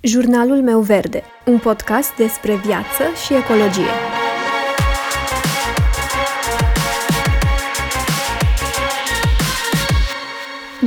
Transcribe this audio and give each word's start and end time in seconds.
Jurnalul 0.00 0.62
meu 0.62 0.80
verde, 0.80 1.22
un 1.46 1.58
podcast 1.58 2.16
despre 2.16 2.56
viață 2.56 3.02
și 3.26 3.34
ecologie. 3.34 3.90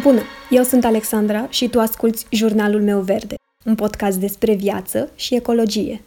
Bună, 0.02 0.22
eu 0.50 0.64
sunt 0.64 0.86
Alexandra 0.86 1.48
și 1.50 1.70
tu 1.70 1.80
asculți 1.80 2.26
Jurnalul 2.30 2.82
meu 2.82 3.00
verde, 3.00 3.36
un 3.66 3.76
podcast 3.76 4.18
despre 4.18 4.54
viață 4.54 5.10
și 5.16 5.36
ecologie. 5.36 6.02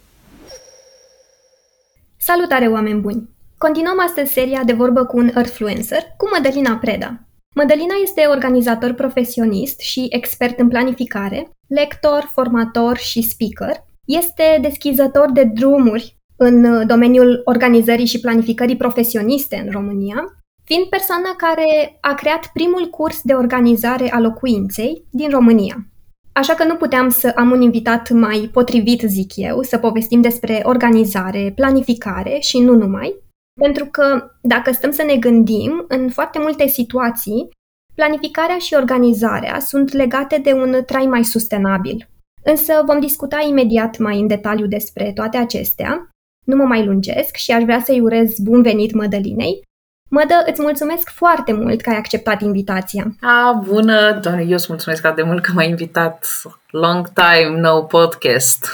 Salutare, 2.17 2.67
oameni 2.67 3.01
buni! 3.01 3.29
Continuăm 3.57 3.99
astăzi 3.99 4.33
seria 4.33 4.63
de 4.63 4.73
vorbă 4.73 5.05
cu 5.05 5.17
un 5.17 5.29
Earthfluencer, 5.35 6.01
cu 6.17 6.29
Mădălina 6.33 6.75
Preda. 6.75 7.19
Mădălina 7.55 7.93
este 8.01 8.25
organizator 8.29 8.93
profesionist 8.93 9.79
și 9.79 10.05
expert 10.09 10.59
în 10.59 10.67
planificare, 10.67 11.49
lector, 11.67 12.29
formator 12.31 12.97
și 12.97 13.21
speaker. 13.21 13.83
Este 14.05 14.59
deschizător 14.61 15.31
de 15.31 15.43
drumuri 15.43 16.17
în 16.37 16.87
domeniul 16.87 17.41
organizării 17.45 18.05
și 18.05 18.19
planificării 18.19 18.77
profesioniste 18.77 19.63
în 19.65 19.71
România, 19.71 20.23
fiind 20.63 20.85
persoana 20.85 21.35
care 21.37 21.97
a 22.01 22.13
creat 22.13 22.49
primul 22.53 22.89
curs 22.89 23.21
de 23.23 23.33
organizare 23.33 24.11
a 24.11 24.19
locuinței 24.19 25.05
din 25.11 25.29
România. 25.29 25.87
Așa 26.33 26.53
că 26.53 26.63
nu 26.63 26.75
puteam 26.75 27.09
să 27.09 27.31
am 27.35 27.51
un 27.51 27.61
invitat 27.61 28.09
mai 28.09 28.49
potrivit, 28.51 29.01
zic 29.01 29.31
eu, 29.35 29.61
să 29.61 29.77
povestim 29.77 30.21
despre 30.21 30.61
organizare, 30.63 31.51
planificare 31.55 32.37
și 32.39 32.59
nu 32.59 32.75
numai, 32.75 33.15
pentru 33.61 33.85
că 33.85 34.31
dacă 34.41 34.71
stăm 34.71 34.91
să 34.91 35.03
ne 35.03 35.15
gândim, 35.15 35.85
în 35.87 36.09
foarte 36.09 36.39
multe 36.39 36.67
situații, 36.67 37.49
planificarea 37.95 38.57
și 38.57 38.73
organizarea 38.73 39.59
sunt 39.59 39.91
legate 39.91 40.37
de 40.37 40.53
un 40.53 40.83
trai 40.85 41.05
mai 41.05 41.23
sustenabil. 41.23 42.07
Însă 42.43 42.83
vom 42.85 42.99
discuta 42.99 43.45
imediat 43.47 43.97
mai 43.97 44.19
în 44.19 44.27
detaliu 44.27 44.67
despre 44.67 45.11
toate 45.15 45.37
acestea. 45.37 46.09
Nu 46.45 46.55
mă 46.55 46.63
mai 46.63 46.85
lungesc 46.85 47.35
și 47.35 47.51
aș 47.51 47.63
vrea 47.63 47.79
să-i 47.79 47.99
urez 47.99 48.39
bun 48.39 48.61
venit 48.61 48.93
Mădălinei. 48.93 49.63
Mădă, 50.09 50.43
îți 50.45 50.61
mulțumesc 50.61 51.09
foarte 51.09 51.53
mult 51.53 51.81
că 51.81 51.89
ai 51.89 51.97
acceptat 51.97 52.41
invitația. 52.41 53.15
A, 53.21 53.61
bună, 53.63 54.19
doamne, 54.21 54.41
eu 54.41 54.53
îți 54.53 54.65
mulțumesc 54.69 55.05
atât 55.05 55.15
de 55.15 55.29
mult 55.29 55.43
că 55.43 55.51
m-ai 55.53 55.69
invitat. 55.69 56.27
Long 56.69 57.07
time, 57.13 57.59
no 57.59 57.81
podcast. 57.81 58.67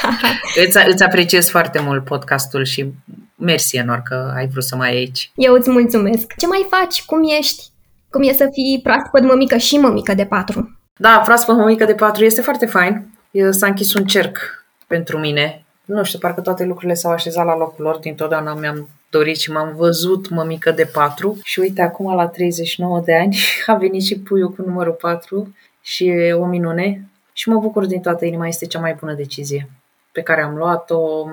îți, 0.66 0.78
îți 0.86 1.02
apreciez 1.02 1.50
foarte 1.50 1.80
mult 1.80 2.04
podcastul 2.04 2.64
și 2.64 2.92
mersi, 3.36 3.76
Enor, 3.76 4.02
că 4.04 4.32
ai 4.36 4.46
vrut 4.46 4.64
să 4.64 4.76
mai 4.76 4.88
ai 4.88 4.96
aici. 4.96 5.30
Eu 5.34 5.54
îți 5.54 5.70
mulțumesc. 5.70 6.34
Ce 6.36 6.46
mai 6.46 6.66
faci? 6.70 7.04
Cum 7.04 7.20
ești? 7.38 7.64
Cum 8.10 8.22
e 8.22 8.32
să 8.32 8.48
fii 8.52 8.80
proaspăt 8.82 9.22
mămică 9.22 9.56
și 9.56 9.76
mămică 9.76 10.14
de 10.14 10.24
patru? 10.24 10.78
Da, 10.96 11.20
proaspăt 11.24 11.56
mămică 11.56 11.84
de 11.84 11.94
patru 11.94 12.24
este 12.24 12.40
foarte 12.40 12.66
fain. 12.66 13.08
S-a 13.50 13.66
închis 13.66 13.94
un 13.94 14.04
cerc 14.04 14.38
pentru 14.86 15.18
mine. 15.18 15.64
Nu 15.84 16.04
știu, 16.04 16.18
parcă 16.18 16.40
toate 16.40 16.64
lucrurile 16.64 16.94
s-au 16.94 17.12
așezat 17.12 17.44
la 17.44 17.56
locul 17.56 17.84
lor. 17.84 17.98
Dintotdeauna 17.98 18.54
mi-am 18.54 18.88
dorit 19.10 19.36
și 19.38 19.50
m-am 19.50 19.74
văzut 19.76 20.28
mămică 20.28 20.70
de 20.70 20.84
patru. 20.84 21.38
Și 21.42 21.60
uite, 21.60 21.82
acum 21.82 22.14
la 22.14 22.26
39 22.26 23.00
de 23.04 23.14
ani 23.14 23.38
a 23.66 23.74
venit 23.74 24.02
și 24.02 24.18
puiul 24.18 24.52
cu 24.52 24.62
numărul 24.66 24.92
4 24.92 25.54
și 25.80 26.06
e 26.06 26.32
o 26.32 26.44
minune. 26.44 27.08
Și 27.32 27.48
mă 27.48 27.58
bucur 27.58 27.86
din 27.86 28.00
toată 28.00 28.24
inima, 28.24 28.46
este 28.46 28.66
cea 28.66 28.80
mai 28.80 28.96
bună 29.00 29.12
decizie 29.12 29.70
pe 30.12 30.22
care 30.22 30.42
am 30.42 30.56
luat-o. 30.56 31.26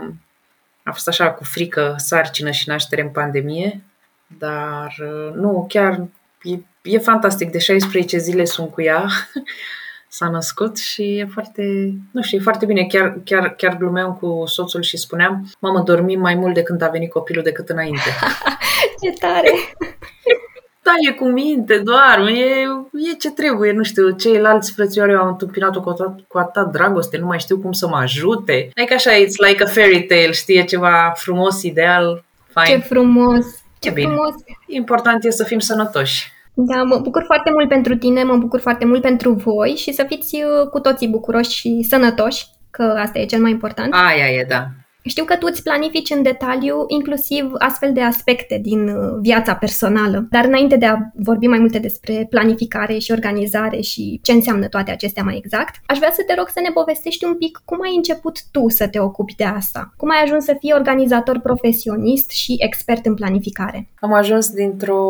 A 0.84 0.92
fost 0.92 1.08
așa 1.08 1.31
cu 1.31 1.44
frică, 1.44 1.95
sarcină 1.98 2.52
și 2.52 2.70
naștere 2.70 3.02
în 3.02 3.09
pandemie, 3.09 3.84
dar 4.38 4.95
nu, 5.36 5.66
chiar 5.70 6.08
e, 6.44 6.58
e 6.81 6.98
fantastic. 6.98 7.52
De 7.52 7.59
16 7.59 8.17
zile 8.17 8.45
sunt 8.45 8.72
cu 8.72 8.81
ea, 8.81 9.08
s-a 10.08 10.30
născut 10.30 10.78
și 10.78 11.17
e 11.17 11.26
foarte, 11.26 11.64
nu 12.11 12.22
știu, 12.22 12.38
e 12.38 12.42
foarte 12.42 12.66
bine. 12.66 12.86
Chiar, 12.86 13.17
chiar, 13.23 13.56
chiar 13.56 13.78
glumeam 13.78 14.14
cu 14.14 14.44
soțul 14.45 14.81
și 14.81 14.98
spuneam, 14.98 15.50
mamă, 15.59 15.81
dormim 15.81 16.20
mai 16.20 16.36
mult 16.36 16.54
de 16.54 16.64
când 16.64 16.81
a 16.81 16.89
venit 16.89 17.11
copilul 17.11 17.44
decât 17.44 17.70
înainte. 17.70 18.09
Ce 19.02 19.11
tare! 19.20 19.52
da, 20.83 20.92
e 21.10 21.11
cu 21.11 21.26
minte, 21.26 21.77
doar, 21.77 22.20
e, 22.27 22.44
e 23.11 23.16
ce 23.20 23.32
trebuie, 23.32 23.71
nu 23.71 23.83
știu, 23.83 24.10
ceilalți 24.10 24.71
frățioare 24.71 25.14
au 25.14 25.27
întâmpinat-o 25.27 25.82
cu, 25.82 25.89
atâta, 25.89 26.16
cu 26.27 26.38
atâta 26.38 26.70
dragoste, 26.71 27.17
nu 27.17 27.26
mai 27.26 27.39
știu 27.39 27.58
cum 27.58 27.71
să 27.71 27.88
mă 27.88 27.98
ajute. 27.98 28.70
Like 28.76 28.93
așa, 28.93 29.11
it's 29.11 29.48
like 29.48 29.64
a 29.64 29.67
fairy 29.67 30.04
tale, 30.04 30.32
știi, 30.32 30.58
e 30.58 30.64
ceva 30.64 31.14
frumos, 31.16 31.64
ideal, 31.64 32.23
fine. 32.48 32.77
Ce 32.77 32.86
frumos! 32.88 33.45
Ce 33.80 33.89
bine. 33.89 34.08
frumos! 34.08 34.33
Important 34.67 35.23
e 35.23 35.30
să 35.30 35.43
fim 35.43 35.60
sănătoși. 35.60 36.32
Da, 36.54 36.83
mă 36.83 36.99
bucur 37.04 37.23
foarte 37.26 37.52
mult 37.52 37.67
pentru 37.67 37.95
tine, 37.95 38.23
mă 38.23 38.36
bucur 38.36 38.60
foarte 38.60 38.86
mult 38.86 39.02
pentru 39.02 39.32
voi 39.32 39.70
și 39.77 39.92
să 39.92 40.05
fiți 40.08 40.36
uh, 40.36 40.70
cu 40.70 40.80
toții 40.80 41.08
bucuroși 41.08 41.52
și 41.52 41.86
sănătoși, 41.89 42.45
că 42.72 42.95
asta 42.98 43.20
e 43.20 43.26
cel 43.26 43.42
mai 43.42 43.52
important. 43.52 43.93
Aia 43.93 44.27
e, 44.27 44.45
da. 44.49 44.67
Știu 45.05 45.23
că 45.23 45.36
tu 45.36 45.47
îți 45.49 45.64
planifici 45.64 46.09
în 46.09 46.21
detaliu 46.21 46.83
inclusiv 46.87 47.52
astfel 47.58 47.93
de 47.93 48.02
aspecte 48.02 48.59
din 48.61 48.87
uh, 48.87 49.17
viața 49.21 49.55
personală, 49.55 50.27
dar 50.30 50.45
înainte 50.45 50.75
de 50.75 50.86
a 50.86 50.97
vorbi 51.14 51.47
mai 51.47 51.59
multe 51.59 51.80
despre 51.80 52.27
planificare 52.30 52.97
și 52.97 53.11
organizare 53.11 53.81
și 53.81 54.19
ce 54.23 54.31
înseamnă 54.31 54.67
toate 54.67 54.92
acestea 54.92 55.23
mai 55.23 55.37
exact, 55.37 55.75
aș 55.86 55.97
vrea 55.97 56.11
să 56.11 56.23
te 56.27 56.33
rog 56.37 56.47
să 56.47 56.59
ne 56.59 56.69
povestești 56.73 57.25
un 57.25 57.36
pic 57.36 57.61
cum 57.65 57.81
ai 57.81 57.95
început 57.95 58.39
tu 58.52 58.69
să 58.69 58.87
te 58.87 58.99
ocupi 58.99 59.36
de 59.36 59.43
asta. 59.43 59.93
Cum 59.97 60.09
ai 60.09 60.23
ajuns 60.23 60.43
să 60.43 60.55
fii 60.59 60.73
organizator 60.73 61.39
profesionist 61.39 62.30
și 62.30 62.55
expert 62.58 63.05
în 63.05 63.13
planificare? 63.13 63.89
Am 63.99 64.13
ajuns 64.13 64.49
dintr-o 64.49 65.03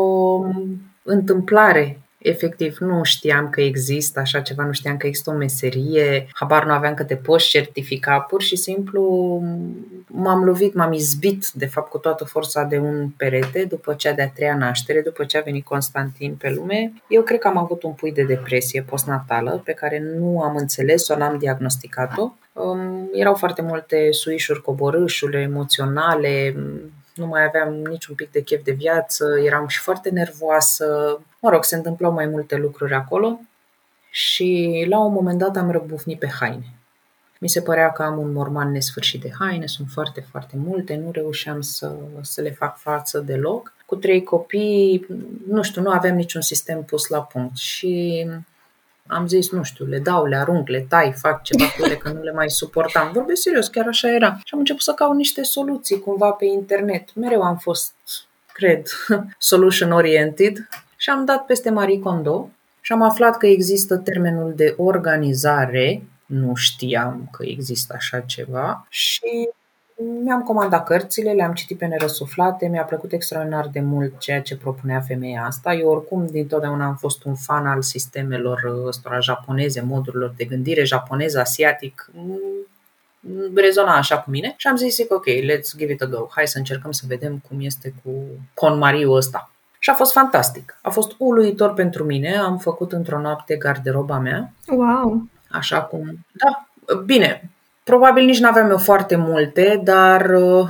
întâmplare 1.02 2.03
efectiv 2.24 2.76
nu 2.78 3.02
știam 3.02 3.50
că 3.50 3.60
există 3.60 4.20
așa 4.20 4.40
ceva, 4.40 4.64
nu 4.64 4.72
știam 4.72 4.96
că 4.96 5.06
există 5.06 5.30
o 5.30 5.34
meserie, 5.34 6.26
habar 6.32 6.64
nu 6.64 6.72
aveam 6.72 6.94
că 6.94 7.04
te 7.04 7.16
poți 7.16 7.48
certifica, 7.48 8.20
pur 8.20 8.42
și 8.42 8.56
simplu 8.56 9.02
m-am 10.06 10.44
lovit, 10.44 10.74
m-am 10.74 10.92
izbit 10.92 11.48
de 11.54 11.66
fapt 11.66 11.90
cu 11.90 11.98
toată 11.98 12.24
forța 12.24 12.62
de 12.62 12.78
un 12.78 13.08
perete 13.16 13.64
după 13.64 13.94
cea 13.94 14.12
de-a 14.12 14.28
treia 14.28 14.56
naștere, 14.56 15.00
după 15.00 15.24
ce 15.24 15.38
a 15.38 15.40
venit 15.40 15.64
Constantin 15.64 16.34
pe 16.34 16.50
lume. 16.50 16.92
Eu 17.08 17.22
cred 17.22 17.38
că 17.38 17.48
am 17.48 17.58
avut 17.58 17.82
un 17.82 17.92
pui 17.92 18.12
de 18.12 18.22
depresie 18.22 18.82
postnatală 18.82 19.62
pe 19.64 19.72
care 19.72 20.02
nu 20.18 20.40
am 20.40 20.56
înțeles-o, 20.56 21.16
n-am 21.16 21.38
diagnosticat-o. 21.38 22.32
Um, 22.52 23.10
erau 23.12 23.34
foarte 23.34 23.62
multe 23.62 24.12
suișuri 24.12 24.62
coborâșule 24.62 25.40
emoționale, 25.40 26.54
nu 27.14 27.26
mai 27.26 27.44
aveam 27.44 27.74
niciun 27.74 28.14
pic 28.14 28.30
de 28.30 28.42
chef 28.42 28.64
de 28.64 28.72
viață, 28.72 29.40
eram 29.44 29.66
și 29.66 29.78
foarte 29.78 30.10
nervoasă. 30.10 31.18
Mă 31.40 31.50
rog, 31.50 31.64
se 31.64 31.76
întâmplau 31.76 32.12
mai 32.12 32.26
multe 32.26 32.56
lucruri 32.56 32.94
acolo 32.94 33.40
și 34.10 34.84
la 34.88 35.04
un 35.04 35.12
moment 35.12 35.38
dat 35.38 35.56
am 35.56 35.70
răbufnit 35.70 36.18
pe 36.18 36.28
haine. 36.40 36.74
Mi 37.38 37.48
se 37.48 37.62
părea 37.62 37.92
că 37.92 38.02
am 38.02 38.18
un 38.18 38.32
morman 38.32 38.70
nesfârșit 38.70 39.20
de 39.20 39.32
haine, 39.38 39.66
sunt 39.66 39.88
foarte, 39.90 40.20
foarte 40.30 40.56
multe, 40.56 40.96
nu 40.96 41.10
reușeam 41.10 41.60
să, 41.60 41.96
să 42.20 42.40
le 42.40 42.50
fac 42.50 42.78
față 42.78 43.18
deloc. 43.18 43.72
Cu 43.86 43.96
trei 43.96 44.22
copii, 44.22 45.06
nu 45.48 45.62
știu, 45.62 45.82
nu 45.82 45.90
aveam 45.90 46.16
niciun 46.16 46.40
sistem 46.40 46.82
pus 46.82 47.08
la 47.08 47.22
punct 47.22 47.56
și 47.56 48.26
am 49.06 49.26
zis, 49.26 49.50
nu 49.50 49.62
știu, 49.62 49.84
le 49.84 49.98
dau, 49.98 50.24
le 50.24 50.36
arunc, 50.36 50.68
le 50.68 50.86
tai, 50.88 51.12
fac 51.16 51.42
ceva 51.42 51.64
cu 51.64 51.84
ele, 51.84 51.96
că 51.96 52.12
nu 52.12 52.22
le 52.22 52.32
mai 52.32 52.50
suportam. 52.50 53.12
Vorbesc 53.12 53.42
serios, 53.42 53.68
chiar 53.68 53.86
așa 53.86 54.08
era. 54.08 54.38
Și 54.44 54.52
am 54.52 54.58
început 54.58 54.82
să 54.82 54.92
caut 54.92 55.16
niște 55.16 55.42
soluții 55.42 56.00
cumva 56.00 56.30
pe 56.30 56.44
internet. 56.44 57.14
Mereu 57.14 57.42
am 57.42 57.56
fost, 57.56 57.94
cred, 58.52 58.86
solution 59.38 59.92
oriented 59.92 60.68
și 60.96 61.10
am 61.10 61.24
dat 61.24 61.46
peste 61.46 61.70
Marie 61.70 61.98
Kondo 61.98 62.50
și 62.80 62.92
am 62.92 63.02
aflat 63.02 63.36
că 63.36 63.46
există 63.46 63.96
termenul 63.96 64.52
de 64.56 64.74
organizare, 64.76 66.02
nu 66.26 66.54
știam 66.54 67.28
că 67.32 67.44
există 67.46 67.94
așa 67.96 68.20
ceva 68.20 68.86
și 68.88 69.48
mi-am 70.22 70.42
comandat 70.42 70.84
cărțile, 70.84 71.32
le-am 71.32 71.52
citit 71.52 71.78
pe 71.78 71.86
nerăsuflate, 71.86 72.66
mi-a 72.66 72.82
plăcut 72.82 73.12
extraordinar 73.12 73.68
de 73.72 73.80
mult 73.80 74.18
ceea 74.18 74.42
ce 74.42 74.56
propunea 74.56 75.00
femeia 75.00 75.44
asta. 75.44 75.74
Eu 75.74 75.88
oricum 75.88 76.26
dintotdeauna 76.26 76.86
am 76.86 76.96
fost 76.96 77.24
un 77.24 77.34
fan 77.34 77.66
al 77.66 77.82
sistemelor 77.82 78.62
uh, 78.62 78.86
ăstora 78.86 79.18
japoneze, 79.18 79.80
modurilor 79.80 80.34
de 80.36 80.44
gândire 80.44 80.84
japonez, 80.84 81.34
asiatic, 81.34 82.10
mm, 82.12 83.54
rezona 83.54 83.96
așa 83.96 84.18
cu 84.18 84.30
mine 84.30 84.54
și 84.56 84.66
am 84.66 84.76
zis, 84.76 84.98
ok, 85.08 85.24
let's 85.26 85.76
give 85.76 85.92
it 85.92 86.02
a 86.02 86.06
go, 86.06 86.26
hai 86.30 86.46
să 86.46 86.58
încercăm 86.58 86.90
să 86.90 87.04
vedem 87.08 87.42
cum 87.48 87.60
este 87.60 87.94
cu 88.02 88.12
Mariu 88.78 89.12
ăsta. 89.12 89.48
Și 89.78 89.90
a 89.90 89.94
fost 89.94 90.12
fantastic. 90.12 90.78
A 90.82 90.90
fost 90.90 91.14
uluitor 91.18 91.74
pentru 91.74 92.04
mine. 92.04 92.36
Am 92.36 92.58
făcut 92.58 92.92
într-o 92.92 93.20
noapte 93.20 93.56
garderoba 93.56 94.18
mea. 94.18 94.52
Wow! 94.66 95.22
Așa 95.50 95.82
cum... 95.82 96.26
Da, 96.32 96.68
bine, 97.04 97.50
Probabil 97.84 98.24
nici 98.24 98.40
nu 98.40 98.48
aveam 98.48 98.70
eu 98.70 98.78
foarte 98.78 99.16
multe, 99.16 99.80
dar 99.84 100.30
uh, 100.30 100.68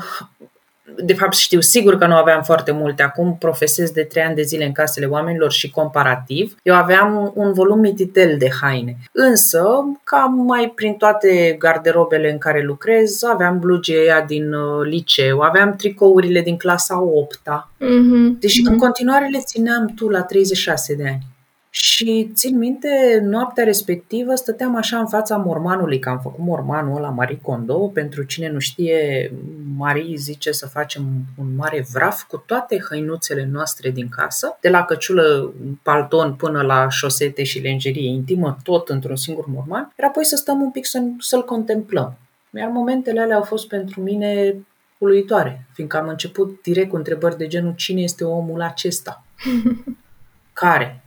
de 0.97 1.15
fapt 1.15 1.35
știu 1.35 1.61
sigur 1.61 1.99
că 1.99 2.07
nu 2.07 2.15
aveam 2.15 2.43
foarte 2.43 2.73
multe. 2.73 3.03
Acum 3.03 3.37
profesez 3.39 3.91
de 3.91 4.03
trei 4.03 4.23
ani 4.23 4.35
de 4.35 4.43
zile 4.43 4.65
în 4.65 4.73
casele 4.73 5.07
oamenilor 5.07 5.53
și 5.53 5.71
comparativ. 5.71 6.57
Eu 6.63 6.75
aveam 6.75 7.33
un 7.35 7.53
volum 7.53 7.79
mititel 7.79 8.37
de 8.39 8.51
haine. 8.61 8.97
Însă, 9.13 9.65
cam 10.05 10.35
mai 10.35 10.73
prin 10.75 10.93
toate 10.93 11.57
garderobele 11.59 12.31
în 12.31 12.39
care 12.39 12.63
lucrez, 12.63 13.23
aveam 13.23 13.59
blugeia 13.59 14.21
din 14.21 14.53
uh, 14.53 14.87
liceu, 14.87 15.41
aveam 15.41 15.77
tricourile 15.77 16.41
din 16.41 16.57
clasa 16.57 17.03
8 17.03 17.41
mm-hmm. 17.41 18.39
Deci 18.39 18.53
mm-hmm. 18.53 18.71
în 18.71 18.79
continuare 18.79 19.29
le 19.29 19.39
țineam 19.39 19.93
tu 19.97 20.09
la 20.09 20.23
36 20.23 20.95
de 20.95 21.07
ani. 21.07 21.34
Și 21.77 22.31
țin 22.35 22.59
minte, 22.59 23.21
noaptea 23.23 23.65
respectivă 23.65 24.35
stăteam 24.35 24.77
așa 24.77 24.99
în 24.99 25.07
fața 25.07 25.37
mormanului, 25.37 25.99
că 25.99 26.09
am 26.09 26.21
făcut 26.21 26.45
mormanul 26.45 26.97
ăla 26.97 27.09
Marie 27.09 27.39
Kondo. 27.43 27.79
Pentru 27.79 28.23
cine 28.23 28.51
nu 28.51 28.59
știe, 28.59 29.33
Marie 29.77 30.17
zice 30.17 30.53
să 30.53 30.67
facem 30.67 31.03
un 31.39 31.55
mare 31.57 31.87
vraf 31.93 32.23
cu 32.23 32.37
toate 32.47 32.79
hăinuțele 32.89 33.49
noastre 33.53 33.91
din 33.91 34.09
casă, 34.09 34.57
de 34.61 34.69
la 34.69 34.85
căciulă, 34.85 35.53
palton 35.83 36.35
până 36.35 36.63
la 36.63 36.89
șosete 36.89 37.43
și 37.43 37.59
lenjerie 37.59 38.09
intimă, 38.09 38.57
tot 38.63 38.89
într-un 38.89 39.17
singur 39.17 39.47
morman, 39.47 39.93
iar 39.99 40.09
apoi 40.09 40.25
să 40.25 40.37
stăm 40.37 40.61
un 40.61 40.71
pic 40.71 40.87
să, 40.87 41.03
să-l 41.19 41.45
contemplăm. 41.45 42.19
Iar 42.51 42.69
momentele 42.69 43.21
alea 43.21 43.37
au 43.37 43.43
fost 43.43 43.69
pentru 43.69 44.01
mine 44.01 44.55
uluitoare, 44.99 45.67
fiindcă 45.73 45.97
am 45.97 46.09
început 46.09 46.63
direct 46.63 46.91
cu 46.91 46.97
întrebări 46.97 47.37
de 47.37 47.47
genul 47.47 47.75
cine 47.77 48.01
este 48.01 48.25
omul 48.25 48.63
acesta? 48.63 49.25
Care? 50.53 51.04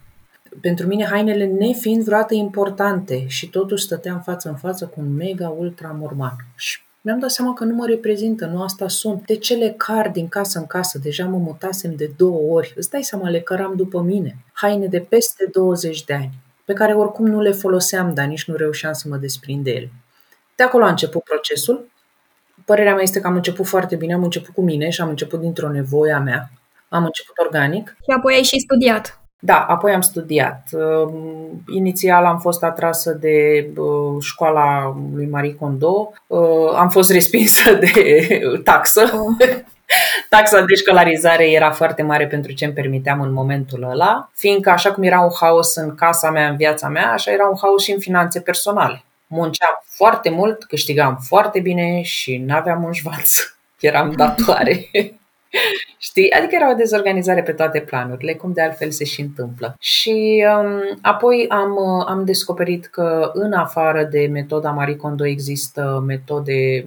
Pentru 0.62 0.88
mine 0.88 1.06
hainele 1.06 1.46
nefiind 1.46 2.04
vreodată 2.04 2.34
importante 2.34 3.28
și 3.28 3.50
totuși 3.50 3.84
stăteam 3.84 4.22
față 4.22 4.50
în 4.50 4.56
față 4.56 4.86
cu 4.86 5.00
un 5.00 5.16
mega 5.16 5.50
ultra 5.50 5.96
morman. 6.00 6.36
Și 6.56 6.80
mi-am 7.02 7.20
dat 7.20 7.30
seama 7.30 7.54
că 7.54 7.64
nu 7.64 7.76
mă 7.76 7.86
reprezintă, 7.86 8.46
nu 8.46 8.62
asta 8.62 8.88
sunt. 8.88 9.26
De 9.26 9.36
ce 9.36 9.56
le 9.56 9.74
car 9.78 10.10
din 10.10 10.28
casă 10.28 10.60
în 10.60 10.66
casă? 10.66 11.00
Deja 11.00 11.26
mă 11.26 11.38
mutasem 11.38 11.96
de 11.96 12.12
două 12.18 12.54
ori. 12.54 12.74
Îți 12.76 12.90
dai 12.90 13.04
seama, 13.04 13.30
le 13.30 13.40
căram 13.40 13.76
după 13.76 14.02
mine. 14.02 14.38
Haine 14.54 14.88
de 14.88 15.00
peste 15.00 15.50
20 15.52 16.04
de 16.04 16.14
ani, 16.14 16.30
pe 16.66 16.74
care 16.74 16.94
oricum 16.94 17.26
nu 17.26 17.42
le 17.42 17.52
foloseam, 17.52 18.14
dar 18.14 18.26
nici 18.26 18.46
nu 18.46 18.56
reușeam 18.56 18.94
să 18.94 19.08
mă 19.08 19.18
desprind 19.18 19.64
de 19.64 19.72
ele. 19.72 19.92
De 20.56 20.64
acolo 20.64 20.84
a 20.84 20.90
început 20.90 21.24
procesul. 21.24 21.90
Părerea 22.66 22.94
mea 22.94 23.04
este 23.04 23.20
că 23.20 23.28
am 23.28 23.36
început 23.36 23.66
foarte 23.66 23.96
bine, 23.96 24.14
am 24.14 24.24
început 24.24 24.54
cu 24.54 24.62
mine 24.62 24.90
și 24.90 25.02
am 25.02 25.10
început 25.10 25.40
dintr-o 25.40 25.72
nevoie 25.72 26.12
a 26.12 26.20
mea. 26.20 26.52
Am 26.90 27.06
început 27.06 27.38
organic. 27.38 27.88
Și 27.88 28.16
apoi 28.18 28.34
ai 28.34 28.44
și 28.44 28.60
studiat. 28.60 29.27
Da, 29.40 29.66
apoi 29.70 29.94
am 29.94 30.02
studiat. 30.02 30.68
Ehm, 30.72 31.64
inițial 31.74 32.26
am 32.26 32.40
fost 32.40 32.64
atrasă 32.64 33.12
de 33.12 33.68
școala 34.22 34.96
lui 35.14 35.26
Marie 35.26 35.56
Kondo. 35.56 36.14
Ehm, 36.28 36.76
am 36.76 36.90
fost 36.90 37.12
respinsă 37.12 37.74
de 37.74 37.92
taxă. 38.64 39.02
Oh. 39.14 39.48
Taxa 40.30 40.62
de 40.62 40.76
școlarizare 40.76 41.52
era 41.52 41.72
foarte 41.72 42.02
mare 42.02 42.28
pentru 42.28 42.52
ce 42.52 42.66
îmi 42.66 42.74
permiteam 42.74 43.22
în 43.22 43.34
momentul 43.34 43.84
ăla, 43.84 44.30
fiindcă 44.34 44.70
așa 44.70 44.92
cum 44.92 45.04
era 45.04 45.20
un 45.20 45.32
haos 45.40 45.76
în 45.76 45.96
casa 45.96 46.32
mea, 46.32 46.50
în 46.50 46.56
viața 46.56 46.88
mea, 46.88 47.12
așa 47.12 47.32
era 47.32 47.48
un 47.48 47.58
haos 47.62 47.84
și 47.84 47.92
în 47.92 48.00
finanțe 48.00 48.40
personale. 48.40 49.04
Munceam 49.28 49.84
foarte 49.86 50.30
mult, 50.30 50.64
câștigam 50.64 51.20
foarte 51.28 51.60
bine 51.60 52.02
și 52.02 52.38
n-aveam 52.38 52.84
un 52.84 52.92
șvanț. 52.92 53.40
Eram 53.80 54.12
datoare. 54.12 54.90
Știi? 55.98 56.32
Adică 56.32 56.56
era 56.56 56.72
o 56.72 56.76
dezorganizare 56.76 57.44
pe 57.44 57.52
toate 57.52 57.80
planurile, 57.80 58.34
cum 58.34 58.54
de 58.54 58.62
altfel 58.62 58.92
se 58.92 59.04
și 59.04 59.22
întâmplă. 59.22 59.76
Și 59.80 60.46
um, 60.62 60.98
apoi 61.02 61.46
am, 61.50 61.72
uh, 61.72 62.06
am 62.08 62.26
descoperit 62.26 62.86
că 62.86 63.32
în 63.34 63.54
afară 63.54 64.04
de 64.04 64.28
metoda 64.32 64.72
Marie 64.72 64.96
Kondo 64.96 65.26
există 65.26 66.04
metode 66.06 66.86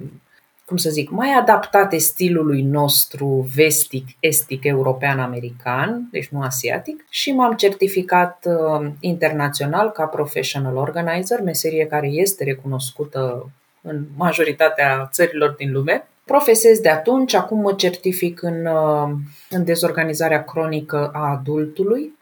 cum 0.71 0.79
să 0.79 0.89
zic, 0.89 1.09
mai 1.09 1.29
adaptate 1.39 1.97
stilului 1.97 2.61
nostru 2.61 3.49
vestic, 3.55 4.07
estic, 4.19 4.63
european, 4.63 5.19
american, 5.19 6.07
deci 6.11 6.27
nu 6.27 6.41
asiatic, 6.41 7.05
și 7.09 7.31
m-am 7.31 7.53
certificat 7.53 8.47
uh, 8.47 8.89
internațional 8.99 9.89
ca 9.89 10.05
professional 10.05 10.75
organizer, 10.75 11.41
meserie 11.41 11.85
care 11.85 12.07
este 12.07 12.43
recunoscută 12.43 13.51
în 13.81 14.05
majoritatea 14.15 15.09
țărilor 15.11 15.49
din 15.49 15.71
lume. 15.71 16.07
Profesez 16.31 16.79
de 16.79 16.89
atunci, 16.89 17.33
acum 17.33 17.59
mă 17.59 17.73
certific 17.73 18.41
în, 18.41 18.65
uh, 18.65 19.09
în 19.49 19.63
dezorganizarea 19.63 20.43
cronică 20.43 21.09
a 21.13 21.29
adultului, 21.29 22.17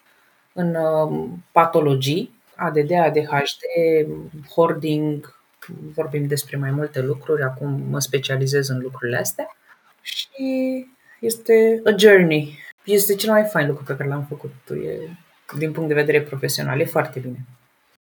în 0.53 0.75
uh, 0.75 1.29
patologii, 1.51 2.41
ADD, 2.55 2.91
ADHD, 2.91 3.61
hoarding, 4.55 5.35
vorbim 5.93 6.27
despre 6.27 6.57
mai 6.57 6.71
multe 6.71 7.01
lucruri, 7.01 7.43
acum 7.43 7.81
mă 7.89 7.99
specializez 7.99 8.67
în 8.67 8.79
lucrurile 8.79 9.17
astea 9.17 9.57
și 10.01 10.87
este 11.19 11.81
a 11.85 11.89
journey. 11.97 12.57
Este 12.83 13.15
cel 13.15 13.31
mai 13.31 13.43
fain 13.43 13.67
lucru 13.67 13.83
pe 13.83 13.95
care 13.95 14.09
l-am 14.09 14.25
făcut 14.29 14.53
e, 14.69 15.09
din 15.57 15.71
punct 15.71 15.87
de 15.87 15.95
vedere 15.95 16.21
profesional. 16.21 16.79
E 16.79 16.85
foarte 16.85 17.19
bine. 17.19 17.45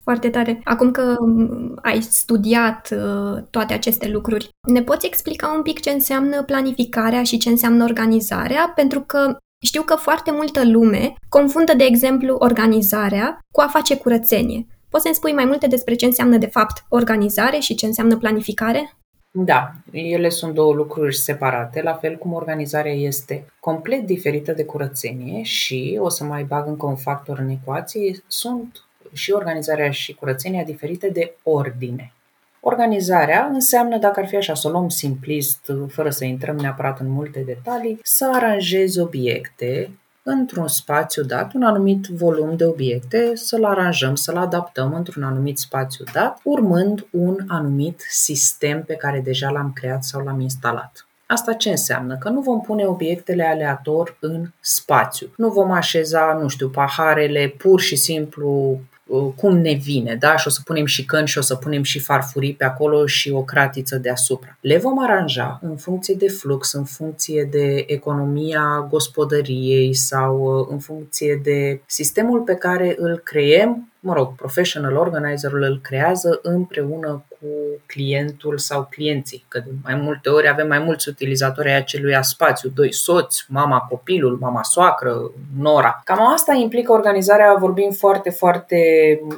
Foarte 0.09 0.29
tare. 0.29 0.61
Acum 0.63 0.91
că 0.91 1.15
mm, 1.19 1.79
ai 1.81 2.01
studiat 2.01 2.89
uh, 2.91 3.43
toate 3.49 3.73
aceste 3.73 4.09
lucruri, 4.09 4.49
ne 4.67 4.81
poți 4.81 5.05
explica 5.05 5.53
un 5.55 5.61
pic 5.61 5.79
ce 5.79 5.89
înseamnă 5.89 6.43
planificarea 6.43 7.23
și 7.23 7.37
ce 7.37 7.49
înseamnă 7.49 7.83
organizarea? 7.83 8.71
Pentru 8.75 9.01
că 9.01 9.37
știu 9.65 9.81
că 9.81 9.95
foarte 9.95 10.31
multă 10.31 10.65
lume 10.65 11.13
confundă, 11.29 11.73
de 11.77 11.83
exemplu, 11.83 12.35
organizarea 12.39 13.39
cu 13.53 13.61
a 13.61 13.67
face 13.67 13.97
curățenie. 13.97 14.65
Poți 14.89 15.03
să-mi 15.03 15.15
spui 15.15 15.31
mai 15.31 15.45
multe 15.45 15.67
despre 15.67 15.95
ce 15.95 16.05
înseamnă, 16.05 16.37
de 16.37 16.47
fapt, 16.47 16.85
organizare 16.89 17.59
și 17.59 17.75
ce 17.75 17.85
înseamnă 17.85 18.17
planificare? 18.17 18.93
Da, 19.31 19.71
ele 19.91 20.29
sunt 20.29 20.53
două 20.53 20.73
lucruri 20.73 21.15
separate, 21.15 21.81
la 21.81 21.93
fel 21.93 22.15
cum 22.15 22.33
organizarea 22.33 22.93
este 22.93 23.45
complet 23.59 24.05
diferită 24.05 24.51
de 24.51 24.65
curățenie 24.65 25.43
și, 25.43 25.97
o 26.01 26.09
să 26.09 26.23
mai 26.23 26.43
bag 26.43 26.67
încă 26.67 26.85
un 26.85 26.95
factor 26.95 27.39
în 27.39 27.49
ecuație, 27.49 28.23
sunt 28.27 28.83
și 29.13 29.31
organizarea 29.31 29.91
și 29.91 30.13
curățenia 30.13 30.63
diferite 30.63 31.09
de 31.09 31.35
ordine. 31.43 32.13
Organizarea 32.61 33.49
înseamnă, 33.53 33.97
dacă 33.97 34.19
ar 34.19 34.27
fi 34.27 34.35
așa, 34.35 34.53
să 34.53 34.67
o 34.67 34.71
luăm 34.71 34.89
simplist, 34.89 35.71
fără 35.87 36.09
să 36.09 36.25
intrăm 36.25 36.55
neapărat 36.55 36.99
în 36.99 37.09
multe 37.09 37.39
detalii, 37.39 37.99
să 38.03 38.31
aranjezi 38.33 38.99
obiecte 38.99 39.91
într-un 40.23 40.67
spațiu 40.67 41.23
dat, 41.23 41.53
un 41.53 41.63
anumit 41.63 42.05
volum 42.05 42.55
de 42.55 42.65
obiecte, 42.65 43.35
să-l 43.35 43.65
aranjăm, 43.65 44.15
să-l 44.15 44.37
adaptăm 44.37 44.93
într-un 44.93 45.23
anumit 45.23 45.57
spațiu 45.57 46.03
dat, 46.13 46.39
urmând 46.43 47.07
un 47.11 47.37
anumit 47.47 48.05
sistem 48.09 48.83
pe 48.83 48.93
care 48.93 49.19
deja 49.19 49.49
l-am 49.49 49.71
creat 49.73 50.03
sau 50.03 50.23
l-am 50.23 50.39
instalat. 50.39 51.07
Asta 51.25 51.53
ce 51.53 51.69
înseamnă? 51.69 52.17
Că 52.17 52.29
nu 52.29 52.41
vom 52.41 52.61
pune 52.61 52.85
obiectele 52.85 53.43
aleator 53.43 54.17
în 54.19 54.51
spațiu. 54.59 55.27
Nu 55.35 55.49
vom 55.49 55.71
așeza, 55.71 56.37
nu 56.41 56.47
știu, 56.47 56.69
paharele 56.69 57.53
pur 57.57 57.79
și 57.79 57.95
simplu 57.95 58.79
Uh, 58.79 58.88
cum 59.35 59.57
ne 59.57 59.73
vine, 59.73 60.15
da? 60.15 60.37
Și 60.37 60.47
o 60.47 60.49
să 60.49 60.61
punem 60.65 60.85
și 60.85 61.05
căni 61.05 61.27
și 61.27 61.37
o 61.37 61.41
să 61.41 61.55
punem 61.55 61.83
și 61.83 61.99
farfurii 61.99 62.53
pe 62.53 62.65
acolo 62.65 63.05
și 63.05 63.31
o 63.31 63.43
cratiță 63.43 63.97
deasupra. 63.97 64.57
Le 64.61 64.77
vom 64.77 65.03
aranja 65.03 65.59
în 65.61 65.75
funcție 65.75 66.15
de 66.15 66.27
flux, 66.27 66.73
în 66.73 66.83
funcție 66.83 67.47
de 67.51 67.83
economia 67.87 68.87
gospodăriei 68.89 69.93
sau 69.93 70.59
uh, 70.59 70.67
în 70.71 70.79
funcție 70.79 71.39
de 71.43 71.81
sistemul 71.85 72.41
pe 72.41 72.53
care 72.53 72.95
îl 72.97 73.21
creem 73.23 73.88
mă 73.99 74.13
rog, 74.13 74.35
professional 74.35 74.95
organizerul 74.95 75.61
îl 75.61 75.79
creează 75.81 76.39
împreună 76.41 77.25
cu 77.29 77.47
clientul 77.85 78.57
sau 78.57 78.87
clienții, 78.89 79.45
că 79.47 79.59
de 79.59 79.69
mai 79.83 79.95
multe 79.95 80.29
ori 80.29 80.49
avem 80.49 80.67
mai 80.67 80.79
mulți 80.79 81.09
utilizatori 81.09 81.69
ai 81.69 81.75
acelui 81.75 82.17
spațiu, 82.21 82.69
doi 82.69 82.93
soți, 82.93 83.45
mama 83.47 83.79
copilul, 83.79 84.37
mama 84.37 84.63
soacră, 84.63 85.31
nora. 85.57 86.01
Cam 86.03 86.31
asta 86.33 86.53
implică 86.53 86.91
organizarea, 86.91 87.53
vorbim 87.53 87.91
foarte, 87.91 88.29
foarte 88.29 88.79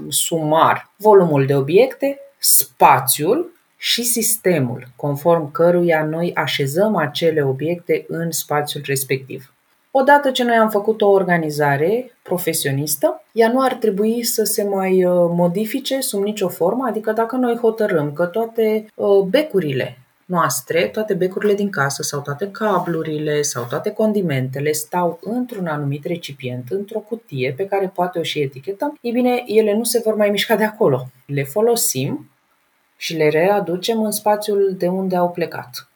sumar. 0.07 0.89
Volumul 0.95 1.45
de 1.45 1.55
obiecte, 1.55 2.19
spațiul 2.37 3.51
și 3.77 4.03
sistemul, 4.03 4.87
conform 4.95 5.51
căruia 5.51 6.05
noi 6.05 6.33
așezăm 6.35 6.95
acele 6.95 7.41
obiecte 7.43 8.05
în 8.07 8.31
spațiul 8.31 8.83
respectiv. 8.85 9.53
Odată 9.93 10.31
ce 10.31 10.43
noi 10.43 10.55
am 10.55 10.69
făcut 10.69 11.01
o 11.01 11.09
organizare 11.09 12.11
profesionistă, 12.23 13.23
ea 13.31 13.51
nu 13.51 13.61
ar 13.61 13.73
trebui 13.73 14.23
să 14.23 14.43
se 14.43 14.63
mai 14.63 15.05
uh, 15.05 15.13
modifice 15.35 15.99
sub 15.99 16.23
nicio 16.23 16.47
formă, 16.47 16.85
adică 16.87 17.11
dacă 17.11 17.35
noi 17.35 17.57
hotărâm 17.57 18.13
că 18.13 18.25
toate 18.25 18.85
uh, 18.95 19.21
becurile 19.29 19.97
noastre, 20.25 20.87
toate 20.87 21.13
becurile 21.13 21.53
din 21.53 21.69
casă 21.69 22.03
sau 22.03 22.21
toate 22.21 22.49
cablurile 22.51 23.41
sau 23.41 23.65
toate 23.69 23.91
condimentele 23.91 24.71
stau 24.71 25.19
într-un 25.21 25.67
anumit 25.67 26.05
recipient, 26.05 26.69
într-o 26.69 26.99
cutie 26.99 27.53
pe 27.57 27.65
care 27.65 27.91
poate 27.93 28.19
o 28.19 28.23
și 28.23 28.39
etichetăm, 28.39 28.97
e 29.01 29.11
bine, 29.11 29.43
ele 29.45 29.75
nu 29.75 29.83
se 29.83 30.01
vor 30.03 30.15
mai 30.15 30.29
mișca 30.29 30.55
de 30.55 30.63
acolo. 30.63 31.07
Le 31.25 31.43
folosim 31.43 32.29
și 32.97 33.15
le 33.15 33.29
readucem 33.29 34.03
în 34.03 34.11
spațiul 34.11 34.75
de 34.77 34.87
unde 34.87 35.15
au 35.15 35.29
plecat. 35.29 35.90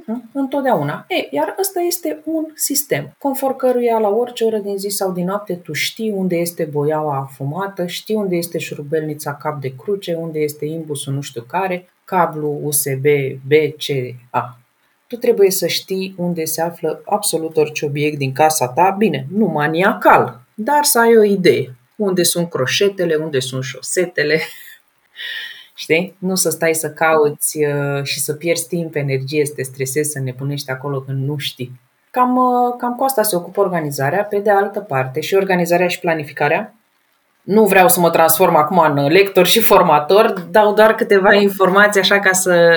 Uh-huh, 0.00 0.32
întotdeauna. 0.32 1.04
E, 1.08 1.28
iar 1.30 1.54
ăsta 1.60 1.80
este 1.80 2.22
un 2.24 2.46
sistem, 2.54 3.14
conform 3.18 3.56
căruia 3.56 3.98
la 3.98 4.08
orice 4.08 4.44
oră 4.44 4.58
din 4.58 4.78
zi 4.78 4.88
sau 4.88 5.12
din 5.12 5.24
noapte 5.24 5.54
tu 5.54 5.72
știi 5.72 6.10
unde 6.10 6.36
este 6.36 6.64
boiaua 6.64 7.16
afumată, 7.16 7.86
știi 7.86 8.14
unde 8.14 8.36
este 8.36 8.58
șurubelnița 8.58 9.34
cap 9.34 9.60
de 9.60 9.74
cruce, 9.74 10.14
unde 10.14 10.38
este 10.38 10.64
imbusul 10.64 11.14
nu 11.14 11.20
știu 11.20 11.42
care, 11.42 11.88
cablu 12.04 12.60
USB 12.62 13.04
BCA. 13.46 14.58
Tu 15.06 15.16
trebuie 15.16 15.50
să 15.50 15.66
știi 15.66 16.14
unde 16.16 16.44
se 16.44 16.62
află 16.62 17.02
absolut 17.04 17.56
orice 17.56 17.86
obiect 17.86 18.18
din 18.18 18.32
casa 18.32 18.68
ta, 18.68 18.94
bine, 18.98 19.26
nu 19.32 19.46
maniacal, 19.46 20.40
dar 20.54 20.84
să 20.84 20.98
ai 20.98 21.16
o 21.16 21.22
idee. 21.22 21.74
Unde 21.96 22.22
sunt 22.22 22.50
croșetele, 22.50 23.14
unde 23.14 23.38
sunt 23.38 23.64
șosetele, 23.64 24.40
Știi? 25.78 26.16
Nu 26.18 26.34
să 26.34 26.50
stai 26.50 26.74
să 26.74 26.90
cauți 26.90 27.64
uh, 27.64 28.02
și 28.02 28.20
să 28.20 28.34
pierzi 28.34 28.68
timp, 28.68 28.94
energie, 28.94 29.46
să 29.46 29.52
te 29.54 29.62
stresezi, 29.62 30.10
să 30.10 30.18
nebunești 30.18 30.70
acolo 30.70 31.00
când 31.00 31.26
nu 31.26 31.36
știi. 31.36 31.80
Cam, 32.10 32.36
uh, 32.36 32.74
cam 32.78 32.94
cu 32.94 33.04
asta 33.04 33.22
se 33.22 33.36
ocupă 33.36 33.60
organizarea. 33.60 34.24
Pe 34.24 34.38
de 34.38 34.50
altă 34.50 34.80
parte, 34.80 35.20
și 35.20 35.34
organizarea 35.34 35.88
și 35.88 36.00
planificarea 36.00 36.75
nu 37.46 37.64
vreau 37.64 37.88
să 37.88 38.00
mă 38.00 38.10
transform 38.10 38.56
acum 38.56 38.78
în 38.78 39.06
lector 39.06 39.46
și 39.46 39.60
formator, 39.60 40.46
dau 40.50 40.74
doar 40.74 40.94
câteva 40.94 41.34
informații 41.34 42.00
așa 42.00 42.20
ca 42.20 42.32
să, 42.32 42.70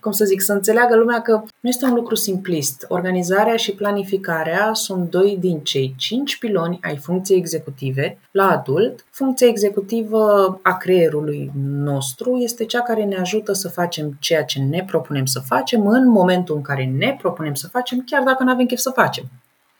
cum 0.00 0.12
să 0.12 0.24
zic, 0.24 0.40
să 0.42 0.52
înțeleagă 0.52 0.96
lumea 0.96 1.20
că 1.20 1.32
nu 1.60 1.68
este 1.68 1.84
un 1.84 1.94
lucru 1.94 2.14
simplist. 2.14 2.84
Organizarea 2.88 3.56
și 3.56 3.72
planificarea 3.72 4.70
sunt 4.72 5.10
doi 5.10 5.36
din 5.40 5.58
cei 5.58 5.94
cinci 5.96 6.38
piloni 6.38 6.78
ai 6.82 6.96
funcției 6.96 7.38
executive 7.38 8.18
la 8.30 8.50
adult. 8.50 9.04
Funcția 9.10 9.46
executivă 9.46 10.58
a 10.62 10.76
creierului 10.76 11.50
nostru 11.68 12.36
este 12.36 12.64
cea 12.64 12.80
care 12.80 13.04
ne 13.04 13.16
ajută 13.16 13.52
să 13.52 13.68
facem 13.68 14.16
ceea 14.18 14.44
ce 14.44 14.60
ne 14.60 14.84
propunem 14.86 15.24
să 15.24 15.40
facem 15.46 15.86
în 15.86 16.08
momentul 16.08 16.56
în 16.56 16.62
care 16.62 16.92
ne 16.98 17.16
propunem 17.20 17.54
să 17.54 17.68
facem, 17.68 18.02
chiar 18.06 18.22
dacă 18.22 18.42
nu 18.42 18.50
avem 18.50 18.66
chef 18.66 18.78
să 18.78 18.90
facem. 18.90 19.24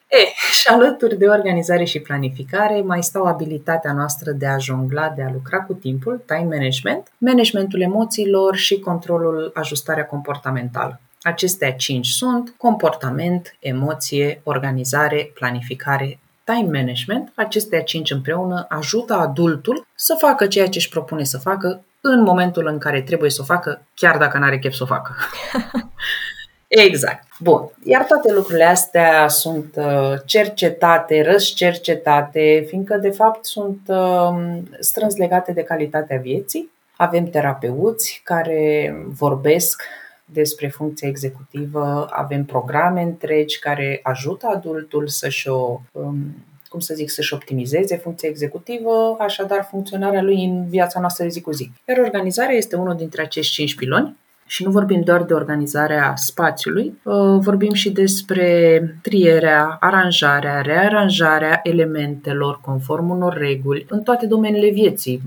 E, 0.08 0.16
și 0.52 0.68
alături 0.68 1.18
de 1.18 1.26
organizare 1.26 1.84
și 1.84 2.00
planificare 2.00 2.80
mai 2.80 3.02
stau 3.02 3.24
abilitatea 3.24 3.92
noastră 3.92 4.30
de 4.30 4.46
a 4.46 4.58
jongla, 4.58 5.08
de 5.08 5.22
a 5.22 5.30
lucra 5.32 5.58
cu 5.58 5.72
timpul, 5.72 6.22
time 6.26 6.56
management, 6.56 7.12
managementul 7.18 7.80
emoțiilor 7.80 8.56
și 8.56 8.78
controlul, 8.78 9.50
ajustarea 9.54 10.06
comportamentală. 10.06 11.00
Acestea 11.22 11.72
cinci 11.72 12.06
sunt 12.06 12.54
comportament, 12.56 13.56
emoție, 13.60 14.40
organizare, 14.44 15.30
planificare, 15.34 16.18
time 16.44 16.78
management. 16.78 17.32
Acestea 17.34 17.82
cinci 17.82 18.10
împreună 18.10 18.66
ajută 18.68 19.14
adultul 19.14 19.86
să 19.94 20.16
facă 20.18 20.46
ceea 20.46 20.68
ce 20.68 20.78
își 20.78 20.88
propune 20.88 21.24
să 21.24 21.38
facă 21.38 21.84
în 22.00 22.22
momentul 22.22 22.66
în 22.66 22.78
care 22.78 23.02
trebuie 23.02 23.30
să 23.30 23.40
o 23.42 23.44
facă, 23.44 23.82
chiar 23.94 24.18
dacă 24.18 24.38
nu 24.38 24.44
are 24.44 24.58
chef 24.58 24.72
să 24.72 24.82
o 24.82 24.86
facă. 24.86 25.14
Exact. 26.68 27.26
Bun. 27.38 27.70
Iar 27.84 28.04
toate 28.04 28.32
lucrurile 28.32 28.64
astea 28.64 29.28
sunt 29.28 29.74
uh, 29.76 30.12
cercetate, 30.24 31.22
răscercetate, 31.22 32.64
fiindcă 32.66 32.96
de 32.96 33.10
fapt 33.10 33.44
sunt 33.44 33.80
um, 33.86 34.68
strâns 34.80 35.16
legate 35.16 35.52
de 35.52 35.62
calitatea 35.62 36.18
vieții. 36.18 36.70
Avem 36.96 37.30
terapeuți 37.30 38.20
care 38.24 38.94
vorbesc 39.06 39.82
despre 40.24 40.68
funcția 40.68 41.08
executivă, 41.08 42.08
avem 42.10 42.44
programe 42.44 43.02
întregi 43.02 43.58
care 43.58 44.00
ajută 44.02 44.46
adultul 44.46 45.08
să-și 45.08 45.48
o 45.48 45.80
um, 45.92 46.44
cum 46.68 46.80
să 46.80 46.94
zic, 46.94 47.10
să-și 47.10 47.34
optimizeze 47.34 47.96
funcția 47.96 48.28
executivă, 48.28 49.16
așadar 49.18 49.66
funcționarea 49.70 50.22
lui 50.22 50.44
în 50.44 50.68
viața 50.68 51.00
noastră 51.00 51.24
de 51.24 51.30
zi 51.30 51.40
cu 51.40 51.52
zi. 51.52 51.70
Iar 51.88 51.98
organizarea 51.98 52.56
este 52.56 52.76
unul 52.76 52.96
dintre 52.96 53.22
acești 53.22 53.52
cinci 53.52 53.74
piloni 53.74 54.16
și 54.50 54.64
nu 54.64 54.70
vorbim 54.70 55.00
doar 55.00 55.22
de 55.22 55.34
organizarea 55.34 56.12
spațiului, 56.16 56.98
uh, 57.02 57.14
vorbim 57.40 57.72
și 57.72 57.90
despre 57.90 58.80
trierea, 59.02 59.76
aranjarea, 59.80 60.60
rearanjarea 60.60 61.60
elementelor 61.62 62.60
conform 62.60 63.10
unor 63.10 63.36
reguli 63.36 63.86
în 63.88 64.02
toate 64.02 64.26
domeniile 64.26 64.70
vieții. 64.70 65.20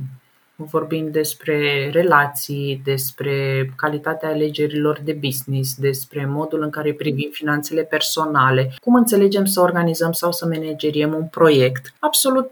Vorbim 0.56 1.08
despre 1.12 1.90
relații, 1.94 2.82
despre 2.84 3.34
calitatea 3.76 4.30
alegerilor 4.30 5.00
de 5.04 5.18
business, 5.22 5.76
despre 5.76 6.26
modul 6.26 6.62
în 6.64 6.70
care 6.70 6.94
privim 6.94 7.30
finanțele 7.32 7.82
personale, 7.82 8.72
cum 8.80 8.96
înțelegem 8.96 9.46
să 9.46 9.62
organizăm 9.62 10.12
sau 10.12 10.32
să 10.32 10.46
manageriem 10.46 11.14
un 11.14 11.26
proiect. 11.26 11.94
Absolut 12.00 12.52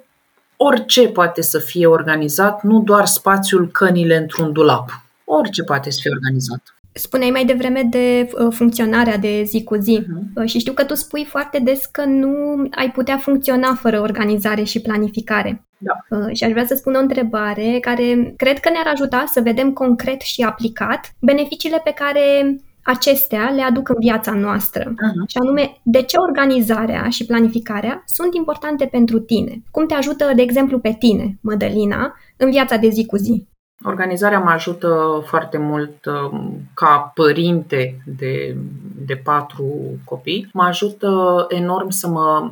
orice 0.57 1.07
poate 1.07 1.41
să 1.41 1.59
fie 1.59 1.87
organizat, 1.87 2.63
nu 2.63 2.81
doar 2.81 3.05
spațiul 3.05 3.67
cănile 3.67 4.17
într-un 4.17 4.51
dulap. 4.51 5.08
Orice 5.31 5.63
poate 5.63 5.89
să 5.89 5.99
fie 6.01 6.11
organizat. 6.11 6.61
Spuneai 6.91 7.29
mai 7.29 7.45
devreme 7.45 7.87
de 7.89 8.29
uh, 8.31 8.53
funcționarea 8.53 9.17
de 9.17 9.43
zi 9.43 9.63
cu 9.63 9.75
zi 9.75 10.01
uh-huh. 10.01 10.45
și 10.45 10.59
știu 10.59 10.73
că 10.73 10.83
tu 10.83 10.95
spui 10.95 11.25
foarte 11.25 11.59
des 11.59 11.85
că 11.85 12.05
nu 12.05 12.33
ai 12.71 12.91
putea 12.91 13.17
funcționa 13.17 13.73
fără 13.73 13.99
organizare 13.99 14.63
și 14.63 14.81
planificare. 14.81 15.63
Da. 15.77 16.17
Uh, 16.17 16.35
și 16.35 16.43
aș 16.43 16.51
vrea 16.51 16.65
să 16.65 16.75
spun 16.75 16.93
o 16.93 16.99
întrebare 16.99 17.77
care 17.81 18.33
cred 18.37 18.59
că 18.59 18.69
ne-ar 18.69 18.87
ajuta 18.93 19.23
să 19.31 19.41
vedem 19.41 19.73
concret 19.73 20.21
și 20.21 20.41
aplicat 20.41 21.13
beneficiile 21.19 21.81
pe 21.83 21.93
care 21.95 22.55
acestea 22.83 23.49
le 23.55 23.61
aduc 23.61 23.89
în 23.89 23.95
viața 23.99 24.31
noastră. 24.31 24.83
Uh-huh. 24.83 25.27
Și 25.27 25.37
anume, 25.37 25.79
de 25.83 26.01
ce 26.01 26.17
organizarea 26.17 27.09
și 27.09 27.25
planificarea 27.25 28.03
sunt 28.05 28.35
importante 28.35 28.85
pentru 28.85 29.19
tine? 29.19 29.61
Cum 29.71 29.85
te 29.87 29.93
ajută, 29.93 30.31
de 30.35 30.41
exemplu, 30.41 30.79
pe 30.79 30.95
tine, 30.99 31.37
Mădălina, 31.41 32.13
în 32.37 32.49
viața 32.49 32.77
de 32.77 32.89
zi 32.89 33.05
cu 33.05 33.17
zi? 33.17 33.47
Organizarea 33.83 34.39
mă 34.39 34.49
ajută 34.49 35.23
foarte 35.25 35.57
mult 35.57 36.05
um, 36.05 36.61
ca 36.73 37.11
părinte 37.15 38.01
de, 38.05 38.57
de 39.05 39.15
patru 39.15 39.99
copii. 40.03 40.49
Mă 40.53 40.63
ajută 40.63 41.45
enorm 41.49 41.89
să 41.89 42.07
mă, 42.07 42.51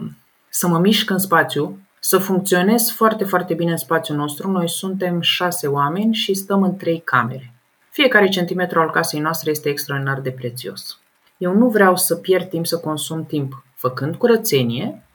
să 0.50 0.68
mă 0.68 0.80
mișc 0.80 1.10
în 1.10 1.18
spațiu, 1.18 1.78
să 2.00 2.18
funcționez 2.18 2.90
foarte, 2.90 3.24
foarte 3.24 3.54
bine 3.54 3.72
în 3.72 3.78
spațiul 3.78 4.18
nostru. 4.18 4.52
Noi 4.52 4.70
suntem 4.70 5.22
șase 5.22 5.68
oameni 5.68 6.14
și 6.14 6.34
stăm 6.34 6.64
în 6.64 6.76
trei 6.76 7.02
camere. 7.06 7.54
Fiecare 7.90 8.28
centimetru 8.28 8.80
al 8.80 8.90
casei 8.90 9.20
noastre 9.20 9.50
este 9.50 9.70
extraordinar 9.70 10.20
de 10.20 10.32
prețios. 10.32 11.00
Eu 11.38 11.54
nu 11.54 11.70
vreau 11.70 11.96
să 11.96 12.16
pierd 12.16 12.50
timp 12.50 12.66
să 12.66 12.78
consum 12.80 13.26
timp 13.26 13.64
făcând 13.76 14.16
curățenie, 14.16 15.07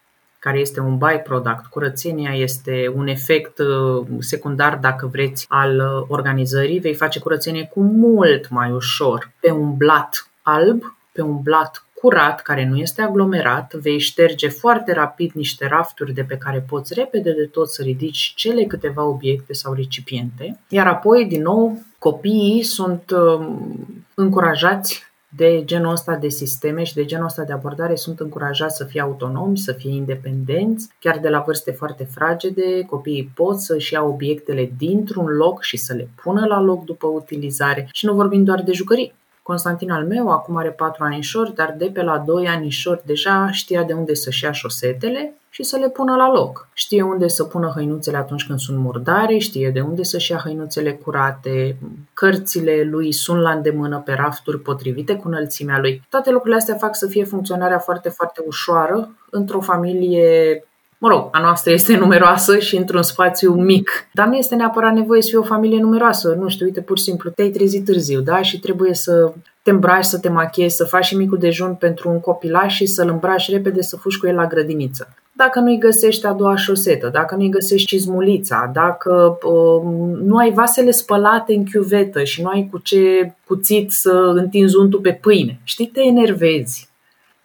care 0.43 0.59
este 0.59 0.81
un 0.81 0.99
byproduct. 0.99 1.67
Curățenia 1.67 2.35
este 2.35 2.93
un 2.95 3.07
efect 3.07 3.59
uh, 3.59 4.07
secundar, 4.19 4.77
dacă 4.77 5.07
vreți, 5.07 5.47
al 5.49 5.77
uh, 5.77 6.07
organizării. 6.09 6.79
Vei 6.79 6.95
face 6.95 7.19
curățenie 7.19 7.71
cu 7.73 7.81
mult 7.83 8.49
mai 8.49 8.71
ușor 8.71 9.31
pe 9.41 9.51
un 9.51 9.77
blat 9.77 10.31
alb, 10.43 10.83
pe 11.13 11.23
un 11.23 11.43
blat 11.43 11.87
curat, 11.95 12.43
care 12.43 12.67
nu 12.67 12.77
este 12.77 13.03
aglomerat, 13.03 13.75
vei 13.75 13.99
șterge 13.99 14.49
foarte 14.49 14.93
rapid 14.93 15.31
niște 15.33 15.67
rafturi 15.67 16.13
de 16.13 16.23
pe 16.23 16.37
care 16.37 16.65
poți 16.69 16.95
repede 16.95 17.33
de 17.33 17.45
tot 17.45 17.71
să 17.71 17.83
ridici 17.83 18.33
cele 18.37 18.65
câteva 18.65 19.05
obiecte 19.05 19.53
sau 19.53 19.73
recipiente, 19.73 20.59
iar 20.69 20.87
apoi, 20.87 21.27
din 21.27 21.43
nou, 21.43 21.83
copiii 21.99 22.63
sunt 22.63 23.11
um, 23.11 24.05
încurajați 24.15 25.12
de 25.37 25.63
genul 25.65 25.93
ăsta 25.93 26.15
de 26.15 26.29
sisteme 26.29 26.83
și 26.85 26.95
de 26.95 27.05
genul 27.05 27.25
ăsta 27.25 27.43
de 27.43 27.53
abordare 27.53 27.95
sunt 27.95 28.21
încurajați 28.21 28.77
să 28.77 28.85
fie 28.85 29.01
autonomi, 29.01 29.59
să 29.59 29.73
fie 29.73 29.91
independenți, 29.91 30.89
chiar 30.99 31.19
de 31.19 31.29
la 31.29 31.41
vârste 31.47 31.71
foarte 31.71 32.05
fragede, 32.05 32.83
copiii 32.87 33.33
pot 33.35 33.61
să-și 33.61 33.93
ia 33.93 34.03
obiectele 34.03 34.73
dintr-un 34.79 35.27
loc 35.27 35.63
și 35.63 35.77
să 35.77 35.95
le 35.95 36.09
pună 36.23 36.47
la 36.47 36.61
loc 36.61 36.85
după 36.85 37.07
utilizare 37.07 37.89
și 37.93 38.07
nu 38.07 38.15
vorbim 38.15 38.45
doar 38.45 38.63
de 38.63 38.73
jucării. 38.73 39.15
Constantin 39.43 39.91
al 39.91 40.07
meu 40.07 40.29
acum 40.31 40.57
are 40.57 40.71
4 40.71 41.05
anișori, 41.05 41.55
dar 41.55 41.75
de 41.79 41.91
pe 41.93 42.03
la 42.03 42.19
2 42.19 42.47
anișori 42.47 43.03
deja 43.07 43.51
știa 43.51 43.83
de 43.83 43.93
unde 43.93 44.15
să-și 44.15 44.45
ia 44.45 44.53
șosetele 44.53 45.35
și 45.55 45.63
să 45.63 45.77
le 45.77 45.89
pună 45.89 46.17
la 46.17 46.31
loc. 46.31 46.69
Știe 46.73 47.03
unde 47.03 47.29
să 47.29 47.45
pună 47.45 47.73
hăinuțele 47.75 48.17
atunci 48.17 48.47
când 48.47 48.59
sunt 48.59 48.79
murdare, 48.79 49.39
știe 49.39 49.71
de 49.71 49.81
unde 49.81 50.03
să-și 50.03 50.31
ia 50.31 50.41
hăinuțele 50.45 50.93
curate, 50.93 51.77
cărțile 52.13 52.89
lui 52.91 53.13
sunt 53.13 53.41
la 53.41 53.51
îndemână 53.51 54.03
pe 54.05 54.13
rafturi 54.13 54.61
potrivite 54.61 55.17
cu 55.17 55.29
înălțimea 55.29 55.79
lui. 55.79 56.03
Toate 56.09 56.31
lucrurile 56.31 56.59
astea 56.59 56.75
fac 56.75 56.97
să 56.97 57.07
fie 57.07 57.25
funcționarea 57.25 57.79
foarte, 57.79 58.09
foarte 58.09 58.43
ușoară 58.47 59.11
într-o 59.31 59.61
familie 59.61 60.65
Mă 60.99 61.09
rog, 61.09 61.29
a 61.33 61.41
noastră 61.41 61.73
este 61.73 61.97
numeroasă 61.97 62.59
și 62.59 62.77
într-un 62.77 63.03
spațiu 63.03 63.55
mic, 63.55 63.91
dar 64.13 64.27
nu 64.27 64.37
este 64.37 64.55
neapărat 64.55 64.93
nevoie 64.93 65.23
să 65.23 65.29
fie 65.29 65.39
o 65.39 65.43
familie 65.43 65.81
numeroasă. 65.81 66.35
Nu 66.39 66.49
știu, 66.49 66.67
uite, 66.67 66.81
pur 66.81 66.99
și 66.99 67.05
simplu 67.05 67.31
te-ai 67.31 67.51
trezit 67.51 67.85
târziu, 67.85 68.21
da? 68.21 68.43
Și 68.43 68.61
trebuie 68.61 68.95
să 68.95 69.33
te 69.63 69.71
îmbraci, 69.71 70.05
să 70.05 70.19
te 70.19 70.29
machiezi, 70.29 70.77
să 70.77 70.85
faci 70.85 71.05
și 71.05 71.17
micul 71.17 71.39
dejun 71.39 71.75
pentru 71.75 72.11
un 72.11 72.21
copilaș 72.21 72.75
și 72.75 72.87
să-l 72.87 73.09
îmbraci 73.09 73.51
repede 73.51 73.83
să 73.83 73.97
fugi 73.97 74.19
cu 74.19 74.27
el 74.27 74.35
la 74.35 74.47
grădiniță. 74.47 75.15
Dacă 75.33 75.61
nu-i 75.61 75.79
găsești 75.79 76.27
a 76.27 76.33
doua 76.33 76.57
șosetă, 76.57 77.09
dacă 77.13 77.35
nu-i 77.35 77.49
găsești 77.49 77.87
cizmulița, 77.87 78.71
dacă 78.73 79.39
uh, 79.43 79.83
nu 80.23 80.37
ai 80.37 80.53
vasele 80.53 80.91
spălate 80.91 81.55
în 81.55 81.65
chiuvetă 81.65 82.25
și 82.25 82.43
nu 82.43 82.49
ai 82.49 82.69
cu 82.71 82.79
ce 82.79 83.35
cuțit 83.47 83.93
să 83.93 84.33
întinzi 84.35 84.77
untul 84.77 85.01
pe 85.01 85.19
pâine, 85.23 85.61
știi, 85.65 85.87
te 85.87 86.01
enervezi 86.01 86.91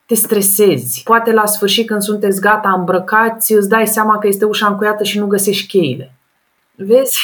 te 0.08 0.16
stresezi. 0.16 1.02
Poate 1.04 1.32
la 1.32 1.46
sfârșit 1.46 1.88
când 1.88 2.02
sunteți 2.02 2.42
gata 2.42 2.74
îmbrăcați, 2.78 3.54
îți 3.54 3.70
dai 3.70 3.88
seama 3.88 4.18
că 4.18 4.28
este 4.28 4.46
ușa 4.46 4.68
încuiată 4.68 5.04
și 5.04 5.20
nu 5.20 5.28
găsești 5.28 5.68
cheile. 5.68 6.12
Vezi? 6.76 7.20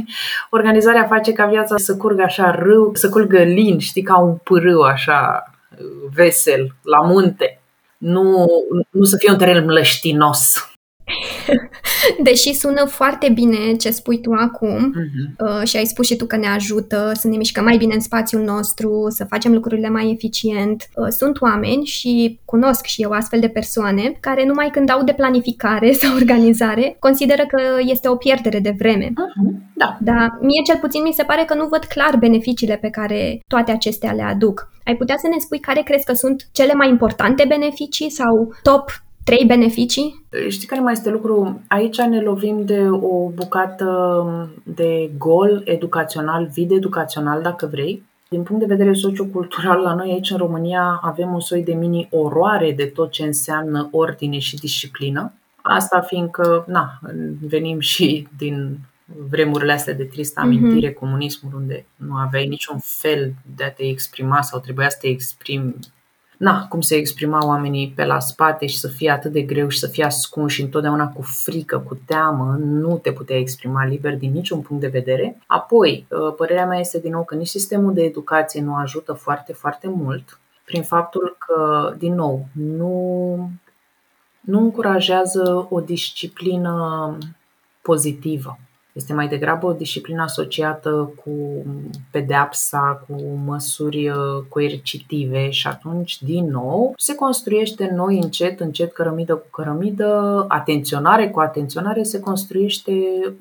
Organizarea 0.50 1.06
face 1.06 1.32
ca 1.32 1.46
viața 1.46 1.76
să 1.76 1.96
curgă 1.96 2.22
așa 2.22 2.50
râu, 2.50 2.90
să 2.94 3.08
curgă 3.08 3.42
lin, 3.42 3.78
știi, 3.78 4.02
ca 4.02 4.18
un 4.18 4.34
pârâu 4.34 4.80
așa 4.80 5.50
vesel, 6.14 6.74
la 6.82 7.00
munte. 7.00 7.60
Nu, 7.98 8.46
nu 8.90 9.04
să 9.04 9.16
fie 9.16 9.30
un 9.30 9.38
teren 9.38 9.64
mlăștinos. 9.64 10.70
Deși 12.22 12.54
sună 12.54 12.84
foarte 12.84 13.28
bine 13.28 13.74
ce 13.78 13.90
spui 13.90 14.20
tu 14.20 14.32
acum 14.32 14.94
uh-huh. 14.94 15.64
și 15.64 15.76
ai 15.76 15.84
spus 15.84 16.06
și 16.06 16.16
tu 16.16 16.26
că 16.26 16.36
ne 16.36 16.46
ajută 16.46 17.12
să 17.14 17.28
ne 17.28 17.36
mișcăm 17.36 17.64
mai 17.64 17.76
bine 17.76 17.94
în 17.94 18.00
spațiul 18.00 18.42
nostru, 18.42 19.06
să 19.08 19.24
facem 19.24 19.52
lucrurile 19.52 19.88
mai 19.88 20.10
eficient, 20.10 20.88
uh, 20.94 21.06
sunt 21.08 21.40
oameni 21.40 21.84
și 21.84 22.40
cunosc 22.44 22.84
și 22.84 23.02
eu 23.02 23.10
astfel 23.10 23.40
de 23.40 23.48
persoane 23.48 24.16
care 24.20 24.44
numai 24.46 24.70
când 24.70 24.90
au 24.90 25.04
de 25.04 25.12
planificare 25.12 25.92
sau 26.00 26.14
organizare 26.14 26.96
consideră 26.98 27.42
că 27.48 27.62
este 27.80 28.08
o 28.08 28.16
pierdere 28.16 28.58
de 28.58 28.74
vreme. 28.78 29.04
Uh-huh. 29.06 29.74
Da. 29.74 29.98
Dar 30.00 30.38
mie 30.40 30.62
cel 30.66 30.78
puțin 30.80 31.02
mi 31.02 31.12
se 31.12 31.22
pare 31.22 31.44
că 31.46 31.54
nu 31.54 31.66
văd 31.66 31.84
clar 31.84 32.16
beneficiile 32.18 32.76
pe 32.76 32.88
care 32.90 33.40
toate 33.46 33.72
acestea 33.72 34.12
le 34.12 34.22
aduc. 34.22 34.70
Ai 34.84 34.96
putea 34.96 35.16
să 35.18 35.28
ne 35.28 35.38
spui 35.38 35.58
care 35.58 35.80
crezi 35.80 36.04
că 36.04 36.12
sunt 36.12 36.48
cele 36.52 36.72
mai 36.72 36.88
importante 36.88 37.44
beneficii 37.48 38.10
sau 38.10 38.54
top 38.62 39.05
Trei 39.26 39.44
beneficii? 39.46 40.26
Știi 40.48 40.66
care 40.66 40.80
mai 40.80 40.92
este 40.92 41.10
lucru? 41.10 41.62
Aici 41.68 42.00
ne 42.00 42.20
lovim 42.20 42.64
de 42.64 42.88
o 42.90 43.28
bucată 43.28 43.88
de 44.62 45.10
gol 45.18 45.62
educațional, 45.64 46.48
vid 46.52 46.70
educațional, 46.70 47.42
dacă 47.42 47.66
vrei. 47.66 48.02
Din 48.28 48.42
punct 48.42 48.60
de 48.66 48.74
vedere 48.74 48.94
sociocultural, 48.94 49.80
la 49.80 49.94
noi 49.94 50.10
aici 50.10 50.30
în 50.30 50.36
România 50.36 51.00
avem 51.02 51.32
un 51.32 51.40
soi 51.40 51.62
de 51.62 51.74
mini-oroare 51.74 52.72
de 52.72 52.84
tot 52.84 53.10
ce 53.10 53.22
înseamnă 53.22 53.88
ordine 53.90 54.38
și 54.38 54.56
disciplină. 54.56 55.32
Asta 55.62 56.00
fiindcă, 56.00 56.64
na, 56.68 57.00
venim 57.40 57.80
și 57.80 58.28
din 58.38 58.78
vremurile 59.28 59.72
astea 59.72 59.94
de 59.94 60.04
tristă 60.04 60.42
mhm. 60.44 60.48
amintire, 60.48 60.90
mm-hmm. 60.90 60.98
comunismul, 60.98 61.52
unde 61.56 61.86
nu 61.96 62.14
aveai 62.14 62.46
niciun 62.46 62.78
fel 62.80 63.34
de 63.56 63.64
a 63.64 63.70
te 63.70 63.84
exprima 63.84 64.42
sau 64.42 64.60
trebuia 64.60 64.88
să 64.88 64.98
te 65.00 65.06
exprimi 65.06 65.74
na, 66.36 66.66
cum 66.68 66.80
se 66.80 66.94
exprima 66.94 67.46
oamenii 67.46 67.92
pe 67.96 68.04
la 68.04 68.20
spate 68.20 68.66
și 68.66 68.78
să 68.78 68.88
fie 68.88 69.10
atât 69.10 69.32
de 69.32 69.40
greu 69.40 69.68
și 69.68 69.78
să 69.78 69.86
fie 69.86 70.04
ascunși 70.04 70.62
întotdeauna 70.62 71.08
cu 71.08 71.22
frică, 71.22 71.78
cu 71.78 71.98
teamă, 72.06 72.56
nu 72.60 72.98
te 72.98 73.12
puteai 73.12 73.40
exprima 73.40 73.84
liber 73.84 74.16
din 74.16 74.32
niciun 74.32 74.60
punct 74.60 74.82
de 74.82 74.88
vedere. 74.88 75.38
Apoi, 75.46 76.06
ă, 76.12 76.30
părerea 76.30 76.66
mea 76.66 76.78
este 76.78 76.98
din 76.98 77.10
nou 77.10 77.24
că 77.24 77.34
nici 77.34 77.46
sistemul 77.48 77.94
de 77.94 78.02
educație 78.02 78.62
nu 78.62 78.74
ajută 78.74 79.12
foarte, 79.12 79.52
foarte 79.52 79.88
mult 79.88 80.38
prin 80.66 80.82
faptul 80.82 81.36
că, 81.38 81.94
din 81.98 82.14
nou, 82.14 82.46
nu, 82.52 83.50
nu 84.40 84.60
încurajează 84.60 85.66
o 85.70 85.80
disciplină 85.80 87.16
pozitivă. 87.82 88.58
Este 88.96 89.12
mai 89.12 89.28
degrabă 89.28 89.66
o 89.66 89.72
disciplină 89.72 90.22
asociată 90.22 91.12
cu 91.24 91.64
pedeapsa, 92.10 93.04
cu 93.06 93.22
măsuri 93.44 94.08
uh, 94.08 94.16
coercitive 94.48 95.50
și 95.50 95.66
atunci, 95.66 96.22
din 96.22 96.50
nou, 96.50 96.94
se 96.96 97.14
construiește 97.14 97.92
noi 97.94 98.18
încet, 98.22 98.60
încet, 98.60 98.92
cărămidă 98.92 99.34
cu 99.34 99.46
cărămidă, 99.50 100.44
atenționare 100.48 101.30
cu 101.30 101.40
atenționare, 101.40 102.02
se 102.02 102.20
construiește 102.20 102.92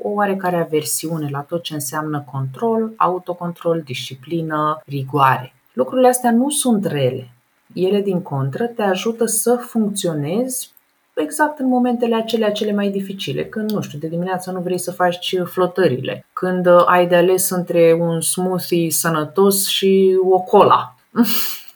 o 0.01 0.09
oarecare 0.09 0.55
aversiune 0.55 1.29
la 1.31 1.39
tot 1.39 1.63
ce 1.63 1.73
înseamnă 1.73 2.25
control, 2.31 2.93
autocontrol, 2.95 3.81
disciplină, 3.85 4.81
rigoare. 4.85 5.53
Lucrurile 5.73 6.07
astea 6.07 6.31
nu 6.31 6.49
sunt 6.49 6.85
rele. 6.85 7.29
Ele, 7.73 8.01
din 8.01 8.21
contră, 8.21 8.65
te 8.65 8.81
ajută 8.81 9.25
să 9.25 9.55
funcționezi 9.55 10.74
exact 11.21 11.59
în 11.59 11.67
momentele 11.67 12.15
acelea 12.15 12.51
cele 12.51 12.73
mai 12.73 12.89
dificile, 12.89 13.45
când, 13.45 13.71
nu 13.71 13.81
știu, 13.81 13.99
de 13.99 14.07
dimineață 14.07 14.51
nu 14.51 14.59
vrei 14.59 14.77
să 14.77 14.91
faci 14.91 15.35
flotările, 15.45 16.25
când 16.33 16.67
uh, 16.67 16.83
ai 16.85 17.07
de 17.07 17.15
ales 17.15 17.49
între 17.49 17.97
un 17.99 18.21
smoothie 18.21 18.91
sănătos 18.91 19.67
și 19.67 20.17
o 20.29 20.39
cola. 20.39 20.95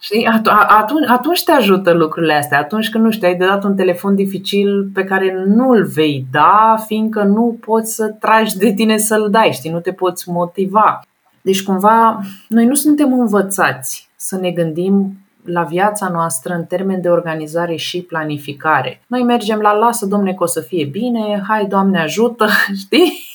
Știi? 0.01 0.25
Atunci, 0.67 1.07
atunci 1.07 1.43
te 1.43 1.51
ajută 1.51 1.93
lucrurile 1.93 2.33
astea. 2.33 2.59
Atunci 2.59 2.89
când, 2.89 3.03
nu 3.03 3.11
știu, 3.11 3.27
ai 3.27 3.35
de 3.35 3.45
dat 3.45 3.63
un 3.63 3.75
telefon 3.75 4.15
dificil 4.15 4.89
pe 4.93 5.03
care 5.03 5.43
nu-l 5.47 5.85
vei 5.85 6.25
da, 6.31 6.75
fiindcă 6.85 7.23
nu 7.23 7.57
poți 7.59 7.95
să 7.95 8.07
tragi 8.19 8.57
de 8.57 8.73
tine 8.73 8.97
să-l 8.97 9.29
dai, 9.29 9.51
știi? 9.51 9.71
Nu 9.71 9.79
te 9.79 9.91
poți 9.91 10.29
motiva. 10.29 10.99
Deci, 11.41 11.63
cumva, 11.63 12.19
noi 12.47 12.65
nu 12.65 12.73
suntem 12.73 13.19
învățați 13.19 14.09
să 14.15 14.37
ne 14.37 14.51
gândim 14.51 15.17
la 15.51 15.63
viața 15.63 16.09
noastră 16.09 16.53
în 16.53 16.63
termen 16.63 17.01
de 17.01 17.09
organizare 17.09 17.75
și 17.75 18.01
planificare. 18.01 19.01
Noi 19.07 19.23
mergem 19.23 19.59
la 19.59 19.71
lasă, 19.71 20.05
domne, 20.05 20.33
că 20.33 20.43
o 20.43 20.45
să 20.45 20.61
fie 20.61 20.85
bine, 20.85 21.43
hai, 21.47 21.65
Doamne 21.65 21.99
ajută, 21.99 22.47
știi? 22.83 23.27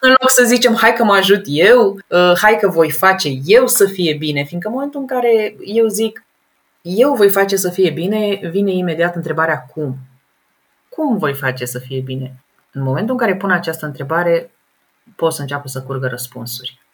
în 0.00 0.08
loc 0.08 0.30
să 0.30 0.44
zicem, 0.44 0.74
hai 0.74 0.92
că 0.92 1.04
mă 1.04 1.14
ajut 1.14 1.42
eu, 1.44 1.98
uh, 2.08 2.32
hai 2.40 2.58
că 2.60 2.68
voi 2.68 2.90
face 2.90 3.28
eu 3.44 3.66
să 3.66 3.84
fie 3.86 4.14
bine, 4.14 4.42
fiindcă 4.42 4.68
în 4.68 4.74
momentul 4.74 5.00
în 5.00 5.06
care 5.06 5.56
eu 5.64 5.86
zic, 5.86 6.24
eu 6.82 7.14
voi 7.14 7.28
face 7.28 7.56
să 7.56 7.70
fie 7.70 7.90
bine, 7.90 8.40
vine 8.50 8.72
imediat 8.72 9.16
întrebarea 9.16 9.60
cum. 9.74 9.96
Cum 10.88 11.18
voi 11.18 11.34
face 11.34 11.64
să 11.64 11.78
fie 11.78 12.00
bine? 12.00 12.34
În 12.72 12.82
momentul 12.82 13.12
în 13.12 13.20
care 13.20 13.36
pun 13.36 13.50
această 13.50 13.86
întrebare, 13.86 14.50
pot 15.16 15.32
să 15.32 15.40
înceapă 15.40 15.68
să 15.68 15.82
curgă 15.82 16.06
răspunsuri. 16.06 16.85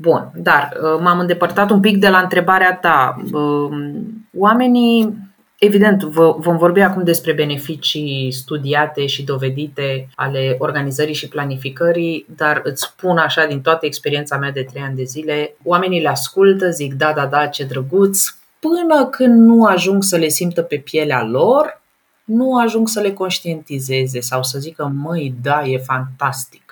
Bun, 0.00 0.30
dar 0.34 0.72
uh, 0.82 1.00
m-am 1.00 1.18
îndepărtat 1.18 1.70
un 1.70 1.80
pic 1.80 1.96
de 1.96 2.08
la 2.08 2.18
întrebarea 2.18 2.74
ta. 2.74 3.22
Um, 3.32 4.28
oamenii, 4.38 5.16
evident, 5.58 6.02
vom 6.38 6.56
vorbi 6.56 6.80
acum 6.80 7.04
despre 7.04 7.32
beneficii 7.32 8.32
studiate 8.32 9.06
și 9.06 9.22
dovedite 9.22 10.08
ale 10.14 10.56
organizării 10.58 11.14
și 11.14 11.28
planificării, 11.28 12.26
dar 12.36 12.60
îți 12.64 12.82
spun 12.82 13.16
așa 13.16 13.46
din 13.46 13.60
toată 13.60 13.86
experiența 13.86 14.36
mea 14.36 14.50
de 14.50 14.62
trei 14.62 14.82
ani 14.82 14.96
de 14.96 15.04
zile, 15.04 15.54
oamenii 15.64 16.00
le 16.00 16.08
ascultă, 16.08 16.70
zic 16.70 16.94
da, 16.94 17.12
da, 17.12 17.26
da, 17.26 17.46
ce 17.46 17.64
drăguț, 17.64 18.24
până 18.58 19.06
când 19.06 19.46
nu 19.46 19.64
ajung 19.64 20.02
să 20.02 20.16
le 20.16 20.28
simtă 20.28 20.62
pe 20.62 20.76
pielea 20.76 21.24
lor, 21.24 21.82
nu 22.24 22.56
ajung 22.56 22.88
să 22.88 23.00
le 23.00 23.12
conștientizeze 23.12 24.20
sau 24.20 24.42
să 24.42 24.58
zică, 24.58 24.92
măi, 24.94 25.34
da, 25.42 25.62
e 25.64 25.78
fantastic. 25.78 26.69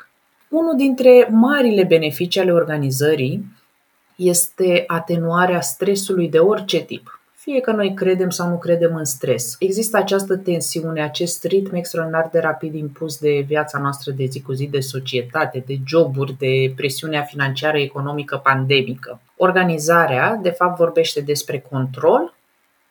Unul 0.49 0.77
dintre 0.77 1.29
marile 1.31 1.85
beneficii 1.85 2.41
ale 2.41 2.53
organizării 2.53 3.45
este 4.17 4.85
atenuarea 4.87 5.61
stresului 5.61 6.29
de 6.29 6.39
orice 6.39 6.85
tip. 6.85 7.21
Fie 7.35 7.61
că 7.61 7.73
noi 7.73 7.95
credem 7.95 8.31
sau 8.31 8.49
nu 8.49 8.59
credem 8.59 8.95
în 8.95 9.05
stres. 9.05 9.57
Există 9.59 9.97
această 9.97 10.37
tensiune, 10.37 11.03
acest 11.03 11.45
ritm 11.45 11.75
extraordinar 11.75 12.29
de 12.33 12.39
rapid 12.39 12.75
impus 12.75 13.19
de 13.19 13.45
viața 13.47 13.79
noastră 13.79 14.13
de 14.13 14.25
zi 14.25 14.43
cu 14.43 14.53
zi, 14.53 14.67
de 14.67 14.81
societate, 14.81 15.65
de 15.67 15.79
joburi, 15.87 16.37
de 16.39 16.73
presiunea 16.77 17.23
financiară, 17.23 17.79
economică, 17.79 18.41
pandemică. 18.43 19.21
Organizarea, 19.37 20.39
de 20.43 20.51
fapt, 20.51 20.77
vorbește 20.77 21.21
despre 21.21 21.67
control, 21.71 22.35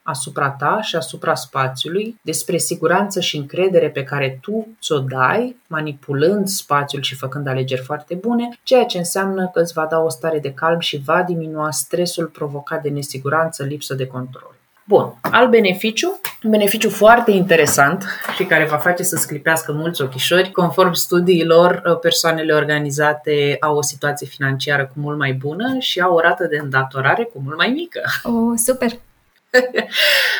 asupra 0.07 0.49
ta 0.49 0.79
și 0.81 0.95
asupra 0.95 1.35
spațiului, 1.35 2.19
despre 2.21 2.57
siguranță 2.57 3.19
și 3.19 3.37
încredere 3.37 3.89
pe 3.89 4.03
care 4.03 4.37
tu 4.41 4.67
ți-o 4.81 4.99
dai, 4.99 5.55
manipulând 5.67 6.47
spațiul 6.47 7.01
și 7.01 7.15
făcând 7.15 7.47
alegeri 7.47 7.81
foarte 7.81 8.15
bune, 8.15 8.59
ceea 8.63 8.85
ce 8.85 8.97
înseamnă 8.97 9.49
că 9.53 9.59
îți 9.59 9.73
va 9.73 9.87
da 9.89 9.99
o 9.99 10.09
stare 10.09 10.39
de 10.39 10.53
calm 10.53 10.79
și 10.79 11.01
va 11.05 11.23
diminua 11.23 11.71
stresul 11.71 12.25
provocat 12.25 12.81
de 12.81 12.89
nesiguranță, 12.89 13.63
lipsă 13.63 13.93
de 13.93 14.07
control. 14.07 14.55
Bun, 14.83 15.13
al 15.21 15.49
beneficiu, 15.49 16.19
un 16.43 16.49
beneficiu 16.49 16.89
foarte 16.89 17.31
interesant 17.31 18.05
și 18.35 18.43
care 18.43 18.65
va 18.65 18.77
face 18.77 19.03
să 19.03 19.15
sclipească 19.15 19.71
mulți 19.71 20.01
ochișori. 20.01 20.51
Conform 20.51 20.93
studiilor, 20.93 21.97
persoanele 22.01 22.53
organizate 22.53 23.57
au 23.59 23.77
o 23.77 23.81
situație 23.81 24.27
financiară 24.27 24.85
cu 24.85 24.93
mult 24.95 25.17
mai 25.17 25.33
bună 25.33 25.75
și 25.79 25.99
au 25.99 26.13
o 26.13 26.19
rată 26.19 26.45
de 26.45 26.59
îndatorare 26.61 27.23
cu 27.23 27.41
mult 27.43 27.57
mai 27.57 27.67
mică. 27.67 28.01
Oh, 28.23 28.53
super! 28.65 28.91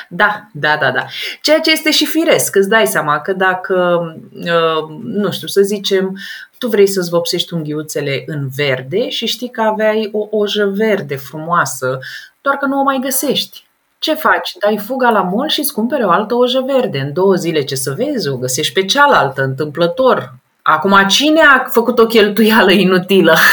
Da, 0.10 0.48
da, 0.54 0.78
da, 0.80 0.92
da. 0.92 1.06
Ceea 1.42 1.60
ce 1.60 1.72
este 1.72 1.92
și 1.92 2.06
firesc, 2.06 2.56
îți 2.56 2.70
dai 2.70 2.88
seama 2.88 3.20
că 3.20 3.34
dacă, 3.34 4.00
uh, 4.34 4.98
nu 5.04 5.32
știu, 5.32 5.48
să 5.48 5.62
zicem, 5.62 6.18
tu 6.58 6.68
vrei 6.68 6.88
să-ți 6.88 7.10
vopsești 7.10 7.54
unghiuțele 7.54 8.24
în 8.26 8.48
verde 8.56 9.10
și 9.10 9.26
știi 9.26 9.50
că 9.50 9.62
aveai 9.62 10.10
o 10.12 10.28
ojă 10.32 10.72
verde 10.76 11.16
frumoasă, 11.16 12.00
doar 12.42 12.56
că 12.56 12.66
nu 12.66 12.80
o 12.80 12.84
mai 12.84 13.00
găsești. 13.02 13.66
Ce 14.00 14.14
faci? 14.14 14.56
Dai 14.60 14.78
fuga 14.78 15.10
la 15.10 15.22
mol 15.22 15.48
și 15.48 15.60
îți 15.60 15.74
cumpere 15.74 16.04
o 16.04 16.10
altă 16.10 16.36
ojă 16.36 16.64
verde. 16.68 17.00
În 17.00 17.14
două 17.14 17.36
zile 17.36 17.64
ce 17.64 17.76
să 17.76 17.96
vezi, 17.98 18.30
o 18.30 18.38
găsești 18.38 18.74
pe 18.74 18.86
cealaltă, 18.86 19.44
întâmplător. 19.44 20.36
Acum, 20.62 21.08
cine 21.08 21.42
a 21.42 21.64
făcut 21.70 22.00
o 22.00 22.06
cheltuială 22.06 22.72
inutilă? 22.72 23.36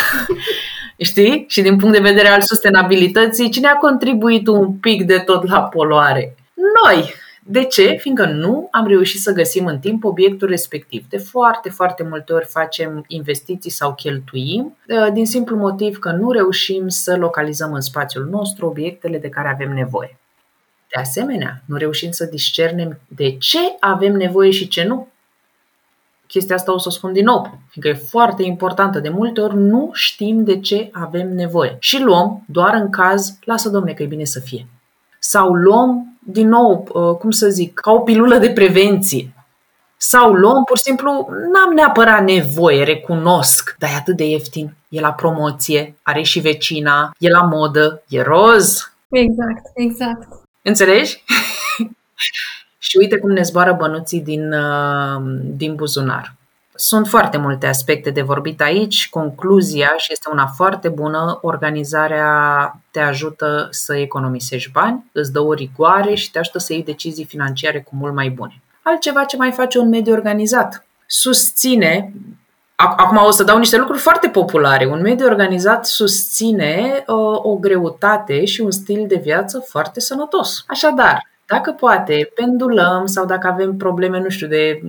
Știi? 0.98 1.44
Și 1.48 1.62
din 1.62 1.76
punct 1.76 1.94
de 1.94 2.08
vedere 2.08 2.28
al 2.28 2.40
sustenabilității, 2.40 3.50
cine 3.50 3.68
a 3.68 3.76
contribuit 3.76 4.46
un 4.46 4.72
pic 4.72 5.04
de 5.04 5.18
tot 5.18 5.48
la 5.48 5.62
poluare? 5.62 6.34
Noi! 6.54 7.14
De 7.46 7.64
ce? 7.64 7.96
Fiindcă 8.00 8.26
nu 8.26 8.68
am 8.70 8.86
reușit 8.86 9.20
să 9.20 9.32
găsim 9.32 9.66
în 9.66 9.78
timp 9.78 10.04
obiectul 10.04 10.48
respectiv. 10.48 11.04
De 11.08 11.18
foarte, 11.18 11.68
foarte 11.68 12.02
multe 12.02 12.32
ori 12.32 12.46
facem 12.46 13.04
investiții 13.06 13.70
sau 13.70 13.94
cheltuim, 13.94 14.76
ă, 14.90 15.10
din 15.10 15.26
simplu 15.26 15.56
motiv 15.56 15.98
că 15.98 16.10
nu 16.10 16.30
reușim 16.30 16.88
să 16.88 17.16
localizăm 17.16 17.72
în 17.72 17.80
spațiul 17.80 18.24
nostru 18.24 18.66
obiectele 18.66 19.18
de 19.18 19.28
care 19.28 19.48
avem 19.48 19.72
nevoie. 19.72 20.18
De 20.94 21.00
asemenea, 21.00 21.62
nu 21.66 21.76
reușim 21.76 22.10
să 22.10 22.24
discernem 22.24 23.00
de 23.08 23.36
ce 23.36 23.58
avem 23.80 24.12
nevoie 24.12 24.50
și 24.50 24.68
ce 24.68 24.84
nu 24.84 25.08
chestia 26.26 26.54
asta 26.54 26.72
o 26.72 26.78
să 26.78 26.88
o 26.88 26.90
spun 26.90 27.12
din 27.12 27.24
nou, 27.24 27.58
fiindcă 27.68 28.00
e 28.00 28.08
foarte 28.08 28.42
importantă. 28.42 29.00
De 29.00 29.08
multe 29.08 29.40
ori 29.40 29.56
nu 29.56 29.90
știm 29.92 30.44
de 30.44 30.60
ce 30.60 30.88
avem 30.92 31.34
nevoie 31.34 31.76
și 31.80 32.02
luăm 32.02 32.44
doar 32.46 32.74
în 32.74 32.90
caz, 32.90 33.38
lasă 33.44 33.68
domne 33.68 33.92
că 33.92 34.02
e 34.02 34.06
bine 34.06 34.24
să 34.24 34.40
fie. 34.40 34.66
Sau 35.18 35.52
luăm, 35.52 36.18
din 36.18 36.48
nou, 36.48 36.88
uh, 36.92 37.16
cum 37.16 37.30
să 37.30 37.48
zic, 37.48 37.74
ca 37.74 37.90
o 37.90 38.00
pilulă 38.00 38.38
de 38.38 38.50
prevenție. 38.50 39.32
Sau 39.96 40.32
luăm, 40.32 40.64
pur 40.64 40.76
și 40.76 40.82
simplu, 40.82 41.28
n-am 41.52 41.72
neapărat 41.74 42.24
nevoie, 42.24 42.84
recunosc, 42.84 43.76
dar 43.78 43.90
e 43.90 43.94
atât 43.94 44.16
de 44.16 44.24
ieftin, 44.24 44.74
e 44.88 45.00
la 45.00 45.12
promoție, 45.12 45.98
are 46.02 46.22
și 46.22 46.40
vecina, 46.40 47.14
e 47.18 47.28
la 47.28 47.42
modă, 47.42 48.02
e 48.08 48.22
roz. 48.22 48.92
Exact, 49.08 49.70
exact. 49.74 50.28
Înțelegi? 50.62 51.24
Și 52.86 52.96
uite 52.96 53.18
cum 53.18 53.30
ne 53.30 53.42
zboară 53.42 53.72
bănuții 53.72 54.20
din, 54.20 54.52
uh, 54.52 55.22
din 55.42 55.74
buzunar. 55.74 56.34
Sunt 56.74 57.08
foarte 57.08 57.36
multe 57.36 57.66
aspecte 57.66 58.10
de 58.10 58.22
vorbit 58.22 58.60
aici. 58.60 59.08
Concluzia, 59.10 59.94
și 59.96 60.12
este 60.12 60.28
una 60.32 60.46
foarte 60.46 60.88
bună, 60.88 61.38
organizarea 61.42 62.28
te 62.90 63.00
ajută 63.00 63.68
să 63.70 63.96
economisești 63.96 64.70
bani, 64.70 65.04
îți 65.12 65.32
dă 65.32 65.40
o 65.40 65.52
rigoare 65.52 66.14
și 66.14 66.30
te 66.30 66.38
ajută 66.38 66.58
să 66.58 66.72
iei 66.72 66.84
decizii 66.84 67.24
financiare 67.24 67.80
cu 67.80 67.96
mult 67.96 68.14
mai 68.14 68.28
bune. 68.28 68.62
altceva 68.82 69.24
ce 69.24 69.36
mai 69.36 69.50
face 69.52 69.78
un 69.78 69.88
mediu 69.88 70.12
organizat. 70.12 70.86
Susține 71.06 72.12
Acum 72.76 73.16
o 73.16 73.30
să 73.30 73.44
dau 73.44 73.58
niște 73.58 73.76
lucruri 73.76 74.00
foarte 74.00 74.28
populare. 74.28 74.86
Un 74.86 75.00
mediu 75.00 75.26
organizat 75.26 75.86
susține 75.86 77.04
uh, 77.06 77.38
o 77.42 77.56
greutate 77.56 78.44
și 78.44 78.60
un 78.60 78.70
stil 78.70 79.04
de 79.08 79.20
viață 79.22 79.64
foarte 79.68 80.00
sănătos. 80.00 80.64
Așadar, 80.66 81.33
dacă 81.46 81.72
poate, 81.72 82.30
pendulăm 82.34 83.06
sau 83.06 83.26
dacă 83.26 83.46
avem 83.46 83.76
probleme, 83.76 84.20
nu 84.20 84.28
știu, 84.28 84.46
de 84.46 84.82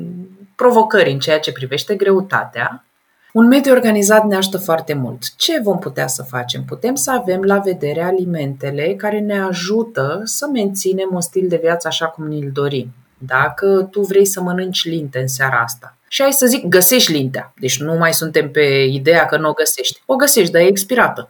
provocări 0.55 1.11
în 1.11 1.19
ceea 1.19 1.39
ce 1.39 1.51
privește 1.51 1.95
greutatea, 1.95 2.85
un 3.33 3.47
mediu 3.47 3.71
organizat 3.71 4.25
ne 4.25 4.35
ajută 4.35 4.57
foarte 4.57 4.93
mult. 4.93 5.35
Ce 5.35 5.59
vom 5.59 5.79
putea 5.79 6.07
să 6.07 6.23
facem? 6.23 6.63
Putem 6.63 6.95
să 6.95 7.11
avem 7.11 7.41
la 7.41 7.57
vedere 7.57 8.03
alimentele 8.03 8.95
care 8.97 9.19
ne 9.19 9.39
ajută 9.39 10.21
să 10.23 10.47
menținem 10.53 11.09
un 11.11 11.21
stil 11.21 11.47
de 11.47 11.59
viață 11.61 11.87
așa 11.87 12.05
cum 12.05 12.27
ni-l 12.27 12.49
dorim. 12.53 12.93
Dacă 13.17 13.87
tu 13.91 14.01
vrei 14.01 14.25
să 14.25 14.41
mănânci 14.41 14.85
linte 14.85 15.19
în 15.19 15.27
seara 15.27 15.59
asta 15.59 15.97
și 16.07 16.21
ai 16.21 16.31
să 16.31 16.45
zic 16.45 16.67
găsești 16.67 17.11
lintea, 17.11 17.53
deci 17.59 17.79
nu 17.79 17.93
mai 17.93 18.13
suntem 18.13 18.51
pe 18.51 18.63
ideea 18.89 19.25
că 19.25 19.37
nu 19.37 19.49
o 19.49 19.53
găsești. 19.53 20.01
O 20.05 20.15
găsești, 20.15 20.51
dar 20.51 20.61
e 20.61 20.65
expirată. 20.65 21.29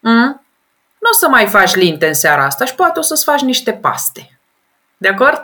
Mm? 0.00 0.44
Nu 0.98 1.10
o 1.10 1.14
să 1.18 1.28
mai 1.28 1.46
faci 1.46 1.74
linte 1.74 2.06
în 2.06 2.14
seara 2.14 2.44
asta 2.44 2.64
și 2.64 2.74
poate 2.74 2.98
o 2.98 3.02
să-ți 3.02 3.24
faci 3.24 3.40
niște 3.40 3.72
paste. 3.72 4.33
De 4.96 5.08
acord? 5.08 5.40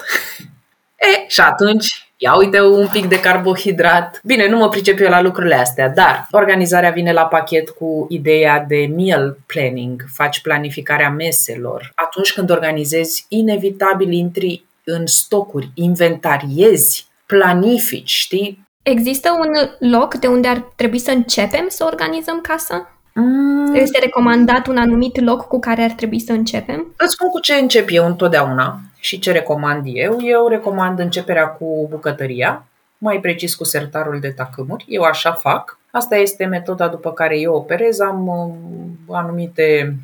e, 1.14 1.24
și 1.28 1.40
atunci 1.40 2.10
ia 2.22 2.36
uite 2.36 2.60
un 2.60 2.88
pic 2.92 3.06
de 3.06 3.20
carbohidrat. 3.20 4.20
Bine, 4.24 4.48
nu 4.48 4.56
mă 4.56 4.68
pricep 4.68 5.00
eu 5.00 5.08
la 5.08 5.20
lucrurile 5.20 5.54
astea, 5.54 5.88
dar 5.88 6.26
organizarea 6.30 6.90
vine 6.90 7.12
la 7.12 7.26
pachet 7.26 7.68
cu 7.68 8.06
ideea 8.08 8.64
de 8.68 8.90
meal 8.96 9.38
planning, 9.46 10.04
faci 10.12 10.40
planificarea 10.40 11.10
meselor. 11.10 11.92
Atunci 11.94 12.32
când 12.32 12.50
organizezi, 12.50 13.26
inevitabil 13.28 14.12
intri 14.12 14.64
în 14.84 15.06
stocuri, 15.06 15.70
inventariezi, 15.74 17.06
planifici, 17.26 18.10
știi? 18.10 18.68
Există 18.82 19.30
un 19.30 19.88
loc 19.90 20.14
de 20.14 20.26
unde 20.26 20.48
ar 20.48 20.72
trebui 20.76 20.98
să 20.98 21.10
începem 21.10 21.66
să 21.68 21.84
organizăm 21.84 22.40
casa? 22.40 22.99
Mm. 23.20 23.74
Este 23.74 23.98
recomandat 23.98 24.66
un 24.66 24.76
anumit 24.76 25.20
loc 25.20 25.46
cu 25.46 25.59
care 25.59 25.83
ar 25.83 25.90
trebui 25.90 26.20
să 26.20 26.33
începem? 26.33 26.94
Îți 26.96 27.12
spun 27.12 27.28
cu 27.28 27.40
ce 27.40 27.54
încep 27.54 27.88
eu 27.90 28.06
întotdeauna 28.06 28.80
și 28.98 29.18
ce 29.18 29.33
recomand 29.33 29.83
eu. 29.87 30.16
Eu 30.20 30.48
recomand 30.48 30.98
începerea 30.98 31.46
cu 31.46 31.87
bucătăria, 31.90 32.64
mai 32.98 33.20
precis 33.20 33.54
cu 33.54 33.64
sertarul 33.64 34.20
de 34.20 34.30
tacâmuri. 34.30 34.85
Eu 34.88 35.02
așa 35.02 35.33
fac. 35.33 35.78
Asta 35.90 36.16
este 36.16 36.44
metoda 36.44 36.88
după 36.88 37.12
care 37.12 37.38
eu 37.38 37.54
operez. 37.54 38.00
Am 38.00 38.26
uh, 38.26 39.16
anumite 39.16 39.96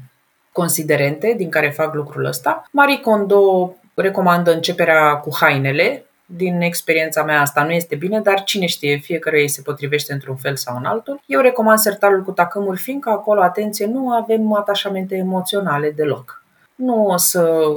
considerente 0.52 1.34
din 1.36 1.48
care 1.48 1.70
fac 1.70 1.94
lucrul 1.94 2.24
ăsta. 2.24 2.68
Marie 2.70 3.00
Kondo 3.00 3.74
recomandă 3.94 4.52
începerea 4.52 5.14
cu 5.14 5.30
hainele, 5.40 6.04
din 6.26 6.60
experiența 6.60 7.22
mea 7.22 7.40
asta 7.40 7.64
nu 7.64 7.70
este 7.70 7.94
bine, 7.94 8.20
dar 8.20 8.42
cine 8.42 8.66
știe, 8.66 8.96
fiecare 8.96 9.40
ei 9.40 9.48
se 9.48 9.62
potrivește 9.62 10.12
într-un 10.12 10.36
fel 10.36 10.56
sau 10.56 10.76
în 10.76 10.84
altul. 10.84 11.20
Eu 11.26 11.40
recomand 11.40 11.78
sertarul 11.78 12.22
cu 12.22 12.30
tacâmuri, 12.30 12.80
fiindcă 12.80 13.10
acolo, 13.10 13.42
atenție, 13.42 13.86
nu 13.86 14.10
avem 14.10 14.54
atașamente 14.54 15.16
emoționale 15.16 15.90
deloc. 15.90 16.44
Nu 16.74 17.06
o 17.06 17.16
să 17.16 17.70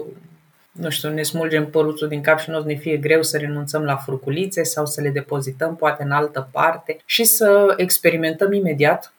nu 0.71 0.89
știu, 0.89 1.09
ne 1.09 1.21
smulgem 1.21 1.69
păruțul 1.69 2.07
din 2.07 2.21
cap 2.21 2.39
și 2.39 2.49
nu 2.49 2.57
o 2.57 2.61
să 2.61 2.67
ne 2.67 2.75
fie 2.75 2.97
greu 2.97 3.23
să 3.23 3.37
renunțăm 3.37 3.83
la 3.83 3.95
furculițe 3.95 4.63
sau 4.63 4.85
să 4.85 5.01
le 5.01 5.09
depozităm 5.09 5.75
poate 5.75 6.03
în 6.03 6.11
altă 6.11 6.49
parte 6.51 6.97
și 7.05 7.23
să 7.23 7.73
experimentăm 7.77 8.53
imediat 8.53 9.13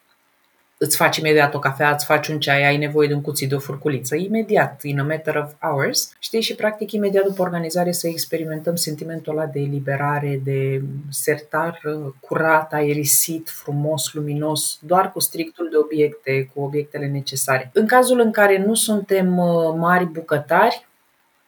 îți 0.83 0.97
faci 0.97 1.17
imediat 1.17 1.55
o 1.55 1.59
cafea, 1.59 1.91
îți 1.91 2.05
faci 2.05 2.29
un 2.29 2.41
ceai, 2.41 2.67
ai 2.67 2.77
nevoie 2.77 3.09
de 3.09 3.15
un 3.15 3.21
cuțit 3.21 3.49
de 3.49 3.55
o 3.55 3.59
furculiță, 3.59 4.17
imediat, 4.17 4.83
in 4.83 5.01
a 5.01 5.03
matter 5.03 5.37
of 5.37 5.53
hours, 5.59 6.13
știi, 6.19 6.41
și 6.41 6.55
practic 6.55 6.93
imediat 6.93 7.25
după 7.25 7.43
organizare 7.43 7.93
să 7.93 8.09
experimentăm 8.09 8.75
sentimentul 8.75 9.33
ăla 9.33 9.47
de 9.47 9.61
eliberare, 9.61 10.41
de 10.45 10.83
sertar 11.11 11.81
uh, 11.85 12.13
curat, 12.21 12.73
aerisit, 12.73 13.49
frumos, 13.49 14.13
luminos, 14.13 14.79
doar 14.83 15.13
cu 15.13 15.21
strictul 15.21 15.69
de 15.71 15.77
obiecte, 15.77 16.51
cu 16.55 16.61
obiectele 16.63 17.07
necesare. 17.07 17.71
În 17.73 17.87
cazul 17.87 18.21
în 18.21 18.31
care 18.31 18.65
nu 18.67 18.75
suntem 18.75 19.39
uh, 19.39 19.75
mari 19.77 20.05
bucătari, 20.05 20.87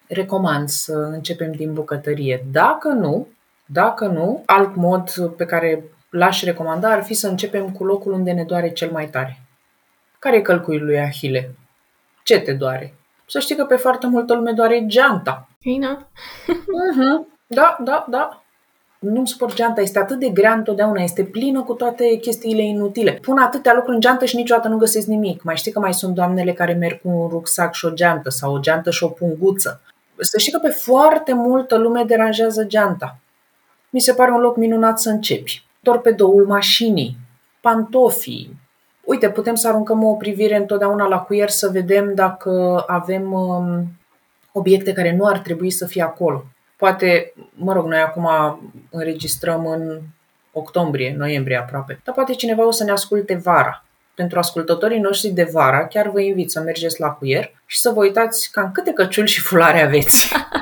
recomand 0.07 0.69
să 0.69 0.93
începem 0.93 1.53
din 1.53 1.73
bucătărie. 1.73 2.45
Dacă 2.51 2.89
nu, 2.89 3.29
dacă 3.67 4.07
nu, 4.07 4.43
alt 4.47 4.75
mod 4.77 5.11
pe 5.37 5.45
care 5.45 5.85
l-aș 6.13 6.43
recomanda 6.43 6.91
ar 6.91 7.03
fi 7.03 7.15
să 7.15 7.29
începem 7.29 7.71
cu 7.71 7.85
locul 7.85 8.13
unde 8.13 8.33
ne 8.33 8.45
doare 8.45 8.73
cel 8.73 8.91
mai 8.91 9.09
tare. 9.09 9.43
Care 10.19 10.37
e 10.37 10.43
călcuiul 10.43 10.85
lui 10.85 10.99
Ahile? 10.99 11.55
Ce 12.23 12.41
te 12.41 12.53
doare? 12.53 12.95
Să 13.27 13.39
știi 13.39 13.57
că 13.57 13.65
pe 13.65 13.77
foarte 13.77 14.07
multă 14.07 14.35
lume 14.35 14.53
doare 14.53 14.85
geanta. 14.87 15.49
Bine. 15.61 15.97
uh-huh. 15.97 17.31
Da, 17.47 17.77
da, 17.81 18.07
da. 18.09 18.43
Nu 18.99 19.25
sport 19.25 19.55
geanta, 19.55 19.81
este 19.81 19.99
atât 19.99 20.19
de 20.19 20.29
grea 20.29 20.53
întotdeauna, 20.53 21.03
este 21.03 21.25
plină 21.25 21.63
cu 21.63 21.73
toate 21.73 22.17
chestiile 22.17 22.63
inutile. 22.63 23.13
Pun 23.13 23.39
atâtea 23.39 23.75
lucruri 23.75 23.95
în 23.95 24.01
geantă 24.01 24.25
și 24.25 24.37
niciodată 24.37 24.69
nu 24.69 24.77
găsesc 24.77 25.07
nimic. 25.07 25.43
Mai 25.43 25.57
știi 25.57 25.73
că 25.73 25.79
mai 25.79 25.95
sunt 25.95 26.15
doamnele 26.15 26.53
care 26.53 26.73
merg 26.73 27.01
cu 27.01 27.09
un 27.09 27.29
rucsac 27.29 27.75
și 27.75 27.85
o 27.85 27.91
geantă 27.91 28.31
sau 28.31 28.55
o 28.55 28.59
geantă 28.59 28.91
și 28.91 29.05
o 29.05 29.09
punguță. 29.09 29.81
Să 30.19 30.39
știi 30.39 30.53
că 30.53 30.59
pe 30.59 30.69
foarte 30.69 31.33
multă 31.33 31.77
lume 31.77 32.05
deranjează 32.05 32.65
geanta. 32.65 33.19
Mi 33.91 34.01
se 34.01 34.15
pare 34.15 34.31
un 34.31 34.41
loc 34.41 34.57
minunat 34.57 35.01
să 35.01 35.11
începi 35.11 35.65
torpedoul 35.83 36.47
mașinii, 36.47 37.17
pantofii. 37.61 38.61
Uite, 39.05 39.31
putem 39.31 39.55
să 39.55 39.69
aruncăm 39.69 40.05
o 40.05 40.15
privire 40.15 40.57
întotdeauna 40.57 41.07
la 41.07 41.19
cuier 41.19 41.49
să 41.49 41.69
vedem 41.69 42.15
dacă 42.15 42.85
avem 42.87 43.33
um, 43.33 43.93
obiecte 44.53 44.93
care 44.93 45.17
nu 45.17 45.27
ar 45.27 45.39
trebui 45.39 45.71
să 45.71 45.87
fie 45.87 46.03
acolo. 46.03 46.45
Poate, 46.77 47.33
mă 47.53 47.73
rog, 47.73 47.87
noi 47.87 47.99
acum 47.99 48.29
înregistrăm 48.91 49.67
în 49.67 50.01
octombrie, 50.53 51.15
noiembrie 51.19 51.57
aproape, 51.57 52.01
dar 52.05 52.15
poate 52.15 52.33
cineva 52.33 52.67
o 52.67 52.71
să 52.71 52.85
ne 52.85 52.91
asculte 52.91 53.35
vara. 53.35 53.85
Pentru 54.15 54.39
ascultătorii 54.39 55.01
noștri 55.01 55.31
de 55.31 55.49
vara, 55.53 55.87
chiar 55.87 56.09
vă 56.09 56.21
invit 56.21 56.51
să 56.51 56.61
mergeți 56.61 57.01
la 57.01 57.11
cuier 57.11 57.51
și 57.67 57.81
să 57.81 57.91
vă 57.91 58.01
uitați 58.01 58.51
cam 58.51 58.73
câte 58.73 58.93
căciuli 58.93 59.29
și 59.29 59.41
fulare 59.41 59.81
aveți. 59.81 60.29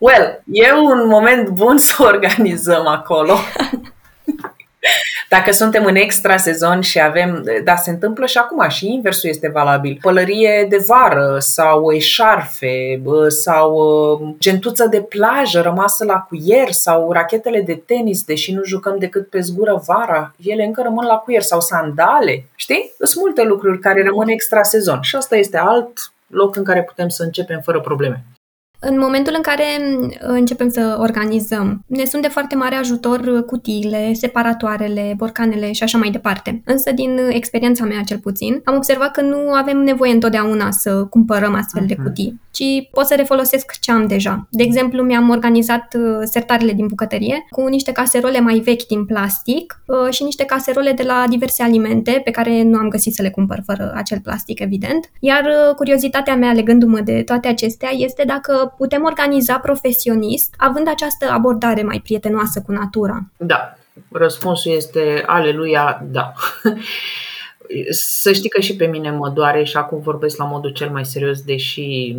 Well, 0.00 0.42
e 0.52 0.72
un 0.72 1.08
moment 1.08 1.48
bun 1.48 1.78
să 1.78 2.02
organizăm 2.12 2.86
acolo. 2.86 3.34
Dacă 5.28 5.52
suntem 5.52 5.84
în 5.84 5.94
extra 5.96 6.36
sezon 6.36 6.80
și 6.80 7.00
avem, 7.00 7.44
da, 7.64 7.76
se 7.76 7.90
întâmplă 7.90 8.26
și 8.26 8.38
acum 8.38 8.68
și 8.68 8.92
inversul 8.92 9.28
este 9.28 9.48
valabil. 9.48 9.98
Pălărie 10.00 10.66
de 10.68 10.84
vară 10.86 11.36
sau 11.38 11.92
eșarfe 11.92 13.02
sau 13.28 14.36
gentuță 14.38 14.86
de 14.86 15.00
plajă 15.00 15.60
rămasă 15.60 16.04
la 16.04 16.18
cuier 16.28 16.70
sau 16.70 17.12
rachetele 17.12 17.60
de 17.60 17.82
tenis, 17.86 18.22
deși 18.22 18.52
nu 18.52 18.64
jucăm 18.64 18.98
decât 18.98 19.28
pe 19.28 19.40
zgură 19.40 19.82
vara, 19.86 20.34
ele 20.42 20.64
încă 20.64 20.82
rămân 20.82 21.06
la 21.06 21.16
cuier 21.16 21.42
sau 21.42 21.60
sandale. 21.60 22.44
Știi? 22.54 22.92
Sunt 22.98 23.24
multe 23.24 23.42
lucruri 23.42 23.78
care 23.78 24.02
rămân 24.02 24.28
extra 24.28 24.62
sezon 24.62 25.00
și 25.02 25.16
asta 25.16 25.36
este 25.36 25.58
alt 25.58 26.12
loc 26.26 26.56
în 26.56 26.64
care 26.64 26.82
putem 26.82 27.08
să 27.08 27.22
începem 27.22 27.60
fără 27.64 27.80
probleme. 27.80 28.24
În 28.82 28.98
momentul 28.98 29.32
în 29.36 29.42
care 29.42 29.64
mm, 29.80 30.12
începem 30.18 30.68
să 30.68 30.96
organizăm, 30.98 31.84
ne 31.86 32.04
sunt 32.04 32.22
de 32.22 32.28
foarte 32.28 32.54
mare 32.54 32.74
ajutor 32.74 33.44
cutiile, 33.46 34.12
separatoarele, 34.12 35.14
borcanele 35.16 35.72
și 35.72 35.82
așa 35.82 35.98
mai 35.98 36.10
departe. 36.10 36.62
Însă, 36.64 36.92
din 36.92 37.18
experiența 37.28 37.84
mea 37.84 38.02
cel 38.02 38.18
puțin, 38.18 38.60
am 38.64 38.76
observat 38.76 39.10
că 39.10 39.20
nu 39.20 39.52
avem 39.52 39.78
nevoie 39.78 40.12
întotdeauna 40.12 40.70
să 40.70 41.04
cumpărăm 41.04 41.54
astfel 41.54 41.82
uh-huh. 41.82 41.86
de 41.86 41.94
mhm. 41.98 42.06
cutii, 42.06 42.40
ci 42.50 42.88
pot 42.90 43.06
să 43.06 43.14
refolosesc 43.14 43.78
ce 43.80 43.92
am 43.92 44.06
deja. 44.06 44.46
De 44.50 44.62
exemplu, 44.62 45.02
mi-am 45.02 45.28
organizat 45.28 45.94
uh, 45.94 46.02
sertarele 46.24 46.72
din 46.72 46.86
bucătărie 46.86 47.46
cu 47.50 47.66
niște 47.66 47.92
caserole 47.92 48.40
mai 48.40 48.58
vechi 48.58 48.86
din 48.86 49.04
plastic 49.04 49.82
uh, 49.86 50.12
și 50.12 50.22
niște 50.22 50.44
caserole 50.44 50.92
de 50.92 51.02
la 51.02 51.24
diverse 51.28 51.62
alimente 51.62 52.20
pe 52.24 52.30
care 52.30 52.62
nu 52.62 52.78
am 52.78 52.88
găsit 52.88 53.14
să 53.14 53.22
le 53.22 53.30
cumpăr 53.30 53.62
fără 53.66 53.92
acel 53.94 54.20
plastic, 54.20 54.60
evident. 54.60 55.10
Iar 55.18 55.44
uh, 55.44 55.74
curiozitatea 55.74 56.36
mea 56.36 56.52
legându-mă 56.52 57.00
de 57.00 57.22
toate 57.22 57.48
acestea 57.48 57.90
este 57.92 58.22
dacă 58.26 58.69
putem 58.76 59.04
organiza 59.04 59.58
profesionist, 59.58 60.54
având 60.56 60.88
această 60.88 61.30
abordare 61.30 61.82
mai 61.82 62.00
prietenoasă 62.04 62.62
cu 62.66 62.72
natura? 62.72 63.20
Da, 63.36 63.74
răspunsul 64.12 64.72
este 64.72 65.22
aleluia, 65.26 66.02
da. 66.10 66.32
Să 67.90 68.32
știi 68.32 68.48
că 68.48 68.60
și 68.60 68.76
pe 68.76 68.86
mine 68.86 69.10
mă 69.10 69.28
doare 69.28 69.64
și 69.64 69.76
acum 69.76 70.00
vorbesc 70.00 70.36
la 70.36 70.44
modul 70.44 70.70
cel 70.70 70.90
mai 70.90 71.04
serios, 71.04 71.42
deși 71.42 72.16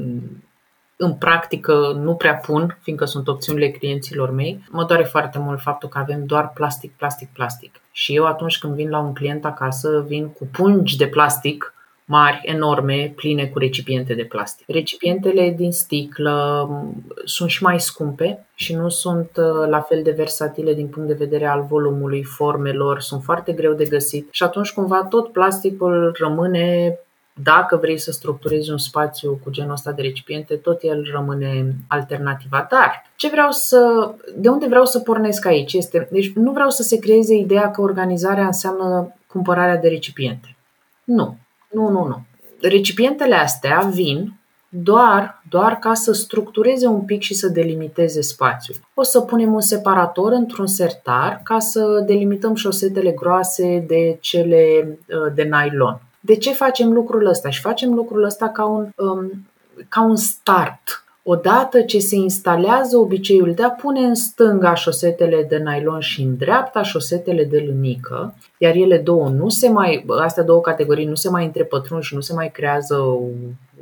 în 0.96 1.14
practică 1.14 2.00
nu 2.02 2.16
prea 2.16 2.36
pun, 2.36 2.78
fiindcă 2.82 3.06
sunt 3.06 3.28
opțiunile 3.28 3.72
clienților 3.72 4.32
mei. 4.32 4.64
Mă 4.70 4.84
doare 4.84 5.04
foarte 5.04 5.40
mult 5.40 5.62
faptul 5.62 5.90
că 5.90 5.98
avem 5.98 6.26
doar 6.26 6.52
plastic, 6.54 6.92
plastic, 6.92 7.30
plastic. 7.34 7.82
Și 7.92 8.16
eu 8.16 8.26
atunci 8.26 8.60
când 8.60 8.74
vin 8.74 8.90
la 8.90 9.00
un 9.00 9.14
client 9.14 9.46
acasă, 9.46 10.04
vin 10.08 10.28
cu 10.28 10.48
pungi 10.52 10.98
de 10.98 11.08
plastic 11.08 11.74
mari, 12.12 12.42
enorme, 12.44 13.14
pline 13.16 13.48
cu 13.48 13.60
recipiente 13.60 14.14
de 14.14 14.24
plastic. 14.24 14.66
Recipientele 14.68 15.54
din 15.58 15.72
sticlă 15.72 16.68
mm, 16.70 17.06
sunt 17.24 17.50
și 17.50 17.64
mai 17.64 17.80
scumpe 17.80 18.46
și 18.54 18.76
nu 18.76 18.90
sunt 18.90 19.30
uh, 19.36 19.68
la 19.70 19.80
fel 19.82 20.04
de 20.04 20.12
versatile 20.12 20.74
din 20.74 20.88
punct 20.88 21.08
de 21.08 21.24
vedere 21.26 21.46
al 21.46 21.66
volumului, 21.70 22.24
formelor, 22.24 23.02
sunt 23.02 23.24
foarte 23.24 23.52
greu 23.52 23.74
de 23.74 23.86
găsit 23.86 24.28
și 24.32 24.44
atunci 24.44 24.72
cumva 24.72 25.04
tot 25.04 25.32
plasticul 25.32 26.16
rămâne 26.20 27.00
dacă 27.34 27.78
vrei 27.78 27.98
să 27.98 28.12
structurezi 28.12 28.72
un 28.72 28.78
spațiu 28.78 29.40
cu 29.44 29.50
genul 29.50 29.72
ăsta 29.72 29.92
de 29.92 30.02
recipiente, 30.02 30.56
tot 30.56 30.80
el 30.82 31.10
rămâne 31.14 31.76
alternativa. 31.88 32.68
Dar 32.70 33.04
ce 33.16 33.30
vreau 33.30 33.52
să, 33.52 34.12
de 34.36 34.50
unde 34.50 34.68
vreau 34.68 34.86
să 34.86 35.00
pornesc 35.00 35.46
aici 35.46 35.74
este, 35.74 36.08
deci 36.12 36.32
nu 36.34 36.52
vreau 36.52 36.70
să 36.70 36.84
se 36.84 37.00
creeze 37.00 37.36
ideea 37.36 37.72
că 37.72 37.82
organizarea 37.82 38.46
înseamnă 38.46 39.16
cumpărarea 39.28 39.78
de 39.78 39.88
recipiente. 39.88 40.56
Nu, 41.04 41.38
nu, 41.72 41.90
nu, 41.90 42.08
nu. 42.08 42.22
Recipientele 42.62 43.36
astea 43.36 43.90
vin 43.94 44.34
doar, 44.70 45.44
doar 45.50 45.76
ca 45.80 45.94
să 45.94 46.12
structureze 46.12 46.88
un 46.88 47.02
pic 47.02 47.22
și 47.22 47.34
să 47.34 47.48
delimiteze 47.48 48.22
spațiul. 48.22 48.78
O 48.94 49.04
să 49.04 49.22
punem 49.22 49.54
un 49.54 49.62
separator 49.62 50.32
într-un 50.32 50.68
sertar 50.68 51.42
ca 51.44 51.60
să 51.60 52.04
delimităm 52.06 52.56
șosetele 52.56 53.12
groase 53.12 53.84
de 53.88 54.18
cele 54.22 54.98
uh, 55.08 55.34
de 55.34 55.44
nylon. 55.44 56.02
De 56.20 56.36
ce 56.36 56.54
facem 56.54 56.92
lucrul 56.92 57.26
ăsta? 57.26 57.50
Și 57.50 57.62
facem 57.62 57.94
lucrul 57.94 58.24
ăsta 58.24 58.50
ca 58.50 58.66
un, 58.66 58.90
um, 58.96 59.48
ca 59.90 60.02
un 60.02 60.16
start. 60.16 61.04
Odată 61.24 61.82
ce 61.82 62.00
se 62.00 62.16
instalează 62.16 62.98
obiceiul 62.98 63.54
de 63.54 63.64
a 63.64 63.70
pune 63.70 64.00
în 64.00 64.16
stânga 64.16 64.74
șosetele 64.74 65.44
de 65.44 65.58
nylon 65.58 66.00
și 66.00 66.22
în 66.22 66.38
dreapta 66.38 66.84
șosetele 66.84 67.44
de 67.44 67.64
lânică, 67.68 68.34
iar 68.58 68.76
ele 68.76 68.98
două 68.98 69.30
nu 69.30 69.50
se 69.50 69.70
mai, 69.70 70.06
astea 70.20 70.44
două 70.44 70.62
categorii 70.62 71.06
nu 71.06 71.16
se 71.16 71.30
mai 71.30 71.46
întrepătrund 71.46 72.04
și 72.04 72.16
nu 72.16 72.22
se 72.22 72.34
mai 72.34 72.52
creează 72.52 72.96
o, 72.96 73.20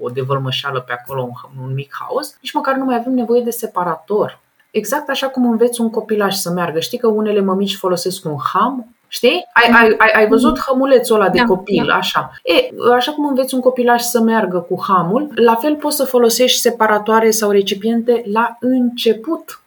o 0.01 0.09
devălmășeală 0.09 0.79
pe 0.79 0.91
acolo, 0.91 1.21
un, 1.21 1.63
un 1.63 1.73
mic 1.73 1.95
haos, 1.99 2.37
nici 2.41 2.53
măcar 2.53 2.75
nu 2.75 2.85
mai 2.85 2.95
avem 2.95 3.13
nevoie 3.13 3.41
de 3.41 3.49
separator. 3.49 4.39
Exact 4.71 5.09
așa 5.09 5.27
cum 5.27 5.49
înveți 5.49 5.81
un 5.81 5.89
copilaj 5.89 6.33
să 6.35 6.51
meargă. 6.51 6.79
Știi 6.79 6.97
că 6.97 7.07
unele 7.07 7.41
mămici 7.41 7.75
folosesc 7.75 8.25
un 8.25 8.37
ham 8.53 8.95
Știi? 9.11 9.45
Ai, 9.53 9.71
ai, 9.73 9.95
ai, 9.97 10.11
ai 10.15 10.27
văzut 10.27 10.57
mhm. 10.57 10.65
hămulețul 10.67 11.15
ăla 11.15 11.29
de 11.29 11.37
da, 11.37 11.43
copil, 11.43 11.85
da. 11.87 11.93
așa. 11.93 12.31
E, 12.43 12.69
așa 12.95 13.11
cum 13.11 13.27
înveți 13.27 13.53
un 13.53 13.61
copilaj 13.61 14.01
să 14.01 14.19
meargă 14.19 14.59
cu 14.69 14.83
hamul, 14.87 15.31
la 15.35 15.55
fel 15.55 15.75
poți 15.75 15.95
să 15.95 16.03
folosești 16.03 16.59
separatoare 16.59 17.31
sau 17.31 17.49
recipiente 17.49 18.23
la 18.25 18.57
început 18.59 19.61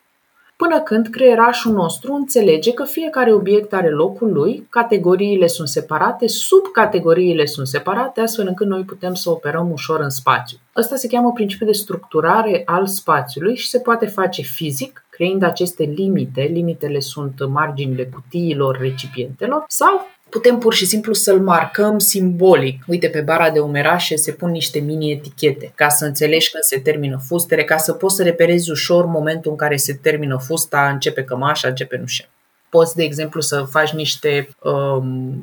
până 0.62 0.80
când 0.80 1.06
creierașul 1.06 1.72
nostru 1.72 2.14
înțelege 2.14 2.72
că 2.72 2.84
fiecare 2.84 3.32
obiect 3.32 3.72
are 3.72 3.90
locul 3.90 4.32
lui, 4.32 4.66
categoriile 4.70 5.46
sunt 5.46 5.68
separate, 5.68 6.26
subcategoriile 6.26 7.44
sunt 7.44 7.66
separate, 7.66 8.20
astfel 8.20 8.46
încât 8.46 8.66
noi 8.66 8.82
putem 8.82 9.14
să 9.14 9.30
operăm 9.30 9.70
ușor 9.70 10.00
în 10.00 10.10
spațiu. 10.10 10.58
Ăsta 10.76 10.96
se 10.96 11.08
cheamă 11.08 11.32
principiul 11.32 11.68
de 11.68 11.76
structurare 11.76 12.62
al 12.64 12.86
spațiului 12.86 13.56
și 13.56 13.68
se 13.68 13.78
poate 13.78 14.06
face 14.06 14.42
fizic, 14.42 15.01
creând 15.16 15.42
aceste 15.42 15.82
limite. 15.82 16.42
Limitele 16.42 17.00
sunt 17.00 17.48
marginile 17.48 18.04
cutiilor, 18.04 18.78
recipientelor, 18.80 19.64
sau 19.68 20.06
putem 20.28 20.58
pur 20.58 20.74
și 20.74 20.86
simplu 20.86 21.12
să-l 21.12 21.40
marcăm 21.40 21.98
simbolic. 21.98 22.84
Uite, 22.86 23.08
pe 23.08 23.20
bara 23.20 23.50
de 23.50 23.58
umerașe 23.58 24.16
se 24.16 24.32
pun 24.32 24.50
niște 24.50 24.78
mini-etichete 24.78 25.72
ca 25.74 25.88
să 25.88 26.04
înțelegi 26.04 26.50
când 26.50 26.62
se 26.62 26.78
termină 26.78 27.20
fustele, 27.26 27.64
ca 27.64 27.76
să 27.76 27.92
poți 27.92 28.16
să 28.16 28.22
reperezi 28.22 28.70
ușor 28.70 29.06
momentul 29.06 29.50
în 29.50 29.56
care 29.56 29.76
se 29.76 29.98
termină 30.02 30.38
fusta, 30.38 30.88
începe 30.88 31.24
cămașa, 31.24 31.68
începe 31.68 31.96
nușa. 31.96 32.24
Poți, 32.68 32.96
de 32.96 33.02
exemplu, 33.02 33.40
să 33.40 33.66
faci 33.70 33.90
niște 33.90 34.48
um, 34.62 35.42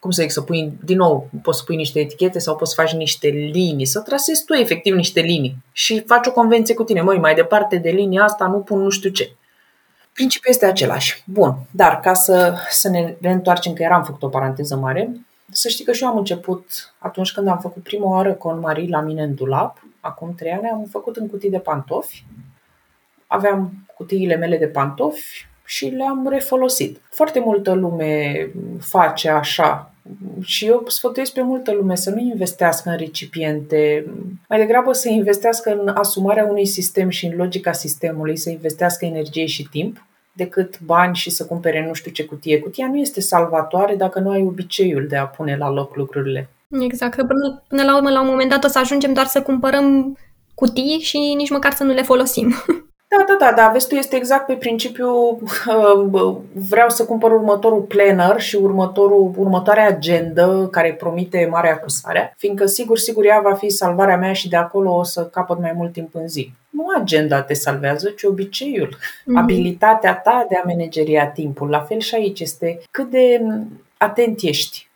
cum 0.00 0.10
să 0.10 0.22
zic, 0.22 0.30
să 0.30 0.40
pui, 0.40 0.72
din 0.84 0.96
nou, 0.96 1.30
poți 1.42 1.58
să 1.58 1.64
pui 1.64 1.76
niște 1.76 2.00
etichete 2.00 2.38
sau 2.38 2.56
poți 2.56 2.74
să 2.74 2.80
faci 2.80 2.92
niște 2.92 3.28
linii, 3.28 3.86
să 3.86 4.00
trasezi 4.00 4.44
tu 4.44 4.52
efectiv 4.52 4.94
niște 4.94 5.20
linii 5.20 5.56
și 5.72 6.02
faci 6.06 6.26
o 6.26 6.32
convenție 6.32 6.74
cu 6.74 6.84
tine. 6.84 7.00
Măi, 7.00 7.18
mai 7.18 7.34
departe 7.34 7.76
de 7.76 7.90
linia 7.90 8.22
asta 8.22 8.46
nu 8.46 8.58
pun 8.58 8.82
nu 8.82 8.88
știu 8.88 9.10
ce. 9.10 9.32
Principiul 10.12 10.52
este 10.52 10.66
același. 10.66 11.22
Bun, 11.26 11.54
dar 11.70 12.00
ca 12.00 12.14
să, 12.14 12.54
să 12.70 12.88
ne 12.88 13.16
reîntoarcem, 13.20 13.72
că 13.72 13.82
eram 13.82 14.04
făcut 14.04 14.22
o 14.22 14.28
paranteză 14.28 14.76
mare, 14.76 15.12
să 15.50 15.68
știi 15.68 15.84
că 15.84 15.92
și 15.92 16.02
eu 16.02 16.08
am 16.08 16.16
început 16.16 16.94
atunci 16.98 17.32
când 17.32 17.48
am 17.48 17.58
făcut 17.58 17.82
prima 17.82 18.08
oară 18.08 18.34
con 18.34 18.58
Marie 18.58 18.88
la 18.88 19.00
mine 19.00 19.22
în 19.22 19.34
dulap, 19.34 19.82
acum 20.00 20.34
trei 20.34 20.52
ani, 20.52 20.68
am 20.68 20.86
făcut 20.90 21.16
în 21.16 21.28
cutii 21.28 21.50
de 21.50 21.58
pantofi. 21.58 22.24
Aveam 23.26 23.72
cutiile 23.96 24.36
mele 24.36 24.56
de 24.58 24.66
pantofi 24.66 25.47
și 25.68 25.86
le-am 25.86 26.28
refolosit. 26.28 27.00
Foarte 27.10 27.40
multă 27.40 27.72
lume 27.72 28.50
face 28.80 29.28
așa 29.28 29.92
și 30.42 30.66
eu 30.66 30.84
sfătuiesc 30.86 31.32
pe 31.32 31.42
multă 31.42 31.72
lume 31.72 31.94
să 31.94 32.10
nu 32.10 32.18
investească 32.18 32.90
în 32.90 32.96
recipiente, 32.96 34.06
mai 34.48 34.58
degrabă 34.58 34.92
să 34.92 35.08
investească 35.08 35.78
în 35.80 35.88
asumarea 35.88 36.44
unui 36.44 36.66
sistem 36.66 37.08
și 37.08 37.26
în 37.26 37.36
logica 37.36 37.72
sistemului, 37.72 38.36
să 38.36 38.50
investească 38.50 39.04
energie 39.04 39.46
și 39.46 39.68
timp 39.70 40.06
decât 40.32 40.80
bani 40.80 41.14
și 41.14 41.30
să 41.30 41.46
cumpere 41.46 41.86
nu 41.86 41.92
știu 41.92 42.10
ce 42.10 42.24
cutie. 42.24 42.60
Cutia 42.60 42.86
nu 42.86 42.98
este 42.98 43.20
salvatoare 43.20 43.94
dacă 43.94 44.18
nu 44.18 44.30
ai 44.30 44.42
obiceiul 44.42 45.06
de 45.06 45.16
a 45.16 45.26
pune 45.26 45.56
la 45.56 45.70
loc 45.70 45.96
lucrurile. 45.96 46.48
Exact, 46.80 47.14
că 47.14 47.24
până, 47.24 47.62
până 47.68 47.82
la 47.82 47.96
urmă, 47.96 48.10
la 48.10 48.20
un 48.20 48.28
moment 48.28 48.50
dat 48.50 48.64
o 48.64 48.68
să 48.68 48.78
ajungem 48.78 49.12
doar 49.12 49.26
să 49.26 49.42
cumpărăm 49.42 50.18
cutii 50.54 50.98
și 51.00 51.34
nici 51.36 51.50
măcar 51.50 51.72
să 51.72 51.84
nu 51.84 51.92
le 51.92 52.02
folosim. 52.02 52.54
Da, 53.10 53.24
da, 53.26 53.36
da, 53.38 53.52
da, 53.52 53.68
vezi 53.72 53.88
tu, 53.88 53.94
este 53.94 54.16
exact 54.16 54.46
pe 54.46 54.54
principiu 54.54 55.10
uh, 55.10 56.36
vreau 56.52 56.88
să 56.88 57.04
cumpăr 57.04 57.32
următorul 57.32 57.80
planner 57.80 58.40
și 58.40 58.56
următorul, 58.56 59.32
următoarea 59.36 59.86
agenda 59.86 60.68
care 60.70 60.94
promite 60.94 61.48
mare 61.50 61.70
acusarea, 61.70 62.34
fiindcă 62.36 62.66
sigur, 62.66 62.98
sigur 62.98 63.24
ea 63.24 63.40
va 63.40 63.54
fi 63.54 63.68
salvarea 63.68 64.16
mea 64.16 64.32
și 64.32 64.48
de 64.48 64.56
acolo 64.56 64.94
o 64.94 65.02
să 65.02 65.26
capăt 65.26 65.58
mai 65.60 65.72
mult 65.76 65.92
timp 65.92 66.14
în 66.14 66.28
zi. 66.28 66.52
Nu 66.70 66.84
agenda 67.00 67.42
te 67.42 67.54
salvează, 67.54 68.08
ci 68.08 68.22
obiceiul, 68.22 68.88
mm-hmm. 68.88 69.36
abilitatea 69.36 70.14
ta 70.14 70.46
de 70.48 70.56
a 70.56 70.66
manageria 70.66 71.26
timpul. 71.26 71.68
La 71.68 71.80
fel 71.80 71.98
și 71.98 72.14
aici 72.14 72.40
este 72.40 72.80
cât 72.90 73.10
de 73.10 73.40
atent 73.96 74.40
ești 74.42 74.87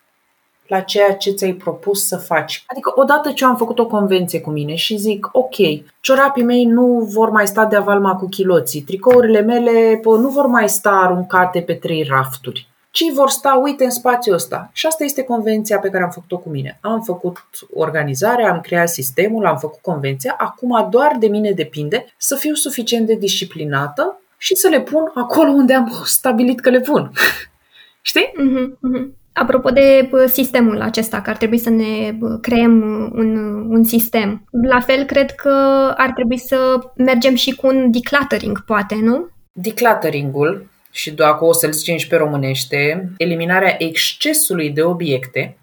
la 0.73 0.81
ceea 0.81 1.15
ce 1.15 1.31
ți-ai 1.31 1.53
propus 1.53 2.07
să 2.07 2.17
faci. 2.17 2.65
Adică 2.67 2.93
odată 2.95 3.33
ce 3.33 3.45
am 3.45 3.57
făcut 3.57 3.79
o 3.79 3.87
convenție 3.87 4.41
cu 4.41 4.51
mine 4.51 4.75
și 4.75 4.97
zic, 4.97 5.29
ok, 5.33 5.55
ciorapii 6.01 6.43
mei 6.43 6.65
nu 6.65 7.09
vor 7.13 7.31
mai 7.31 7.47
sta 7.47 7.65
de 7.65 7.77
avalma 7.77 8.17
cu 8.17 8.29
chiloții, 8.29 8.81
tricourile 8.81 9.41
mele 9.41 9.99
pă, 10.03 10.17
nu 10.17 10.29
vor 10.29 10.47
mai 10.47 10.69
sta 10.69 10.91
aruncate 10.91 11.61
pe 11.61 11.75
trei 11.75 12.03
rafturi, 12.03 12.69
ci 12.91 13.13
vor 13.15 13.29
sta, 13.29 13.61
uite, 13.63 13.85
în 13.85 13.91
spațiul 13.91 14.35
ăsta. 14.35 14.71
Și 14.73 14.87
asta 14.87 15.05
este 15.05 15.23
convenția 15.23 15.79
pe 15.79 15.89
care 15.89 16.05
am 16.05 16.11
făcut-o 16.11 16.39
cu 16.39 16.49
mine. 16.49 16.79
Am 16.81 17.01
făcut 17.01 17.39
organizarea, 17.75 18.53
am 18.53 18.61
creat 18.61 18.89
sistemul, 18.89 19.47
am 19.47 19.57
făcut 19.57 19.81
convenția, 19.81 20.35
acum 20.39 20.89
doar 20.91 21.17
de 21.19 21.27
mine 21.27 21.51
depinde 21.51 22.07
să 22.17 22.37
fiu 22.37 22.55
suficient 22.55 23.07
de 23.07 23.15
disciplinată 23.15 24.21
și 24.37 24.55
să 24.55 24.69
le 24.69 24.81
pun 24.81 25.11
acolo 25.15 25.51
unde 25.51 25.75
am 25.75 26.03
stabilit 26.05 26.61
că 26.61 26.71
le 26.71 26.81
pun. 26.81 27.13
Știi? 28.11 28.33
Mm-hmm, 28.39 28.67
mm-hmm. 28.67 29.22
Apropo 29.33 29.71
de 29.71 30.11
sistemul 30.33 30.81
acesta, 30.81 31.21
că 31.21 31.31
ar 31.31 31.37
trebui 31.37 31.59
să 31.59 31.71
ne 31.71 32.15
creăm 32.41 32.81
un, 33.15 33.37
un 33.69 33.85
sistem, 33.85 34.45
la 34.63 34.81
fel 34.81 35.05
cred 35.05 35.31
că 35.31 35.49
ar 35.97 36.11
trebui 36.11 36.39
să 36.39 36.79
mergem 36.97 37.35
și 37.35 37.55
cu 37.55 37.67
un 37.67 37.91
decluttering, 37.91 38.65
poate, 38.65 38.95
nu? 39.03 39.29
Declutteringul, 39.53 40.71
și 40.91 41.11
dacă 41.11 41.45
o 41.45 41.53
să-l 41.53 41.73
zicem 41.73 41.97
și 41.97 42.07
pe 42.07 42.17
românește, 42.17 43.11
eliminarea 43.17 43.75
excesului 43.79 44.71
de 44.71 44.83
obiecte, 44.83 45.57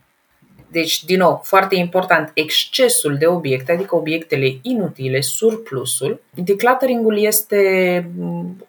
deci, 0.71 1.03
din 1.03 1.17
nou, 1.17 1.41
foarte 1.43 1.75
important, 1.75 2.32
excesul 2.34 3.15
de 3.17 3.25
obiecte, 3.25 3.71
adică 3.71 3.95
obiectele 3.95 4.58
inutile, 4.62 5.21
surplusul. 5.21 6.21
Declutteringul 6.34 7.19
este 7.19 8.10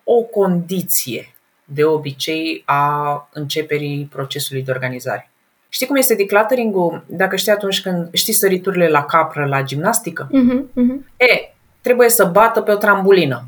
o 0.04 0.20
condiție 0.20 1.34
de 1.72 1.85
obicei 1.85 2.62
a 2.64 3.28
începerii 3.33 4.09
procesului 4.12 4.62
de 4.62 4.70
organizare. 4.70 5.30
Știi 5.68 5.87
cum 5.87 5.96
este 5.96 6.14
decluttering-ul? 6.14 7.04
Dacă 7.06 7.37
știi 7.37 7.52
atunci 7.52 7.80
când 7.80 8.09
știi 8.12 8.33
săriturile 8.33 8.88
la 8.88 9.04
capră, 9.04 9.44
la 9.44 9.62
gimnastică? 9.62 10.28
Uh-huh, 10.28 10.61
uh-huh. 10.61 11.16
E, 11.16 11.54
trebuie 11.80 12.09
să 12.09 12.24
bată 12.24 12.61
pe 12.61 12.72
o 12.72 12.76
trambulină. 12.76 13.44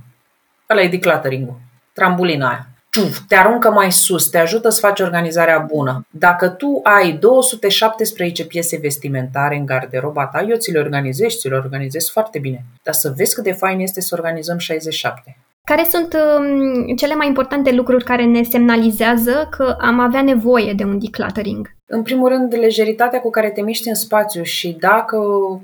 Ăla 0.70 0.82
e 0.82 0.88
decluttering-ul. 0.88 1.56
Trambulina 1.92 2.48
aia. 2.48 2.66
Ciuf, 2.90 3.18
te 3.28 3.36
aruncă 3.36 3.70
mai 3.70 3.92
sus, 3.92 4.28
te 4.28 4.38
ajută 4.38 4.68
să 4.68 4.80
faci 4.80 5.00
organizarea 5.00 5.58
bună. 5.58 6.06
Dacă 6.10 6.48
tu 6.48 6.80
ai 6.82 7.12
217 7.12 8.46
piese 8.46 8.76
vestimentare 8.76 9.56
în 9.56 9.66
garderoba 9.66 10.26
ta, 10.26 10.44
eu 10.48 10.56
ți 10.56 10.70
le 10.70 10.78
organizezi, 10.78 11.38
ți 11.38 11.48
le 11.48 11.56
organizezi 11.56 12.10
foarte 12.10 12.38
bine. 12.38 12.64
Dar 12.82 12.94
să 12.94 13.12
vezi 13.16 13.34
cât 13.34 13.44
de 13.44 13.52
fain 13.52 13.80
este 13.80 14.00
să 14.00 14.14
organizăm 14.14 14.58
67. 14.58 15.36
Care 15.64 15.86
sunt 15.90 16.12
um, 16.12 16.96
cele 16.96 17.14
mai 17.14 17.26
importante 17.26 17.72
lucruri 17.72 18.04
care 18.04 18.24
ne 18.24 18.42
semnalizează 18.42 19.48
că 19.50 19.76
am 19.80 20.00
avea 20.00 20.22
nevoie 20.22 20.72
de 20.72 20.84
un 20.84 20.98
decluttering? 20.98 21.74
În 21.86 22.02
primul 22.02 22.28
rând, 22.28 22.54
lejeritatea 22.54 23.20
cu 23.20 23.30
care 23.30 23.50
te 23.50 23.62
miști 23.62 23.88
în 23.88 23.94
spațiu 23.94 24.42
și 24.42 24.76
dacă 24.80 25.18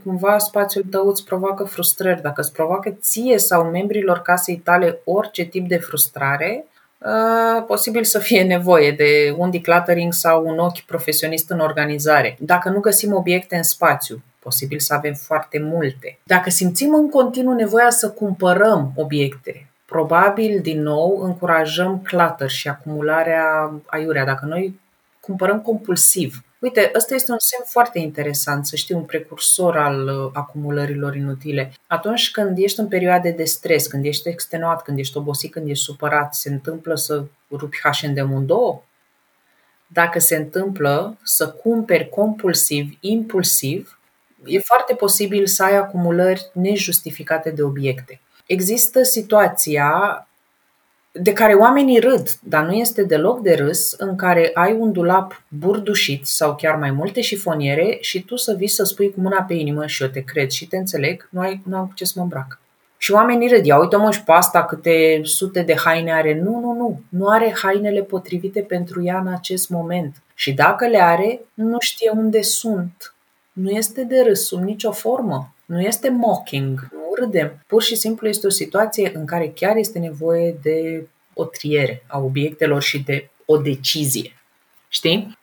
cumva 0.05 0.39
spațiul 0.39 0.85
tău 0.91 1.09
îți 1.09 1.25
provoacă 1.25 1.65
frustrări, 1.65 2.23
dacă 2.23 2.41
îți 2.41 2.53
provoacă 2.53 2.97
ție 3.01 3.39
sau 3.39 3.71
membrilor 3.71 4.19
casei 4.19 4.57
tale 4.57 5.01
orice 5.05 5.45
tip 5.45 5.69
de 5.69 5.77
frustrare, 5.77 6.65
Uh, 6.99 7.65
posibil 7.67 8.05
să 8.05 8.19
fie 8.19 8.43
nevoie 8.43 8.93
de 8.93 9.35
un 9.37 9.51
decluttering 9.51 10.13
sau 10.13 10.47
un 10.47 10.59
ochi 10.59 10.81
profesionist 10.81 11.51
în 11.51 11.59
organizare. 11.59 12.37
Dacă 12.41 12.69
nu 12.69 12.81
găsim 12.81 13.15
obiecte 13.15 13.57
în 13.57 13.63
spațiu, 13.63 14.23
posibil 14.39 14.79
să 14.79 14.95
avem 14.95 15.15
foarte 15.15 15.59
multe. 15.59 16.19
Dacă 16.23 16.51
simțim 16.51 16.95
în 16.95 17.09
continuu 17.09 17.55
nevoia 17.55 17.91
să 17.91 18.11
cumpărăm 18.11 18.93
obiecte, 18.97 19.68
probabil, 19.89 20.61
din 20.61 20.83
nou, 20.83 21.21
încurajăm 21.23 22.01
clutter 22.03 22.51
și 22.51 22.69
acumularea 22.69 23.73
aiurea. 23.87 24.25
Dacă 24.25 24.45
noi 24.45 24.81
cumpărăm 25.21 25.61
compulsiv 25.61 26.43
Uite, 26.61 26.91
ăsta 26.95 27.15
este 27.15 27.33
un 27.33 27.39
semn 27.39 27.65
foarte 27.67 27.99
interesant, 27.99 28.67
să 28.67 28.77
știi, 28.77 28.95
un 28.95 29.03
precursor 29.03 29.77
al 29.77 30.09
uh, 30.09 30.31
acumulărilor 30.33 31.17
inutile. 31.17 31.73
Atunci 31.87 32.31
când 32.31 32.59
ești 32.59 32.81
în 32.81 32.89
perioade 32.89 33.31
de 33.31 33.45
stres, 33.45 33.87
când 33.87 34.05
ești 34.05 34.29
extenuat, 34.29 34.83
când 34.83 34.99
ești 34.99 35.17
obosit, 35.17 35.53
când 35.53 35.69
ești 35.69 35.85
supărat, 35.85 36.35
se 36.35 36.49
întâmplă 36.49 36.95
să 36.95 37.25
rupi 37.51 37.79
H&M 37.83 38.35
în 38.35 38.47
două? 38.47 38.83
Dacă 39.87 40.19
se 40.19 40.37
întâmplă 40.37 41.19
să 41.23 41.49
cumperi 41.49 42.09
compulsiv, 42.09 42.97
impulsiv, 43.01 43.99
e 44.45 44.59
foarte 44.59 44.95
posibil 44.95 45.47
să 45.47 45.65
ai 45.65 45.77
acumulări 45.77 46.51
nejustificate 46.53 47.51
de 47.51 47.63
obiecte. 47.63 48.21
Există 48.49 49.03
situația 49.03 49.93
de 51.13 51.33
care 51.33 51.55
oamenii 51.55 51.99
râd, 51.99 52.29
dar 52.43 52.65
nu 52.65 52.73
este 52.73 53.03
deloc 53.03 53.41
de 53.41 53.55
râs, 53.55 53.93
în 53.93 54.17
care 54.17 54.51
ai 54.55 54.73
un 54.73 54.93
dulap 54.93 55.43
burdușit 55.49 56.27
sau 56.27 56.55
chiar 56.55 56.77
mai 56.77 56.91
multe 56.91 57.21
șifoniere 57.21 57.99
și 58.01 58.25
tu 58.25 58.37
să 58.37 58.55
vii 58.55 58.69
să 58.69 58.85
spui 58.85 59.13
cu 59.13 59.21
mâna 59.21 59.43
pe 59.43 59.55
inimă 59.55 59.87
și 59.87 60.03
eu 60.03 60.09
te 60.09 60.21
cred 60.21 60.51
și 60.51 60.67
te 60.67 60.77
înțeleg, 60.77 61.29
nu, 61.31 61.41
ai, 61.41 61.61
nu 61.65 61.77
am 61.77 61.87
cu 61.87 61.95
ce 61.95 62.05
să 62.05 62.13
mă 62.17 62.23
îmbrac. 62.23 62.61
Și 62.97 63.13
oamenii 63.13 63.49
râd, 63.49 63.67
ia 63.67 63.79
uite 63.79 63.97
mă 63.97 64.11
și 64.11 64.25
pe 64.25 64.33
asta 64.33 64.65
câte 64.65 65.21
sute 65.23 65.63
de 65.63 65.77
haine 65.77 66.13
are. 66.13 66.41
Nu, 66.41 66.61
nu, 66.61 66.73
nu, 66.73 67.01
nu 67.09 67.27
are 67.27 67.55
hainele 67.63 68.03
potrivite 68.03 68.61
pentru 68.61 69.05
ea 69.05 69.19
în 69.19 69.29
acest 69.29 69.69
moment. 69.69 70.23
Și 70.35 70.53
dacă 70.53 70.87
le 70.87 71.01
are, 71.01 71.41
nu 71.55 71.77
știe 71.81 72.11
unde 72.11 72.43
sunt. 72.43 73.15
Nu 73.53 73.71
este 73.71 74.03
de 74.03 74.23
râs 74.27 74.47
sub 74.47 74.63
nicio 74.63 74.93
formă. 74.93 75.53
Nu 75.67 75.81
este 75.81 76.09
mocking, 76.09 76.89
nu 76.93 77.08
râdem. 77.19 77.65
Pur 77.67 77.83
și 77.83 77.97
simplu 77.97 78.29
este 78.29 78.47
o 78.47 78.51
situație 78.51 79.13
în 79.15 79.25
care 79.25 79.53
chiar 79.55 79.77
este 79.77 79.99
nevoie 79.99 80.59
de 80.63 81.07
o 81.35 81.45
triere 81.45 82.05
a 82.07 82.19
obiectelor 82.19 82.83
și 82.83 83.03
de 83.03 83.31
o 83.45 83.57
decizie. 83.57 84.33
Știi? 84.89 85.39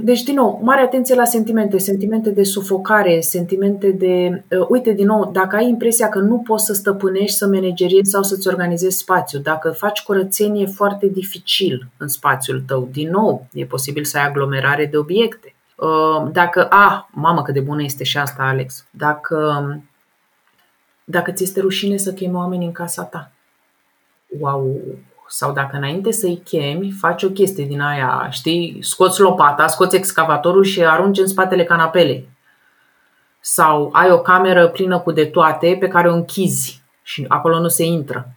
Deci, 0.00 0.22
din 0.22 0.34
nou, 0.34 0.60
mare 0.62 0.80
atenție 0.80 1.14
la 1.14 1.24
sentimente, 1.24 1.78
sentimente 1.78 2.30
de 2.30 2.42
sufocare, 2.42 3.20
sentimente 3.20 3.90
de... 3.90 4.44
Uh, 4.58 4.66
uite, 4.68 4.92
din 4.92 5.06
nou, 5.06 5.30
dacă 5.32 5.56
ai 5.56 5.68
impresia 5.68 6.08
că 6.08 6.18
nu 6.18 6.38
poți 6.38 6.64
să 6.64 6.72
stăpânești, 6.72 7.36
să 7.36 7.46
manageriezi 7.46 8.10
sau 8.10 8.22
să-ți 8.22 8.48
organizezi 8.48 8.96
spațiu, 8.98 9.38
dacă 9.38 9.70
faci 9.70 10.02
curățenie 10.02 10.66
foarte 10.66 11.06
dificil 11.06 11.88
în 11.96 12.08
spațiul 12.08 12.62
tău, 12.66 12.88
din 12.92 13.10
nou, 13.10 13.46
e 13.52 13.64
posibil 13.64 14.04
să 14.04 14.18
ai 14.18 14.26
aglomerare 14.26 14.86
de 14.86 14.96
obiecte. 14.96 15.54
Uh, 15.76 16.30
dacă, 16.32 16.66
a, 16.70 17.08
mamă 17.12 17.42
cât 17.42 17.54
de 17.54 17.60
bună 17.60 17.82
este 17.82 18.04
și 18.04 18.18
asta, 18.18 18.42
Alex, 18.42 18.86
dacă, 18.90 19.64
dacă 21.04 21.32
ți 21.32 21.42
este 21.42 21.60
rușine 21.60 21.96
să 21.96 22.12
chemi 22.12 22.34
oameni 22.34 22.64
în 22.64 22.72
casa 22.72 23.04
ta, 23.04 23.30
wow, 24.40 24.80
sau 25.28 25.52
dacă 25.52 25.76
înainte 25.76 26.10
să-i 26.10 26.40
chemi, 26.44 26.90
faci 26.90 27.22
o 27.22 27.30
chestie 27.30 27.64
din 27.64 27.80
aia, 27.80 28.28
știi, 28.30 28.78
scoți 28.80 29.20
lopata, 29.20 29.66
scoți 29.66 29.96
excavatorul 29.96 30.64
și 30.64 30.84
arunci 30.84 31.18
în 31.18 31.26
spatele 31.26 31.64
canapelei. 31.64 32.28
Sau 33.40 33.90
ai 33.92 34.10
o 34.10 34.20
cameră 34.20 34.68
plină 34.68 34.98
cu 34.98 35.12
de 35.12 35.24
toate 35.24 35.76
pe 35.80 35.88
care 35.88 36.10
o 36.10 36.14
închizi 36.14 36.82
și 37.02 37.24
acolo 37.28 37.60
nu 37.60 37.68
se 37.68 37.84
intră. 37.84 38.34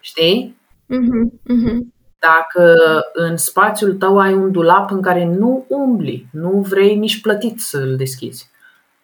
Știi? 0.00 0.58
Uh-huh, 0.84 1.54
uh-huh. 1.54 1.78
Dacă 2.18 2.76
în 3.12 3.36
spațiul 3.36 3.94
tău 3.94 4.18
ai 4.18 4.34
un 4.34 4.52
dulap 4.52 4.90
în 4.90 5.02
care 5.02 5.24
nu 5.24 5.64
umbli, 5.68 6.26
nu 6.32 6.50
vrei 6.60 6.96
nici 6.96 7.20
plătit 7.20 7.60
să-l 7.60 7.96
deschizi, 7.96 8.50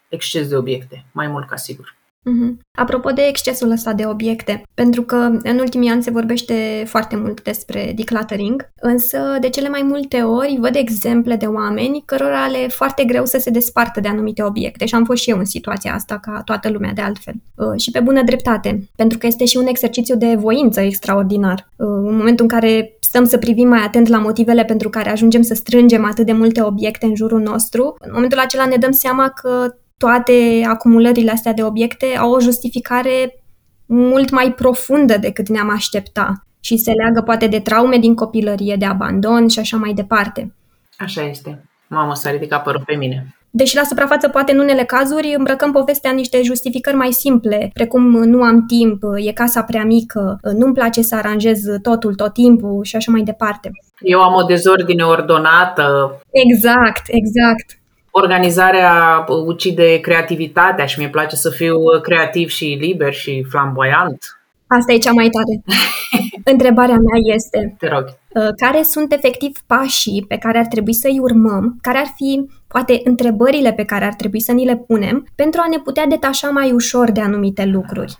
exces 0.08 0.48
de 0.48 0.56
obiecte, 0.56 1.04
mai 1.12 1.26
mult 1.26 1.48
ca 1.48 1.56
sigur. 1.56 1.96
Uh-huh. 2.28 2.52
Apropo 2.78 3.10
de 3.10 3.22
excesul 3.22 3.70
ăsta 3.70 3.92
de 3.92 4.06
obiecte, 4.06 4.62
pentru 4.74 5.02
că 5.02 5.16
în 5.42 5.58
ultimii 5.58 5.90
ani 5.90 6.02
se 6.02 6.10
vorbește 6.10 6.84
foarte 6.86 7.16
mult 7.16 7.42
despre 7.42 7.92
decluttering, 7.96 8.68
însă 8.80 9.18
de 9.40 9.48
cele 9.48 9.68
mai 9.68 9.82
multe 9.82 10.22
ori 10.22 10.56
văd 10.60 10.74
exemple 10.74 11.36
de 11.36 11.46
oameni 11.46 12.02
cărora 12.06 12.46
le 12.46 12.58
e 12.58 12.68
foarte 12.68 13.04
greu 13.04 13.24
să 13.24 13.38
se 13.38 13.50
despartă 13.50 14.00
de 14.00 14.08
anumite 14.08 14.42
obiecte 14.42 14.86
și 14.86 14.94
am 14.94 15.04
fost 15.04 15.22
și 15.22 15.30
eu 15.30 15.38
în 15.38 15.44
situația 15.44 15.94
asta 15.94 16.18
ca 16.18 16.42
toată 16.44 16.70
lumea 16.70 16.92
de 16.92 17.00
altfel. 17.00 17.34
Uh, 17.54 17.80
și 17.80 17.90
pe 17.90 18.00
bună 18.00 18.22
dreptate, 18.22 18.88
pentru 18.96 19.18
că 19.18 19.26
este 19.26 19.44
și 19.44 19.56
un 19.56 19.66
exercițiu 19.66 20.16
de 20.16 20.34
voință 20.34 20.80
extraordinar. 20.80 21.68
Uh, 21.76 21.86
în 21.86 22.16
momentul 22.16 22.44
în 22.44 22.58
care 22.58 22.98
stăm 23.00 23.24
să 23.24 23.38
privim 23.38 23.68
mai 23.68 23.82
atent 23.82 24.08
la 24.08 24.18
motivele 24.18 24.64
pentru 24.64 24.88
care 24.88 25.10
ajungem 25.10 25.42
să 25.42 25.54
strângem 25.54 26.04
atât 26.04 26.26
de 26.26 26.32
multe 26.32 26.62
obiecte 26.62 27.06
în 27.06 27.14
jurul 27.14 27.40
nostru, 27.40 27.94
în 27.98 28.10
momentul 28.12 28.38
acela 28.38 28.66
ne 28.66 28.76
dăm 28.76 28.90
seama 28.90 29.28
că 29.28 29.74
toate 30.00 30.66
acumulările 30.68 31.30
astea 31.30 31.52
de 31.52 31.62
obiecte 31.62 32.06
au 32.18 32.32
o 32.32 32.40
justificare 32.40 33.42
mult 33.86 34.30
mai 34.30 34.52
profundă 34.52 35.16
decât 35.18 35.48
ne-am 35.48 35.70
aștepta 35.70 36.44
și 36.60 36.76
se 36.76 36.92
leagă 36.92 37.22
poate 37.22 37.46
de 37.46 37.60
traume 37.60 37.96
din 37.96 38.14
copilărie, 38.14 38.76
de 38.78 38.84
abandon 38.84 39.48
și 39.48 39.58
așa 39.58 39.76
mai 39.76 39.92
departe. 39.92 40.54
Așa 40.98 41.22
este. 41.22 41.64
Mamă, 41.86 42.14
s-a 42.14 42.30
ridicat 42.30 42.62
părul 42.62 42.82
pe 42.86 42.94
mine. 42.94 43.34
Deși 43.50 43.76
la 43.76 43.82
suprafață 43.82 44.28
poate 44.28 44.52
în 44.52 44.58
unele 44.58 44.84
cazuri 44.84 45.34
îmbrăcăm 45.36 45.72
povestea 45.72 46.10
în 46.10 46.16
niște 46.16 46.42
justificări 46.42 46.96
mai 46.96 47.12
simple, 47.12 47.70
precum 47.72 48.02
nu 48.02 48.42
am 48.42 48.66
timp, 48.66 49.02
e 49.16 49.32
casa 49.32 49.62
prea 49.62 49.84
mică, 49.84 50.38
nu-mi 50.58 50.74
place 50.74 51.02
să 51.02 51.14
aranjez 51.14 51.60
totul 51.82 52.14
tot 52.14 52.32
timpul 52.32 52.84
și 52.84 52.96
așa 52.96 53.10
mai 53.10 53.22
departe. 53.22 53.70
Eu 54.00 54.20
am 54.20 54.34
o 54.34 54.42
dezordine 54.42 55.04
ordonată. 55.04 56.20
Exact, 56.30 57.02
exact 57.06 57.79
organizarea 58.10 59.24
ucide 59.46 60.00
creativitatea 60.00 60.86
și 60.86 60.98
mi-e 60.98 61.08
place 61.08 61.36
să 61.36 61.50
fiu 61.50 61.76
creativ 62.02 62.48
și 62.48 62.76
liber 62.80 63.12
și 63.12 63.46
flamboyant. 63.50 64.40
Asta 64.78 64.92
e 64.92 64.98
cea 64.98 65.12
mai 65.12 65.28
tare. 65.28 65.78
Întrebarea 66.52 66.94
mea 66.94 67.34
este, 67.34 67.74
Te 67.78 67.88
rog. 67.88 68.04
Uh, 68.04 68.48
care 68.56 68.82
sunt 68.82 69.12
efectiv 69.12 69.52
pașii 69.66 70.24
pe 70.28 70.36
care 70.36 70.58
ar 70.58 70.66
trebui 70.66 70.94
să-i 70.94 71.18
urmăm? 71.18 71.78
Care 71.80 71.98
ar 71.98 72.12
fi, 72.16 72.46
poate, 72.68 73.00
întrebările 73.04 73.72
pe 73.72 73.84
care 73.84 74.04
ar 74.04 74.14
trebui 74.14 74.40
să 74.40 74.52
ni 74.52 74.64
le 74.64 74.76
punem 74.76 75.26
pentru 75.34 75.60
a 75.64 75.68
ne 75.68 75.78
putea 75.78 76.06
detașa 76.06 76.48
mai 76.48 76.72
ușor 76.72 77.10
de 77.10 77.20
anumite 77.20 77.64
lucruri? 77.64 78.18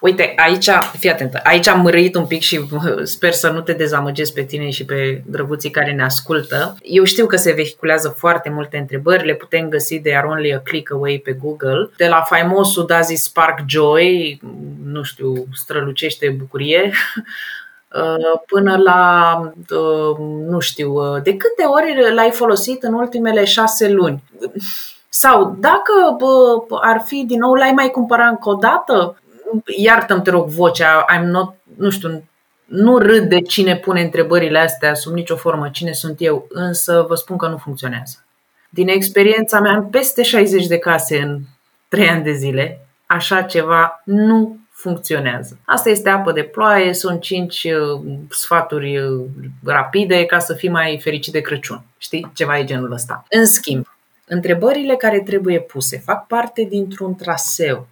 Uite, 0.00 0.32
aici, 0.36 0.70
fii 0.98 1.10
atentă, 1.10 1.40
aici 1.44 1.68
am 1.68 1.80
mărâit 1.80 2.14
un 2.14 2.26
pic 2.26 2.40
și 2.40 2.66
sper 3.02 3.32
să 3.32 3.50
nu 3.50 3.60
te 3.60 3.72
dezamăgesc 3.72 4.32
pe 4.32 4.42
tine 4.42 4.70
și 4.70 4.84
pe 4.84 5.22
drăguții 5.26 5.70
care 5.70 5.92
ne 5.92 6.04
ascultă. 6.04 6.76
Eu 6.82 7.04
știu 7.04 7.26
că 7.26 7.36
se 7.36 7.52
vehiculează 7.52 8.08
foarte 8.08 8.50
multe 8.50 8.76
întrebări, 8.76 9.26
le 9.26 9.34
putem 9.34 9.68
găsi 9.68 9.98
de 9.98 10.16
Are 10.16 10.26
Only 10.26 10.54
a 10.54 10.60
Click 10.60 10.92
Away 10.92 11.20
pe 11.24 11.32
Google. 11.32 11.90
De 11.96 12.06
la 12.06 12.20
faimosul 12.20 12.86
Does 12.86 13.08
it 13.08 13.18
Spark 13.18 13.58
Joy, 13.66 14.40
nu 14.84 15.02
știu, 15.02 15.46
strălucește 15.52 16.28
bucurie, 16.38 16.92
până 18.52 18.76
la, 18.76 19.40
nu 20.48 20.58
știu, 20.58 21.18
de 21.22 21.36
câte 21.36 21.64
ori 21.64 22.14
l-ai 22.14 22.30
folosit 22.30 22.82
în 22.82 22.92
ultimele 22.92 23.44
șase 23.44 23.88
luni? 23.88 24.22
Sau 25.08 25.56
dacă 25.58 25.92
ar 26.80 27.02
fi 27.04 27.24
din 27.26 27.38
nou, 27.38 27.54
l-ai 27.54 27.72
mai 27.72 27.90
cumpărat 27.90 28.30
încă 28.30 28.48
o 28.48 28.54
dată? 28.54 29.16
Iartă-mi, 29.76 30.22
te 30.22 30.30
rog, 30.30 30.48
vocea, 30.48 31.04
I'm 31.16 31.24
not, 31.24 31.54
nu 31.76 31.90
știu, 31.90 32.24
nu 32.64 32.98
râd 32.98 33.28
de 33.28 33.40
cine 33.40 33.76
pune 33.76 34.02
întrebările 34.02 34.58
astea 34.58 34.94
sub 34.94 35.14
nicio 35.14 35.36
formă, 35.36 35.68
cine 35.68 35.92
sunt 35.92 36.16
eu, 36.18 36.46
însă 36.48 37.04
vă 37.08 37.14
spun 37.14 37.36
că 37.36 37.48
nu 37.48 37.56
funcționează. 37.56 38.24
Din 38.70 38.88
experiența 38.88 39.60
mea, 39.60 39.72
am 39.72 39.90
peste 39.90 40.22
60 40.22 40.66
de 40.66 40.78
case 40.78 41.18
în 41.18 41.40
3 41.88 42.08
ani 42.08 42.22
de 42.22 42.32
zile, 42.32 42.86
așa 43.06 43.42
ceva 43.42 44.02
nu 44.04 44.58
funcționează. 44.70 45.58
Asta 45.64 45.88
este 45.88 46.08
apă 46.08 46.32
de 46.32 46.42
ploaie, 46.42 46.92
sunt 46.92 47.20
5 47.20 47.64
uh, 47.64 48.00
sfaturi 48.30 48.98
uh, 48.98 49.24
rapide 49.64 50.24
ca 50.24 50.38
să 50.38 50.54
fii 50.54 50.68
mai 50.68 51.00
fericit 51.02 51.32
de 51.32 51.40
Crăciun. 51.40 51.84
Știi? 51.98 52.30
Ceva 52.34 52.58
e 52.58 52.64
genul 52.64 52.92
ăsta. 52.92 53.24
În 53.30 53.46
schimb, 53.46 53.86
întrebările 54.26 54.96
care 54.96 55.20
trebuie 55.20 55.60
puse 55.60 55.98
fac 55.98 56.26
parte 56.26 56.62
dintr-un 56.62 57.14
traseu 57.14 57.86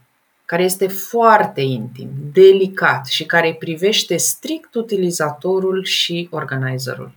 care 0.53 0.65
este 0.65 0.89
foarte 0.89 1.61
intim, 1.61 2.09
delicat 2.33 3.07
și 3.07 3.27
care 3.27 3.57
privește 3.59 4.17
strict 4.17 4.75
utilizatorul 4.75 5.85
și 5.85 6.29
organizerul. 6.31 7.13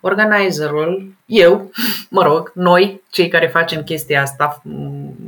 Organizerul, 0.00 1.14
eu, 1.26 1.70
mă 2.10 2.22
rog, 2.22 2.52
noi, 2.54 3.02
cei 3.10 3.28
care 3.28 3.46
facem 3.46 3.82
chestia 3.82 4.22
asta 4.22 4.62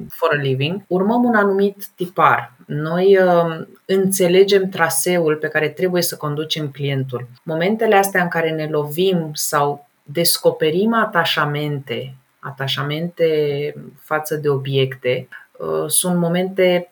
for 0.09 0.29
a 0.33 0.41
living, 0.41 0.83
urmăm 0.87 1.25
un 1.25 1.35
anumit 1.35 1.87
tipar. 1.95 2.53
Noi 2.67 3.19
uh, 3.19 3.67
înțelegem 3.85 4.69
traseul 4.69 5.37
pe 5.37 5.49
care 5.49 5.69
trebuie 5.69 6.03
să 6.03 6.17
conducem 6.17 6.69
clientul. 6.69 7.29
Momentele 7.43 7.95
astea 7.95 8.23
în 8.23 8.29
care 8.29 8.51
ne 8.51 8.67
lovim 8.67 9.31
sau 9.33 9.89
descoperim 10.03 10.95
atașamente, 10.95 12.15
atașamente 12.39 13.75
față 14.01 14.37
de 14.37 14.49
obiecte, 14.49 15.29
uh, 15.59 15.89
sunt 15.89 16.17
momente 16.17 16.91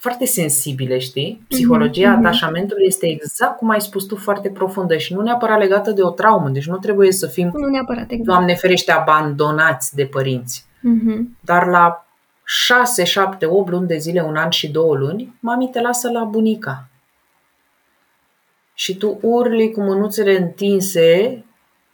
foarte 0.00 0.24
sensibile, 0.24 0.98
știi? 0.98 1.32
Mhm, 1.32 1.46
Psihologia 1.48 2.14
mm-hmm. 2.14 2.18
atașamentului 2.18 2.86
este 2.86 3.06
exact 3.06 3.56
cum 3.56 3.70
ai 3.70 3.80
spus 3.80 4.04
tu, 4.04 4.16
foarte 4.16 4.50
profundă 4.50 4.96
și 4.96 5.14
nu 5.14 5.22
neapărat 5.22 5.58
legată 5.58 5.90
de 5.90 6.02
o 6.02 6.10
traumă. 6.10 6.48
Deci 6.48 6.66
nu 6.66 6.78
trebuie 6.78 7.12
să 7.12 7.26
fim, 7.26 7.50
nu 7.54 7.66
neapărat, 7.66 8.10
exact. 8.10 8.22
Doamne 8.22 8.54
ferește, 8.54 8.92
abandonați 8.92 9.94
de 9.94 10.06
părinți. 10.06 10.66
Mm-hmm. 10.78 11.40
Dar 11.40 11.66
la 11.66 12.06
6, 12.44 13.04
7, 13.04 13.46
8 13.46 13.70
luni 13.70 13.86
de 13.86 13.96
zile, 13.96 14.20
un 14.20 14.36
an 14.36 14.50
și 14.50 14.70
două 14.70 14.96
luni, 14.96 15.34
mami 15.40 15.70
te 15.70 15.80
lasă 15.80 16.10
la 16.10 16.24
bunica. 16.24 16.88
Și 18.74 18.96
tu 18.96 19.18
urli 19.22 19.70
cu 19.70 19.80
mânuțele 19.80 20.38
întinse 20.38 21.44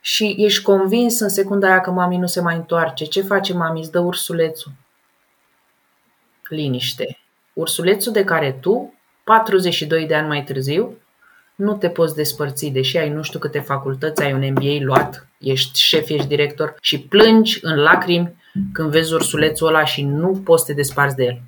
și 0.00 0.34
ești 0.38 0.62
convins 0.62 1.20
în 1.20 1.28
secunda 1.28 1.68
aia 1.68 1.80
că 1.80 1.90
mami 1.90 2.16
nu 2.16 2.26
se 2.26 2.40
mai 2.40 2.56
întoarce. 2.56 3.04
Ce 3.04 3.22
face 3.22 3.52
mami? 3.52 3.80
Îți 3.80 3.90
dă 3.90 3.98
ursulețul. 3.98 4.72
Liniște. 6.48 7.18
Ursulețul 7.56 8.12
de 8.12 8.24
care 8.24 8.58
tu, 8.60 8.94
42 9.24 10.06
de 10.06 10.14
ani 10.14 10.28
mai 10.28 10.44
târziu, 10.44 10.96
nu 11.54 11.76
te 11.76 11.88
poți 11.88 12.14
despărți, 12.14 12.66
deși 12.66 12.96
ai 12.96 13.10
nu 13.10 13.22
știu 13.22 13.38
câte 13.38 13.58
facultăți, 13.58 14.22
ai 14.22 14.32
un 14.32 14.48
MBA 14.50 14.76
luat, 14.80 15.28
ești 15.38 15.80
șef, 15.80 16.08
ești 16.08 16.26
director 16.26 16.76
și 16.80 17.00
plângi 17.00 17.58
în 17.62 17.76
lacrimi 17.76 18.34
când 18.72 18.90
vezi 18.90 19.12
ursulețul 19.12 19.66
ăla 19.66 19.84
și 19.84 20.02
nu 20.02 20.40
poți 20.44 20.64
să 20.64 20.68
te 20.68 20.76
desparți 20.76 21.16
de 21.16 21.24
el. 21.24 21.40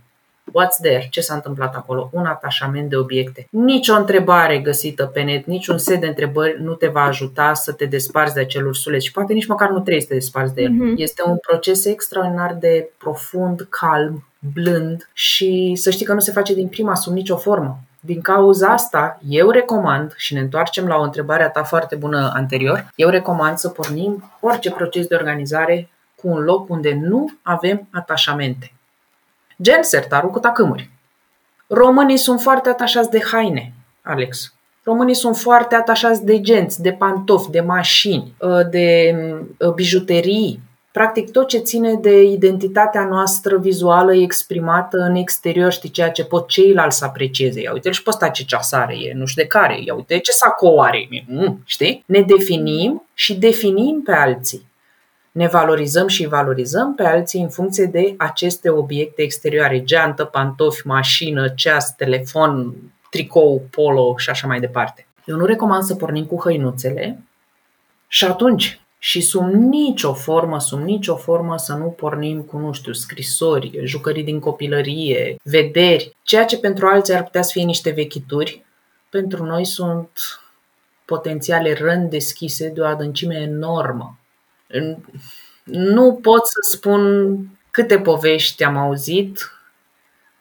What's 0.48 0.80
there? 0.82 1.06
Ce 1.10 1.20
s-a 1.20 1.34
întâmplat 1.34 1.74
acolo? 1.74 2.10
Un 2.12 2.24
atașament 2.24 2.88
de 2.88 2.96
obiecte. 2.96 3.46
Nici 3.50 3.88
o 3.88 3.94
întrebare 3.94 4.58
găsită 4.58 5.06
pe 5.06 5.20
net, 5.20 5.46
nici 5.46 5.66
un 5.66 5.78
set 5.78 6.00
de 6.00 6.06
întrebări 6.06 6.62
nu 6.62 6.74
te 6.74 6.86
va 6.86 7.02
ajuta 7.02 7.54
să 7.54 7.72
te 7.72 7.84
desparți 7.84 8.34
de 8.34 8.40
acel 8.40 8.66
ursuleț 8.66 9.02
și 9.02 9.12
poate 9.12 9.32
nici 9.32 9.46
măcar 9.46 9.68
nu 9.70 9.80
trebuie 9.80 10.00
să 10.00 10.08
te 10.08 10.14
desparți 10.14 10.54
de 10.54 10.62
el. 10.62 10.70
Mm-hmm. 10.70 10.96
Este 10.96 11.22
un 11.26 11.36
proces 11.36 11.84
extraordinar 11.84 12.54
de 12.54 12.90
profund, 12.98 13.66
calm, 13.68 14.27
blând 14.38 15.08
și 15.12 15.72
să 15.76 15.90
știi 15.90 16.06
că 16.06 16.12
nu 16.12 16.20
se 16.20 16.32
face 16.32 16.54
din 16.54 16.68
prima 16.68 16.94
sub 16.94 17.12
nicio 17.12 17.36
formă. 17.36 17.78
Din 18.00 18.20
cauza 18.20 18.68
asta, 18.68 19.18
eu 19.28 19.50
recomand, 19.50 20.14
și 20.16 20.34
ne 20.34 20.40
întoarcem 20.40 20.86
la 20.86 20.96
o 20.96 21.02
întrebare 21.02 21.42
a 21.42 21.50
ta 21.50 21.62
foarte 21.62 21.96
bună 21.96 22.32
anterior, 22.34 22.90
eu 22.94 23.08
recomand 23.08 23.58
să 23.58 23.68
pornim 23.68 24.32
orice 24.40 24.70
proces 24.70 25.06
de 25.06 25.14
organizare 25.14 25.88
cu 26.14 26.28
un 26.28 26.38
loc 26.38 26.68
unde 26.68 26.94
nu 26.94 27.30
avem 27.42 27.88
atașamente. 27.90 28.72
Gen 29.62 29.82
sertarul 29.82 30.30
cu 30.30 30.38
tacâmuri. 30.38 30.90
Românii 31.66 32.16
sunt 32.16 32.40
foarte 32.40 32.68
atașați 32.68 33.10
de 33.10 33.20
haine, 33.32 33.72
Alex. 34.02 34.52
Românii 34.82 35.14
sunt 35.14 35.36
foarte 35.36 35.74
atașați 35.74 36.24
de 36.24 36.40
genți, 36.40 36.82
de 36.82 36.92
pantofi, 36.92 37.50
de 37.50 37.60
mașini, 37.60 38.34
de 38.70 39.14
uh, 39.58 39.72
bijuterii, 39.72 40.60
practic 40.98 41.30
tot 41.30 41.48
ce 41.48 41.58
ține 41.58 41.94
de 41.94 42.22
identitatea 42.22 43.04
noastră 43.04 43.58
vizuală 43.58 44.14
exprimată 44.14 44.96
în 44.96 45.14
exterior, 45.14 45.72
știi, 45.72 45.90
ceea 45.90 46.10
ce 46.10 46.24
pot 46.24 46.48
ceilalți 46.48 46.98
să 46.98 47.04
aprecieze. 47.04 47.60
Ia 47.60 47.72
uite 47.72 47.90
și 47.90 48.02
pe 48.02 48.10
ăsta 48.10 48.28
ce 48.28 48.44
ceasare 48.44 48.94
e, 48.94 49.12
nu 49.14 49.26
știu 49.26 49.42
de 49.42 49.48
care, 49.48 49.82
ia 49.84 49.94
uite 49.94 50.18
ce 50.18 50.30
sacou 50.30 50.80
are, 50.80 51.08
mm, 51.26 51.62
știi? 51.64 52.02
Ne 52.06 52.20
definim 52.20 53.08
și 53.14 53.34
definim 53.34 54.02
pe 54.04 54.12
alții. 54.12 54.70
Ne 55.32 55.46
valorizăm 55.46 56.06
și 56.06 56.26
valorizăm 56.26 56.94
pe 56.94 57.02
alții 57.02 57.42
în 57.42 57.48
funcție 57.48 57.84
de 57.84 58.14
aceste 58.16 58.70
obiecte 58.70 59.22
exterioare, 59.22 59.84
geantă, 59.84 60.24
pantofi, 60.24 60.86
mașină, 60.86 61.48
ceas, 61.48 61.94
telefon, 61.94 62.74
tricou, 63.10 63.62
polo 63.70 64.14
și 64.16 64.30
așa 64.30 64.46
mai 64.46 64.60
departe. 64.60 65.06
Eu 65.24 65.36
nu 65.36 65.44
recomand 65.44 65.82
să 65.82 65.94
pornim 65.94 66.24
cu 66.24 66.40
hăinuțele 66.42 67.18
și 68.08 68.24
atunci 68.24 68.80
și 68.98 69.20
sub 69.20 69.52
nicio 69.52 70.14
formă, 70.14 70.60
sub 70.60 70.80
nicio 70.80 71.16
formă 71.16 71.56
să 71.56 71.74
nu 71.74 71.86
pornim 71.86 72.42
cu, 72.42 72.58
nu 72.58 72.72
știu, 72.72 72.92
scrisori, 72.92 73.80
jucării 73.84 74.24
din 74.24 74.40
copilărie, 74.40 75.36
vederi, 75.42 76.16
ceea 76.22 76.44
ce 76.44 76.58
pentru 76.58 76.86
alții 76.86 77.14
ar 77.14 77.24
putea 77.24 77.42
să 77.42 77.50
fie 77.52 77.64
niște 77.64 77.90
vechituri, 77.90 78.64
pentru 79.10 79.44
noi 79.44 79.64
sunt 79.64 80.10
potențiale 81.04 81.74
răni 81.74 82.08
deschise 82.08 82.68
de 82.68 82.80
o 82.80 82.84
adâncime 82.84 83.34
enormă. 83.34 84.18
Nu 85.64 86.14
pot 86.14 86.46
să 86.46 86.58
spun 86.70 87.38
câte 87.70 87.98
povești 87.98 88.64
am 88.64 88.76
auzit, 88.76 89.52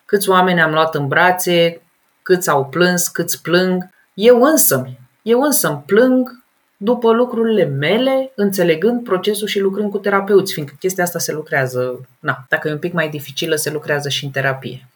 câți 0.06 0.30
oameni 0.30 0.62
am 0.62 0.72
luat 0.72 0.96
în 0.96 1.08
brațe, 1.08 1.82
câți 2.22 2.50
au 2.50 2.66
plâns, 2.66 3.08
câți 3.08 3.42
plâng. 3.42 3.90
Eu 4.14 4.42
însă, 4.42 4.90
eu 5.22 5.42
însă 5.42 5.84
plâng 5.86 6.44
după 6.78 7.12
lucrurile 7.12 7.64
mele, 7.64 8.32
înțelegând 8.36 9.04
procesul 9.04 9.48
și 9.48 9.60
lucrând 9.60 9.92
cu 9.92 9.98
terapeuți, 9.98 10.54
fiindcă 10.54 10.76
chestia 10.80 11.04
asta 11.04 11.20
se 11.20 11.32
lucrează, 11.32 12.08
na, 12.20 12.46
dacă 12.50 12.68
e 12.68 12.72
un 12.72 12.80
pic 12.80 12.94
mai 12.94 13.10
dificilă, 13.10 13.56
se 13.56 13.72
lucrează 13.72 14.10
și 14.10 14.26
în 14.26 14.32
terapie. 14.32 14.88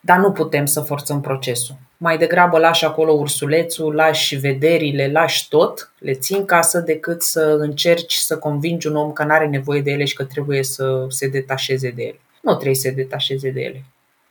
Dar 0.00 0.18
nu 0.18 0.32
putem 0.32 0.66
să 0.66 0.80
forțăm 0.80 1.20
procesul. 1.20 1.74
Mai 1.96 2.18
degrabă 2.18 2.58
lași 2.58 2.84
acolo 2.84 3.12
ursulețul, 3.12 3.94
lași 3.94 4.36
vederile, 4.36 5.10
lași 5.12 5.48
tot, 5.48 5.92
le 5.98 6.12
ții 6.12 6.36
în 6.36 6.44
casă 6.44 6.80
decât 6.80 7.22
să 7.22 7.56
încerci 7.58 8.14
să 8.14 8.38
convingi 8.38 8.86
un 8.86 8.96
om 8.96 9.12
că 9.12 9.24
nu 9.24 9.32
are 9.32 9.46
nevoie 9.46 9.80
de 9.80 9.90
ele 9.90 10.04
și 10.04 10.14
că 10.14 10.24
trebuie 10.24 10.62
să 10.62 11.06
se 11.08 11.28
detașeze 11.28 11.90
de 11.90 12.02
ele. 12.02 12.20
Nu 12.40 12.54
trebuie 12.54 12.74
să 12.74 12.80
se 12.80 12.90
detașeze 12.90 13.50
de 13.50 13.60
ele. 13.60 13.84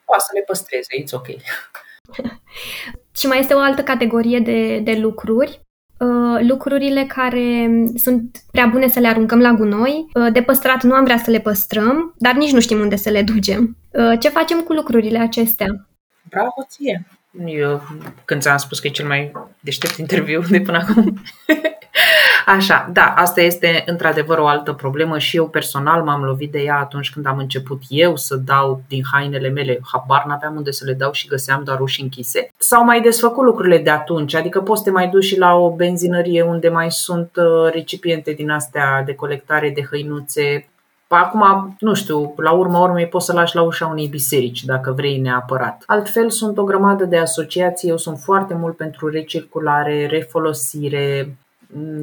Poate 0.05 0.23
să 0.27 0.31
le 0.33 0.41
păstreze, 0.41 1.03
it's 1.03 1.11
ok. 1.11 1.27
și 3.19 3.27
mai 3.27 3.39
este 3.39 3.53
o 3.53 3.59
altă 3.59 3.83
categorie 3.83 4.39
de, 4.39 4.79
de 4.79 4.99
lucruri 4.99 5.59
Uh, 5.59 5.64
lucrurile 6.39 7.03
care 7.03 7.69
sunt 7.95 8.43
prea 8.51 8.65
bune 8.65 8.87
să 8.87 8.99
le 8.99 9.07
aruncăm 9.07 9.39
la 9.39 9.53
gunoi. 9.53 10.05
Uh, 10.13 10.31
de 10.33 10.41
păstrat 10.41 10.83
nu 10.83 10.93
am 10.93 11.03
vrea 11.03 11.17
să 11.17 11.31
le 11.31 11.39
păstrăm, 11.39 12.13
dar 12.17 12.33
nici 12.33 12.51
nu 12.51 12.59
știm 12.59 12.79
unde 12.79 12.95
să 12.95 13.09
le 13.09 13.21
ducem. 13.21 13.77
Uh, 13.91 14.19
ce 14.19 14.29
facem 14.29 14.59
cu 14.59 14.73
lucrurile 14.73 15.19
acestea? 15.19 15.87
Bravo 16.29 16.65
ție! 16.67 17.05
Eu, 17.45 17.81
când 18.25 18.41
ți-am 18.41 18.57
spus 18.57 18.79
că 18.79 18.87
e 18.87 18.89
cel 18.89 19.07
mai 19.07 19.31
deștept 19.59 19.97
interviu 19.97 20.41
de 20.49 20.61
până 20.61 20.77
acum, 20.77 21.21
Așa, 22.45 22.89
da, 22.93 23.13
asta 23.15 23.41
este 23.41 23.83
într-adevăr 23.85 24.37
o 24.37 24.47
altă 24.47 24.73
problemă 24.73 25.17
și 25.17 25.37
eu 25.37 25.47
personal 25.47 26.03
m-am 26.03 26.23
lovit 26.23 26.51
de 26.51 26.59
ea 26.59 26.77
atunci 26.77 27.11
când 27.11 27.25
am 27.25 27.37
început 27.37 27.81
eu 27.89 28.15
să 28.15 28.35
dau 28.35 28.81
din 28.87 29.03
hainele 29.11 29.49
mele, 29.49 29.79
habar 29.91 30.25
n-aveam 30.27 30.55
unde 30.55 30.71
să 30.71 30.85
le 30.85 30.93
dau 30.93 31.11
și 31.11 31.27
găseam 31.27 31.63
doar 31.63 31.79
uși 31.79 32.01
închise. 32.01 32.49
S-au 32.57 32.83
mai 32.83 33.01
desfăcut 33.01 33.43
lucrurile 33.43 33.77
de 33.77 33.89
atunci, 33.89 34.35
adică 34.35 34.61
poți 34.61 34.79
să 34.79 34.85
te 34.85 34.91
mai 34.91 35.07
duci 35.07 35.23
și 35.23 35.37
la 35.37 35.53
o 35.53 35.75
benzinărie 35.75 36.41
unde 36.41 36.69
mai 36.69 36.91
sunt 36.91 37.29
uh, 37.35 37.71
recipiente 37.71 38.31
din 38.31 38.49
astea 38.49 39.03
de 39.05 39.15
colectare 39.15 39.71
de 39.75 39.87
hăinuțe, 39.89 40.67
Acum, 41.17 41.75
nu 41.79 41.93
știu, 41.93 42.33
la 42.37 42.51
urma 42.51 42.79
urmei 42.79 43.07
poți 43.07 43.25
să 43.25 43.33
lași 43.33 43.55
la 43.55 43.61
ușa 43.61 43.87
unei 43.87 44.07
biserici 44.07 44.63
dacă 44.63 44.91
vrei 44.91 45.17
neapărat. 45.17 45.83
Altfel 45.85 46.29
sunt 46.29 46.57
o 46.57 46.63
grămadă 46.63 47.05
de 47.05 47.17
asociații, 47.17 47.89
eu 47.89 47.97
sunt 47.97 48.19
foarte 48.19 48.53
mult 48.53 48.77
pentru 48.77 49.09
recirculare, 49.09 50.07
refolosire, 50.07 51.37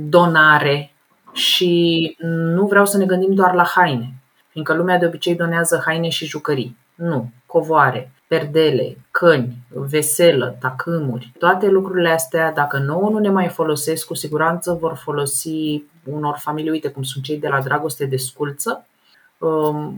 donare 0.09 0.93
și 1.33 2.17
nu 2.55 2.67
vreau 2.67 2.87
să 2.87 2.99
ne 2.99 3.05
gândim 3.05 3.35
doar 3.35 3.55
la 3.55 3.65
haine, 3.75 4.15
fiindcă 4.49 4.75
lumea 4.75 4.99
de 4.99 5.07
obicei 5.07 5.35
donează 5.35 5.83
haine 5.85 6.09
și 6.09 6.27
jucării. 6.27 6.77
Nu, 6.95 7.31
covoare, 7.47 8.13
perdele, 8.29 8.97
căni, 9.11 9.57
veselă, 9.69 10.57
tacâmuri, 10.61 11.33
toate 11.39 11.69
lucrurile 11.69 12.09
astea, 12.09 12.53
dacă 12.53 12.79
nouă 12.79 13.11
nu 13.11 13.19
ne 13.19 13.31
mai 13.31 13.49
folosesc, 13.49 14.07
cu 14.07 14.15
siguranță 14.15 14.77
vor 14.81 14.95
folosi 14.95 15.83
unor 16.05 16.37
familii, 16.39 16.71
uite 16.71 16.89
cum 16.89 17.03
sunt 17.03 17.25
cei 17.25 17.39
de 17.39 17.49
la 17.49 17.61
Dragoste 17.61 18.05
de 18.05 18.17
Sculță, 18.17 18.87
Um, 18.87 18.92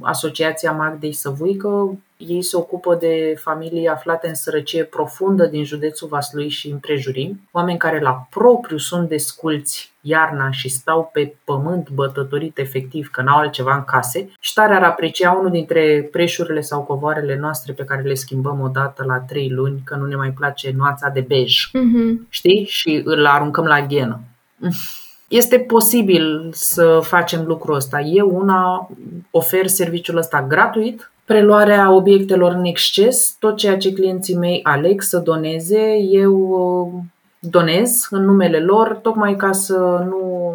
Asociația 0.03 0.73
Magdei 0.73 1.13
Săvuică. 1.13 1.99
Ei 2.17 2.43
se 2.43 2.57
ocupă 2.57 2.95
de 2.95 3.35
familii 3.39 3.89
aflate 3.89 4.29
în 4.29 4.35
sărăcie 4.35 4.85
profundă 4.85 5.47
din 5.47 5.65
județul 5.65 6.09
Vaslui 6.09 6.49
și 6.49 6.69
împrejurim, 6.69 7.49
oameni 7.53 7.79
care 7.79 8.01
la 8.01 8.27
propriu 8.31 8.77
sunt 8.77 9.09
desculți 9.09 9.93
iarna 10.01 10.51
și 10.51 10.69
stau 10.69 11.11
pe 11.13 11.35
pământ 11.45 11.91
bătătorit 11.91 12.59
efectiv, 12.59 13.11
că 13.11 13.23
n-au 13.23 13.39
altceva 13.39 13.75
în 13.75 13.85
case 13.85 14.31
și 14.41 14.53
tare 14.53 14.75
ar 14.75 14.83
aprecia 14.83 15.33
unul 15.33 15.51
dintre 15.51 16.09
preșurile 16.13 16.61
sau 16.61 16.83
covoarele 16.83 17.37
noastre 17.39 17.73
pe 17.73 17.85
care 17.85 18.03
le 18.03 18.15
schimbăm 18.15 18.61
o 18.61 18.69
dată 18.69 19.05
la 19.07 19.19
trei 19.19 19.51
luni, 19.51 19.83
că 19.85 19.95
nu 19.95 20.07
ne 20.07 20.17
mai 20.17 20.31
place 20.31 20.73
nuanța 20.77 21.09
de 21.09 21.21
bej. 21.21 21.69
Mm-hmm. 21.69 22.29
Știi? 22.29 22.65
Și 22.69 23.03
îl 23.05 23.27
aruncăm 23.27 23.65
la 23.65 23.87
ghenă. 23.87 24.21
Este 25.29 25.59
posibil 25.59 26.51
să 26.53 27.01
facem 27.03 27.45
lucrul 27.45 27.75
ăsta. 27.75 28.01
Eu 28.01 28.31
una 28.37 28.91
ofer 29.31 29.67
serviciul 29.67 30.17
ăsta 30.17 30.43
gratuit, 30.43 31.11
preluarea 31.25 31.91
obiectelor 31.91 32.53
în 32.53 32.65
exces, 32.65 33.37
tot 33.39 33.57
ceea 33.57 33.77
ce 33.77 33.93
clienții 33.93 34.37
mei 34.37 34.61
aleg 34.63 35.01
să 35.01 35.19
doneze, 35.19 35.97
eu 35.97 36.35
uh, 36.35 37.03
donez 37.39 38.07
în 38.11 38.25
numele 38.25 38.61
lor, 38.61 38.95
tocmai 38.95 39.37
ca 39.37 39.53
să 39.53 40.05
nu, 40.09 40.55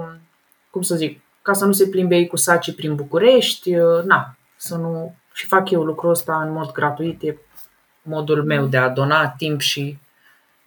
cum 0.70 0.82
să 0.82 0.96
zic, 0.96 1.22
ca 1.42 1.54
să 1.54 1.66
nu 1.66 1.72
se 1.72 1.88
plimbe 1.88 2.16
ei 2.16 2.28
cu 2.28 2.38
saci 2.38 2.76
prin 2.76 2.96
București, 2.96 3.76
uh, 3.76 4.04
na, 4.04 4.36
să 4.56 4.76
nu, 4.76 5.16
și 5.34 5.46
fac 5.46 5.70
eu 5.70 5.84
lucrul 5.84 6.10
ăsta 6.10 6.42
în 6.42 6.52
mod 6.52 6.72
gratuit, 6.72 7.22
e 7.22 7.38
modul 8.02 8.44
meu 8.44 8.66
de 8.66 8.78
a 8.78 8.90
dona 8.90 9.28
timp 9.38 9.60
și 9.60 9.98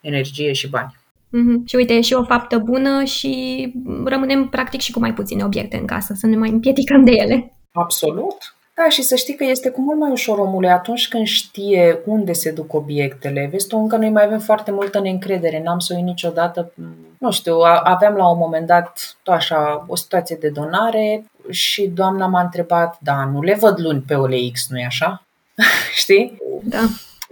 energie 0.00 0.52
și 0.52 0.68
bani. 0.68 1.00
Mm-hmm. 1.32 1.64
Și 1.64 1.76
uite, 1.76 1.92
e 1.92 2.00
și 2.00 2.14
o 2.14 2.24
faptă 2.24 2.58
bună 2.58 3.04
și 3.04 3.72
rămânem 4.04 4.48
practic 4.48 4.80
și 4.80 4.92
cu 4.92 4.98
mai 4.98 5.14
puține 5.14 5.44
obiecte 5.44 5.76
în 5.76 5.84
casă, 5.84 6.14
să 6.16 6.26
ne 6.26 6.36
mai 6.36 6.50
împiedicăm 6.50 7.04
de 7.04 7.10
ele. 7.10 7.52
Absolut. 7.72 8.54
Da, 8.74 8.88
și 8.88 9.02
să 9.02 9.14
știi 9.14 9.34
că 9.34 9.44
este 9.44 9.70
cu 9.70 9.80
mult 9.80 9.98
mai 9.98 10.10
ușor 10.10 10.38
omule 10.38 10.68
atunci 10.68 11.08
când 11.08 11.26
știe 11.26 11.98
unde 12.04 12.32
se 12.32 12.50
duc 12.50 12.74
obiectele. 12.74 13.48
Vezi 13.50 13.66
tu, 13.66 13.78
încă 13.78 13.96
noi 13.96 14.10
mai 14.10 14.24
avem 14.24 14.38
foarte 14.38 14.70
multă 14.70 15.00
neîncredere. 15.00 15.62
N-am 15.62 15.78
să 15.78 15.94
o 15.98 16.02
niciodată, 16.02 16.72
nu 17.18 17.30
știu, 17.30 17.58
aveam 17.82 18.14
la 18.14 18.30
un 18.30 18.38
moment 18.38 18.66
dat 18.66 19.16
tot 19.22 19.34
așa 19.34 19.84
o 19.88 19.96
situație 19.96 20.36
de 20.40 20.48
donare 20.48 21.24
și 21.50 21.86
doamna 21.86 22.26
m-a 22.26 22.42
întrebat, 22.42 22.98
da, 23.00 23.24
nu 23.32 23.42
le 23.42 23.56
văd 23.60 23.80
luni 23.80 24.00
pe 24.00 24.14
OLX, 24.14 24.66
nu-i 24.68 24.84
așa? 24.84 25.22
știi? 26.02 26.36
Da 26.62 26.80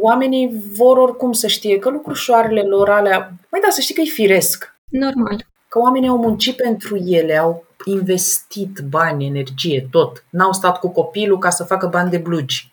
oamenii 0.00 0.62
vor 0.76 0.96
oricum 0.96 1.32
să 1.32 1.46
știe 1.46 1.78
că 1.78 1.90
lucrușoarele 1.90 2.62
lor 2.62 2.88
alea, 2.88 3.32
mai 3.50 3.60
da, 3.60 3.68
să 3.70 3.80
știi 3.80 3.94
că 3.94 4.00
e 4.00 4.04
firesc. 4.04 4.74
Normal. 4.88 5.46
că 5.68 5.78
oamenii 5.78 6.08
au 6.08 6.18
muncit 6.18 6.56
pentru 6.56 6.96
ele, 6.96 7.36
au 7.36 7.64
investit 7.84 8.78
bani, 8.88 9.26
energie, 9.26 9.88
tot. 9.90 10.24
N-au 10.30 10.52
stat 10.52 10.78
cu 10.78 10.88
copilul 10.88 11.38
ca 11.38 11.50
să 11.50 11.64
facă 11.64 11.86
bani 11.86 12.10
de 12.10 12.18
blugi. 12.18 12.72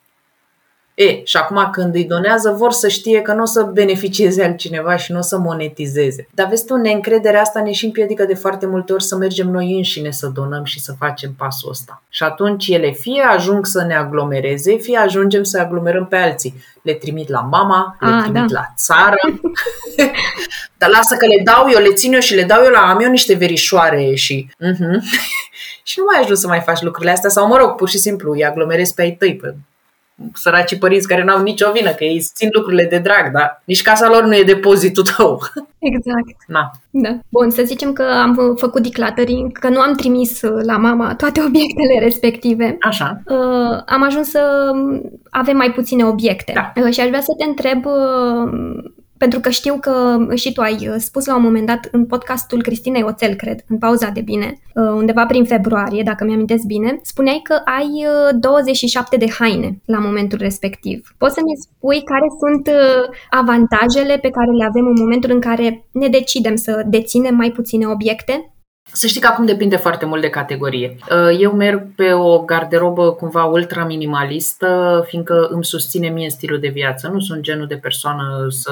E, 0.98 1.22
și 1.24 1.38
acum 1.38 1.70
când 1.72 1.96
îi 1.96 2.04
donează, 2.04 2.56
vor 2.58 2.72
să 2.72 2.88
știe 2.88 3.22
că 3.22 3.34
nu 3.34 3.42
o 3.42 3.46
să 3.46 3.64
beneficieze 3.64 4.44
altcineva 4.44 4.96
și 4.96 5.12
nu 5.12 5.18
o 5.18 5.22
să 5.22 5.38
monetizeze. 5.38 6.28
Dar 6.32 6.48
vezi 6.48 6.66
tu, 6.66 6.76
neîncrederea 6.76 7.42
asta 7.42 7.62
ne 7.62 7.72
și 7.72 7.86
împiedică 7.86 8.24
de 8.24 8.34
foarte 8.34 8.66
multe 8.66 8.94
ori 8.94 9.04
să 9.04 9.16
mergem 9.16 9.48
noi 9.50 9.76
înșine 9.76 10.12
să 10.12 10.28
donăm 10.28 10.64
și 10.64 10.80
să 10.80 10.94
facem 11.00 11.34
pasul 11.38 11.70
ăsta. 11.70 12.04
Și 12.10 12.24
atunci 12.24 12.68
ele 12.68 12.92
fie 12.92 13.22
ajung 13.22 13.66
să 13.66 13.84
ne 13.84 13.96
aglomereze, 13.96 14.76
fie 14.76 14.98
ajungem 14.98 15.44
să 15.44 15.60
aglomerăm 15.60 16.06
pe 16.08 16.16
alții. 16.16 16.64
Le 16.82 16.94
trimit 16.94 17.30
la 17.30 17.40
mama, 17.40 17.98
le 18.00 18.10
A, 18.10 18.22
trimit 18.22 18.52
da. 18.52 18.60
la 18.60 18.74
țară. 18.78 19.18
Dar 20.80 20.90
lasă 20.90 21.16
că 21.16 21.26
le 21.26 21.42
dau 21.44 21.68
eu, 21.74 21.80
le 21.80 21.94
țin 21.94 22.14
eu 22.14 22.20
și 22.20 22.36
le 22.36 22.44
dau 22.44 22.64
eu 22.64 22.72
la 22.72 22.80
am 22.80 23.00
eu 23.00 23.10
niște 23.10 23.34
verișoare 23.34 24.14
și... 24.14 24.50
Uh-huh. 24.50 25.00
și 25.90 26.00
nu 26.00 26.06
mai 26.12 26.22
ajung 26.22 26.38
să 26.38 26.48
mai 26.48 26.60
faci 26.60 26.82
lucrurile 26.82 27.12
astea 27.12 27.30
sau, 27.30 27.48
mă 27.48 27.58
rog, 27.58 27.76
pur 27.76 27.90
și 27.90 27.98
simplu 27.98 28.32
îi 28.32 28.46
aglomerezi 28.46 28.94
pe 28.94 29.02
ai 29.02 29.12
tăi, 29.12 29.36
pe 29.36 29.56
săracii 30.34 30.78
părinți 30.78 31.08
care 31.08 31.24
n-au 31.24 31.42
nicio 31.42 31.72
vină, 31.72 31.92
că 31.92 32.04
ei 32.04 32.20
țin 32.34 32.50
lucrurile 32.52 32.86
de 32.86 32.98
drag, 32.98 33.32
dar 33.32 33.62
nici 33.66 33.82
casa 33.82 34.10
lor 34.10 34.24
nu 34.24 34.36
e 34.36 34.44
depozitul 34.44 35.04
tău. 35.18 35.40
Exact. 35.94 36.38
Na. 36.48 36.72
Da. 36.90 37.18
Bun, 37.30 37.50
să 37.52 37.64
zicem 37.66 37.94
că 37.94 38.04
am 38.04 38.38
uh, 38.38 38.58
făcut 38.58 38.84
decluttering, 38.84 39.52
că 39.52 39.70
nu 39.70 39.80
am 39.80 39.94
trimis 39.94 40.42
uh, 40.42 40.64
la 40.66 40.78
mama 40.78 41.16
toate 41.16 41.42
obiectele 41.48 42.00
respective. 42.00 42.78
Așa. 42.80 43.22
Uh, 43.26 43.82
am 43.86 44.04
ajuns 44.04 44.30
să 44.30 44.72
avem 45.30 45.58
mai 45.58 45.72
puține 45.72 46.06
obiecte. 46.06 46.52
Da. 46.56 46.82
Uh, 46.82 46.94
și 46.94 47.00
aș 47.00 47.08
vrea 47.08 47.22
să 47.22 47.34
te 47.38 47.44
întreb, 47.44 47.86
uh, 47.86 48.84
pentru 49.18 49.40
că 49.40 49.50
știu 49.50 49.78
că 49.80 50.26
și 50.36 50.54
tu 50.54 50.62
ai 50.62 50.88
uh, 50.88 50.96
spus 50.98 51.26
la 51.26 51.36
un 51.36 51.42
moment 51.42 51.66
dat 51.66 51.88
în 51.92 52.06
podcastul 52.06 52.62
Cristinei 52.62 53.04
Oțel, 53.04 53.34
cred, 53.36 53.64
în 53.68 53.78
pauza 53.78 54.10
de 54.10 54.22
bine, 54.22 54.54
uh, 54.74 54.84
undeva 54.84 55.26
prin 55.26 55.46
februarie, 55.46 56.04
dacă 56.04 56.24
mi-amintesc 56.24 56.64
bine, 56.64 57.00
spuneai 57.02 57.40
că 57.44 57.62
ai 57.66 58.06
uh, 58.06 58.40
27 58.40 59.18
de 59.18 59.30
haine 59.30 59.80
la 59.86 60.00
momentul 60.00 60.38
respectiv. 60.42 61.16
Poți 61.18 61.34
să 61.34 61.40
ne 61.40 61.54
spui 61.62 62.04
care 62.04 62.28
sunt 62.40 62.68
uh, 62.68 63.18
avantajele 63.30 64.18
pe 64.18 64.30
care 64.30 64.52
le 64.52 64.66
avem 64.66 64.86
în 64.86 64.98
momentul 65.00 65.32
în 65.32 65.40
care 65.40 65.86
ne 65.92 66.08
decidem 66.08 66.56
să 66.56 66.84
deținem 66.88 67.36
mai 67.36 67.52
puține 67.52 67.86
obiecte? 67.88 68.52
Să 68.92 69.08
știi 69.08 69.22
că 69.22 69.28
acum 69.28 69.46
depinde 69.46 69.76
foarte 69.76 70.06
mult 70.06 70.22
de 70.22 70.30
categorie. 70.30 70.96
Uh, 71.12 71.38
Eu 71.40 71.52
merg 71.52 71.88
pe 71.96 72.14
o 72.14 72.40
garderobă 72.40 73.12
cumva 73.12 73.46
ultra 73.46 73.86
minimalistă, 73.86 75.04
fiindcă 75.08 75.48
îmi 75.52 75.66
susține 75.66 76.08
mie 76.08 76.30
stilul 76.30 76.60
de 76.60 76.68
viață. 76.68 77.10
Nu 77.14 77.20
sunt 77.20 77.42
genul 77.42 77.68
de 77.68 77.76
persoană 77.76 78.46
să 78.50 78.72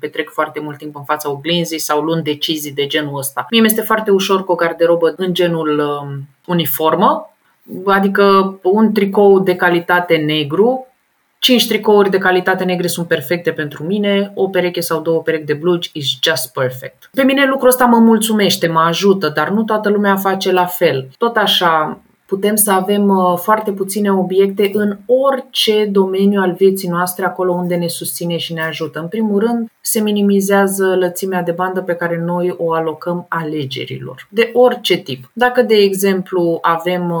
petrec 0.00 0.30
foarte 0.30 0.60
mult 0.60 0.78
timp 0.78 0.96
în 0.96 1.04
fața 1.04 1.30
oglinzii 1.30 1.78
sau 1.78 2.00
luând 2.00 2.24
decizii 2.24 2.72
de 2.72 2.86
genul 2.86 3.18
ăsta. 3.18 3.46
Mie 3.50 3.60
mi-este 3.60 3.80
foarte 3.80 4.10
ușor 4.10 4.44
cu 4.44 4.52
o 4.52 4.54
garderobă 4.54 5.14
în 5.16 5.34
genul 5.34 5.78
um, 5.78 6.28
uniformă, 6.46 7.30
adică 7.86 8.58
un 8.62 8.92
tricou 8.92 9.38
de 9.40 9.56
calitate 9.56 10.16
negru, 10.16 10.86
Cinci 11.44 11.66
tricouri 11.66 12.10
de 12.10 12.18
calitate 12.18 12.64
negre 12.64 12.86
sunt 12.86 13.06
perfecte 13.06 13.50
pentru 13.50 13.84
mine, 13.84 14.32
o 14.34 14.48
pereche 14.48 14.80
sau 14.80 15.00
două 15.00 15.22
perechi 15.22 15.44
de 15.44 15.52
blugi 15.52 15.90
is 15.92 16.06
just 16.22 16.52
perfect. 16.52 17.10
Pe 17.12 17.22
mine 17.22 17.46
lucrul 17.46 17.68
ăsta 17.68 17.84
mă 17.84 17.98
mulțumește, 17.98 18.66
mă 18.66 18.80
ajută, 18.80 19.28
dar 19.28 19.48
nu 19.48 19.62
toată 19.62 19.88
lumea 19.88 20.16
face 20.16 20.52
la 20.52 20.64
fel. 20.66 21.08
Tot 21.18 21.36
așa, 21.36 22.00
putem 22.26 22.54
să 22.54 22.70
avem 22.72 23.08
uh, 23.08 23.38
foarte 23.38 23.72
puține 23.72 24.12
obiecte 24.12 24.70
în 24.72 24.96
orice 25.06 25.84
domeniu 25.84 26.40
al 26.40 26.52
vieții 26.52 26.88
noastre, 26.88 27.24
acolo 27.24 27.52
unde 27.52 27.74
ne 27.74 27.88
susține 27.88 28.36
și 28.36 28.52
ne 28.52 28.62
ajută. 28.62 28.98
În 28.98 29.08
primul 29.08 29.40
rând, 29.40 29.70
se 29.80 30.00
minimizează 30.00 30.96
lățimea 30.98 31.42
de 31.42 31.52
bandă 31.52 31.80
pe 31.80 31.94
care 31.94 32.22
noi 32.24 32.54
o 32.58 32.72
alocăm 32.72 33.26
alegerilor, 33.28 34.26
de 34.28 34.50
orice 34.52 34.96
tip. 34.96 35.30
Dacă, 35.32 35.62
de 35.62 35.74
exemplu, 35.74 36.58
avem 36.60 37.14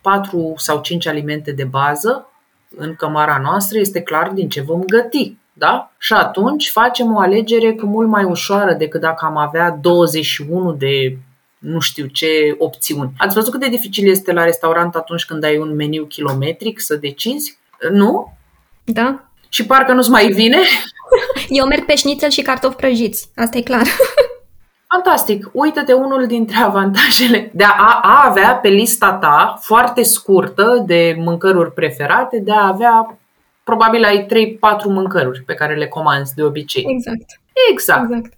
4 0.00 0.52
sau 0.56 0.80
5 0.80 1.06
alimente 1.06 1.52
de 1.52 1.64
bază, 1.64 2.28
în 2.76 2.94
cămara 2.94 3.40
noastră 3.42 3.78
este 3.78 4.00
clar 4.00 4.28
din 4.28 4.48
ce 4.48 4.60
vom 4.60 4.82
găti. 4.84 5.36
Da? 5.52 5.92
Și 5.98 6.12
atunci 6.12 6.70
facem 6.70 7.14
o 7.14 7.18
alegere 7.18 7.72
cu 7.72 7.86
mult 7.86 8.08
mai 8.08 8.24
ușoară 8.24 8.72
decât 8.72 9.00
dacă 9.00 9.24
am 9.24 9.36
avea 9.36 9.78
21 9.80 10.72
de 10.72 11.16
nu 11.58 11.80
știu 11.80 12.06
ce 12.06 12.54
opțiuni. 12.58 13.12
Ați 13.18 13.34
văzut 13.34 13.50
cât 13.50 13.60
de 13.60 13.68
dificil 13.68 14.08
este 14.08 14.32
la 14.32 14.44
restaurant 14.44 14.94
atunci 14.94 15.24
când 15.24 15.44
ai 15.44 15.58
un 15.58 15.74
meniu 15.74 16.04
kilometric 16.04 16.80
să 16.80 16.96
decizi? 16.96 17.58
Nu? 17.90 18.36
Da? 18.84 19.24
Și 19.48 19.66
parcă 19.66 19.92
nu-ți 19.92 20.10
mai 20.10 20.28
vine? 20.28 20.58
Eu 21.48 21.66
merg 21.66 21.84
pe 21.84 21.94
șnițel 21.94 22.30
și 22.30 22.42
cartofi 22.42 22.76
prăjiți, 22.76 23.28
asta 23.34 23.58
e 23.58 23.62
clar. 23.62 23.86
Fantastic! 24.94 25.50
Uită-te 25.52 25.92
unul 25.92 26.26
dintre 26.26 26.56
avantajele 26.70 27.50
de 27.54 27.64
a, 27.64 28.00
a 28.02 28.26
avea 28.28 28.54
pe 28.54 28.68
lista 28.68 29.12
ta 29.12 29.58
foarte 29.60 30.02
scurtă 30.02 30.82
de 30.86 31.16
mâncăruri 31.18 31.72
preferate, 31.72 32.38
de 32.38 32.52
a 32.52 32.66
avea 32.66 33.18
probabil 33.64 34.04
ai 34.04 34.26
3-4 34.26 34.28
mâncăruri 34.84 35.42
pe 35.42 35.54
care 35.54 35.74
le 35.74 35.86
comanzi 35.86 36.34
de 36.34 36.42
obicei. 36.42 36.84
Exact. 36.88 37.40
Exact. 37.70 38.04
exact. 38.04 38.32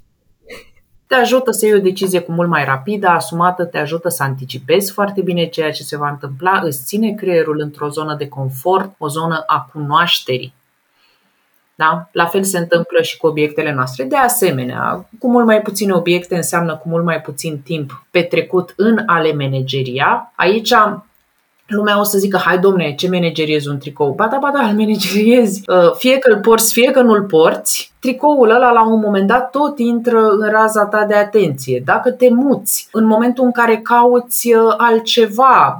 Te 1.06 1.14
ajută 1.14 1.50
să 1.50 1.66
iei 1.66 1.74
o 1.74 1.80
decizie 1.80 2.20
cu 2.20 2.32
mult 2.32 2.48
mai 2.48 2.64
rapidă, 2.64 3.08
asumată, 3.08 3.64
te 3.64 3.78
ajută 3.78 4.08
să 4.08 4.22
anticipezi 4.22 4.92
foarte 4.92 5.20
bine 5.20 5.46
ceea 5.46 5.70
ce 5.70 5.82
se 5.82 5.96
va 5.96 6.08
întâmpla, 6.08 6.60
îți 6.64 6.84
ține 6.84 7.12
creierul 7.12 7.60
într-o 7.60 7.88
zonă 7.88 8.14
de 8.14 8.28
confort, 8.28 8.94
o 8.98 9.08
zonă 9.08 9.42
a 9.46 9.68
cunoașterii. 9.72 10.54
Da? 11.76 12.08
La 12.12 12.26
fel 12.26 12.42
se 12.42 12.58
întâmplă 12.58 13.02
și 13.02 13.16
cu 13.16 13.26
obiectele 13.26 13.72
noastre. 13.72 14.04
De 14.04 14.16
asemenea, 14.16 15.08
cu 15.18 15.30
mult 15.30 15.46
mai 15.46 15.62
puține 15.62 15.92
obiecte 15.92 16.36
înseamnă 16.36 16.76
cu 16.76 16.88
mult 16.88 17.04
mai 17.04 17.20
puțin 17.20 17.60
timp 17.64 18.06
petrecut 18.10 18.72
în 18.76 19.02
ale 19.06 19.32
manageria. 19.32 20.32
Aici 20.36 20.72
lumea 21.66 22.00
o 22.00 22.02
să 22.02 22.18
zică, 22.18 22.36
hai 22.44 22.58
domne, 22.58 22.94
ce 22.94 23.08
manageriezi 23.10 23.68
un 23.68 23.78
tricou? 23.78 24.12
Ba 24.12 24.26
da, 24.26 24.38
ba 24.40 24.50
da, 24.54 24.68
îl 24.68 24.76
manageriezi. 24.76 25.62
Fie 25.98 26.18
că 26.18 26.32
îl 26.32 26.40
porți, 26.40 26.72
fie 26.72 26.90
că 26.90 27.00
nu-l 27.02 27.22
porți, 27.22 27.92
tricoul 28.00 28.50
ăla 28.50 28.70
la 28.70 28.86
un 28.86 29.00
moment 29.00 29.26
dat 29.26 29.50
tot 29.50 29.78
intră 29.78 30.28
în 30.28 30.50
raza 30.50 30.86
ta 30.86 31.04
de 31.04 31.14
atenție. 31.14 31.82
Dacă 31.84 32.10
te 32.10 32.28
muți, 32.30 32.88
în 32.92 33.04
momentul 33.04 33.44
în 33.44 33.52
care 33.52 33.76
cauți 33.76 34.54
altceva, 34.76 35.76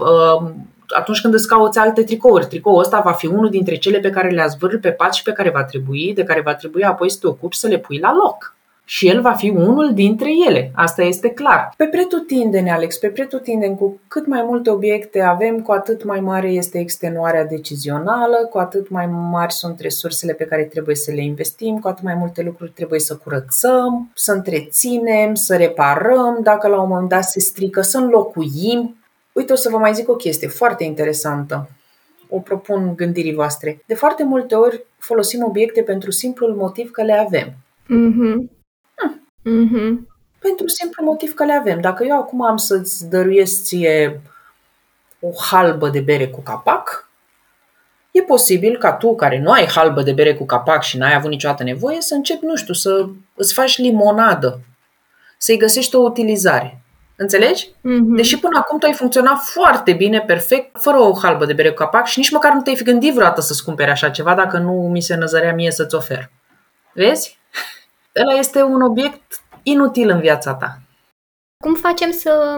atunci 0.94 1.20
când 1.20 1.34
îți 1.34 1.48
cauți 1.48 1.78
alte 1.78 2.02
tricouri. 2.02 2.46
Tricoul 2.46 2.80
ăsta 2.80 3.00
va 3.00 3.12
fi 3.12 3.26
unul 3.26 3.50
dintre 3.50 3.76
cele 3.76 3.98
pe 3.98 4.10
care 4.10 4.30
le-ați 4.30 4.56
vârli 4.58 4.78
pe 4.78 4.90
pat 4.90 5.14
și 5.14 5.22
pe 5.22 5.32
care 5.32 5.50
va 5.50 5.64
trebui, 5.64 6.12
de 6.14 6.24
care 6.24 6.40
va 6.40 6.54
trebui 6.54 6.82
apoi 6.82 7.10
să 7.10 7.18
te 7.20 7.26
ocupi 7.26 7.56
să 7.56 7.66
le 7.66 7.78
pui 7.78 7.98
la 7.98 8.14
loc. 8.14 8.56
Și 8.88 9.08
el 9.08 9.20
va 9.20 9.32
fi 9.32 9.48
unul 9.48 9.94
dintre 9.94 10.28
ele. 10.48 10.70
Asta 10.74 11.02
este 11.02 11.28
clar. 11.28 11.72
Pe 11.76 11.84
pretutindeni, 11.84 12.70
Alex, 12.70 12.98
pe 12.98 13.08
pretutindeni, 13.08 13.76
cu 13.76 14.00
cât 14.08 14.26
mai 14.26 14.42
multe 14.46 14.70
obiecte 14.70 15.20
avem, 15.20 15.60
cu 15.60 15.72
atât 15.72 16.04
mai 16.04 16.20
mare 16.20 16.48
este 16.48 16.78
extenuarea 16.78 17.44
decizională, 17.44 18.48
cu 18.50 18.58
atât 18.58 18.88
mai 18.88 19.06
mari 19.06 19.52
sunt 19.52 19.80
resursele 19.80 20.32
pe 20.32 20.44
care 20.44 20.62
trebuie 20.62 20.94
să 20.94 21.12
le 21.12 21.22
investim, 21.22 21.78
cu 21.78 21.88
atât 21.88 22.04
mai 22.04 22.14
multe 22.14 22.42
lucruri 22.42 22.70
trebuie 22.70 23.00
să 23.00 23.16
curățăm, 23.16 24.10
să 24.14 24.32
întreținem, 24.32 25.34
să 25.34 25.56
reparăm, 25.56 26.38
dacă 26.42 26.68
la 26.68 26.80
un 26.80 26.88
moment 26.88 27.08
dat 27.08 27.24
se 27.24 27.40
strică, 27.40 27.80
să 27.80 27.98
înlocuim. 27.98 28.96
Uite, 29.36 29.52
o 29.52 29.56
să 29.56 29.68
vă 29.68 29.78
mai 29.78 29.94
zic 29.94 30.08
o 30.08 30.16
chestie 30.16 30.48
foarte 30.48 30.84
interesantă. 30.84 31.68
O 32.28 32.40
propun 32.40 32.94
gândirii 32.94 33.34
voastre. 33.34 33.82
De 33.86 33.94
foarte 33.94 34.24
multe 34.24 34.54
ori 34.54 34.84
folosim 34.98 35.44
obiecte 35.44 35.82
pentru 35.82 36.10
simplul 36.10 36.54
motiv 36.54 36.90
că 36.90 37.02
le 37.02 37.12
avem. 37.12 37.54
Mm-hmm. 37.84 38.50
Mm-hmm. 39.40 40.06
Pentru 40.38 40.66
simplu 40.66 41.04
motiv 41.04 41.34
că 41.34 41.44
le 41.44 41.52
avem. 41.52 41.80
Dacă 41.80 42.04
eu 42.04 42.18
acum 42.18 42.44
am 42.44 42.56
să-ți 42.56 43.08
dăruiesc 43.08 43.62
ție 43.62 44.20
o 45.20 45.28
halbă 45.50 45.88
de 45.88 46.00
bere 46.00 46.28
cu 46.28 46.40
capac, 46.40 47.10
e 48.10 48.22
posibil 48.22 48.78
ca 48.78 48.92
tu, 48.92 49.14
care 49.14 49.40
nu 49.40 49.50
ai 49.50 49.66
halbă 49.66 50.02
de 50.02 50.12
bere 50.12 50.34
cu 50.34 50.44
capac 50.44 50.82
și 50.82 50.96
n-ai 50.96 51.14
avut 51.14 51.30
niciodată 51.30 51.62
nevoie, 51.62 52.00
să 52.00 52.14
începi, 52.14 52.44
nu 52.44 52.56
știu, 52.56 52.74
să 52.74 53.08
îți 53.34 53.54
faci 53.54 53.78
limonadă, 53.78 54.60
să-i 55.38 55.56
găsești 55.58 55.94
o 55.94 55.98
utilizare. 55.98 56.80
Înțelegi? 57.16 57.68
Mm-hmm. 57.68 58.16
Deși 58.16 58.38
până 58.38 58.58
acum 58.58 58.78
tu 58.78 58.86
ai 58.86 58.92
funcționat 58.92 59.38
foarte 59.38 59.92
bine, 59.92 60.20
perfect, 60.20 60.80
fără 60.80 60.98
o 60.98 61.18
halbă 61.22 61.44
de 61.44 61.52
bere 61.52 61.68
cu 61.68 61.74
capac 61.74 62.06
și 62.06 62.18
nici 62.18 62.30
măcar 62.30 62.52
nu 62.52 62.60
te-ai 62.60 62.76
fi 62.76 62.82
gândit 62.82 63.14
vreodată 63.14 63.40
să-ți 63.40 63.64
cumperi 63.64 63.90
așa 63.90 64.10
ceva 64.10 64.34
dacă 64.34 64.58
nu 64.58 64.72
mi 64.72 65.00
se 65.00 65.14
năzărea 65.14 65.54
mie 65.54 65.70
să-ți 65.70 65.94
ofer. 65.94 66.30
Vezi? 66.92 67.38
Ăla 68.20 68.38
este 68.38 68.62
un 68.62 68.80
obiect 68.80 69.40
inutil 69.62 70.08
în 70.08 70.20
viața 70.20 70.54
ta. 70.54 70.78
Cum 71.64 71.74
facem 71.74 72.10
să 72.10 72.56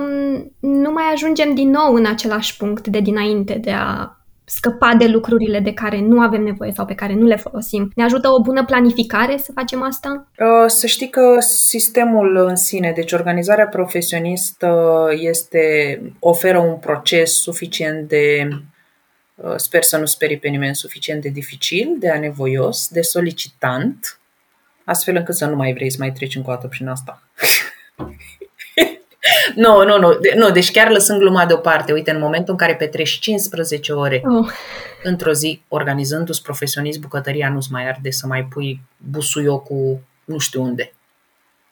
nu 0.61 0.91
mai 0.91 1.05
ajungem 1.13 1.55
din 1.55 1.71
nou 1.71 1.95
în 1.95 2.07
același 2.07 2.57
punct 2.57 2.87
de 2.87 3.01
dinainte, 3.01 3.55
de 3.55 3.73
a 3.73 4.18
scăpa 4.49 4.95
de 4.99 5.07
lucrurile 5.07 5.61
de 5.61 5.73
care 5.73 6.01
nu 6.01 6.21
avem 6.21 6.43
nevoie 6.43 6.73
sau 6.73 6.85
pe 6.85 6.95
care 6.95 7.15
nu 7.15 7.27
le 7.27 7.37
folosim. 7.37 7.91
Ne 7.95 8.05
ajută 8.05 8.29
o 8.29 8.41
bună 8.41 8.65
planificare 8.65 9.37
să 9.37 9.53
facem 9.55 9.83
asta? 9.83 10.29
Să 10.67 10.87
știi 10.87 11.11
că 11.11 11.37
sistemul 11.41 12.37
în 12.37 12.57
sine, 12.57 12.93
deci 12.95 13.13
organizarea 13.13 13.67
profesionistă 13.67 15.07
este, 15.11 16.01
oferă 16.19 16.59
un 16.59 16.77
proces 16.77 17.41
suficient 17.41 18.09
de, 18.09 18.49
sper 19.57 19.83
să 19.83 19.97
nu 19.97 20.07
sperii 20.07 20.39
pe 20.39 20.49
nimeni, 20.49 20.75
suficient 20.75 21.23
de 21.23 21.29
dificil, 21.29 21.97
de 21.99 22.11
anevoios, 22.11 22.89
de 22.89 23.01
solicitant, 23.01 24.21
astfel 24.85 25.17
încât 25.17 25.35
să 25.35 25.47
nu 25.47 25.57
mai 25.57 25.73
vrei 25.73 25.91
să 25.91 25.97
mai 26.01 26.13
treci 26.13 26.37
încă 26.37 26.51
o 26.51 26.53
dată 26.53 26.67
prin 26.67 26.89
asta. 26.89 27.23
nu, 29.55 29.85
nu, 29.85 29.99
nu, 29.99 30.19
nu, 30.35 30.51
deci 30.51 30.71
chiar 30.71 30.91
lăsând 30.91 31.19
gluma 31.19 31.47
deoparte, 31.47 31.93
uite, 31.93 32.11
în 32.11 32.21
momentul 32.21 32.53
în 32.53 32.59
care 32.59 32.75
petreci 32.75 33.19
15 33.19 33.93
ore 33.93 34.23
oh. 34.25 34.49
într-o 35.03 35.33
zi 35.33 35.63
organizându-ți 35.69 36.43
profesionist 36.43 37.01
bucătăria, 37.01 37.51
nu-ți 37.51 37.73
mai 37.73 37.89
arde 37.89 38.11
să 38.11 38.27
mai 38.27 38.45
pui 38.45 38.81
busuiocul 38.97 39.99
nu 40.25 40.39
știu 40.39 40.63
unde. 40.63 40.93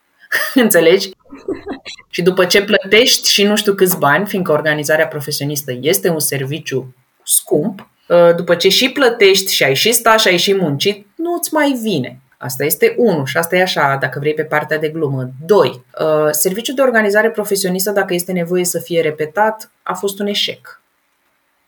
Înțelegi? 0.54 1.10
și 2.10 2.22
după 2.22 2.44
ce 2.44 2.64
plătești 2.64 3.30
și 3.30 3.44
nu 3.44 3.56
știu 3.56 3.74
câți 3.74 3.98
bani, 3.98 4.26
fiindcă 4.26 4.52
organizarea 4.52 5.06
profesionistă 5.06 5.78
este 5.80 6.08
un 6.08 6.20
serviciu 6.20 6.94
scump, 7.24 7.88
ă, 8.08 8.32
după 8.32 8.54
ce 8.54 8.68
și 8.68 8.90
plătești 8.90 9.54
și 9.54 9.62
ai 9.62 9.74
și 9.74 9.92
stat 9.92 10.20
și 10.20 10.28
ai 10.28 10.36
și 10.36 10.54
muncit, 10.54 11.06
nu-ți 11.16 11.54
mai 11.54 11.78
vine. 11.82 12.20
Asta 12.38 12.64
este 12.64 12.94
unul 12.98 13.26
și 13.26 13.36
asta 13.36 13.56
e 13.56 13.62
așa, 13.62 13.96
dacă 14.00 14.18
vrei, 14.18 14.34
pe 14.34 14.44
partea 14.44 14.78
de 14.78 14.88
glumă. 14.88 15.28
Doi, 15.46 15.84
ă, 16.00 16.28
serviciul 16.30 16.74
de 16.74 16.82
organizare 16.82 17.30
profesionistă, 17.30 17.90
dacă 17.90 18.14
este 18.14 18.32
nevoie 18.32 18.64
să 18.64 18.78
fie 18.78 19.00
repetat, 19.00 19.70
a 19.82 19.94
fost 19.94 20.18
un 20.20 20.26
eșec. 20.26 20.80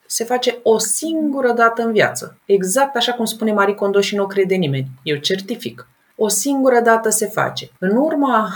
Se 0.06 0.24
face 0.24 0.58
o 0.62 0.78
singură 0.78 1.52
dată 1.52 1.82
în 1.82 1.92
viață. 1.92 2.38
Exact 2.44 2.96
așa 2.96 3.12
cum 3.12 3.24
spune 3.24 3.52
Marie 3.52 3.74
Kondo 3.74 4.00
și 4.00 4.14
nu 4.14 4.22
o 4.22 4.26
crede 4.26 4.54
nimeni. 4.54 4.90
Eu 5.02 5.16
certific. 5.16 5.86
O 6.16 6.28
singură 6.28 6.80
dată 6.80 7.08
se 7.08 7.26
face. 7.26 7.70
În 7.78 7.96
urma 7.96 8.48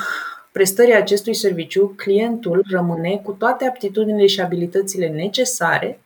prestării 0.52 0.94
acestui 0.94 1.34
serviciu, 1.34 1.94
clientul 1.96 2.64
rămâne 2.70 3.20
cu 3.22 3.32
toate 3.32 3.64
aptitudinile 3.64 4.26
și 4.26 4.40
abilitățile 4.40 5.08
necesare 5.08 6.00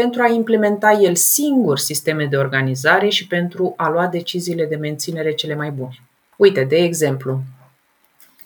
pentru 0.00 0.22
a 0.22 0.28
implementa 0.28 0.90
el 0.90 1.14
singur 1.14 1.78
sisteme 1.78 2.24
de 2.24 2.36
organizare 2.36 3.08
și 3.08 3.26
pentru 3.26 3.74
a 3.76 3.88
lua 3.88 4.06
deciziile 4.06 4.64
de 4.64 4.76
menținere 4.76 5.32
cele 5.32 5.54
mai 5.54 5.70
bune. 5.70 6.02
Uite, 6.36 6.64
de 6.64 6.76
exemplu, 6.76 7.40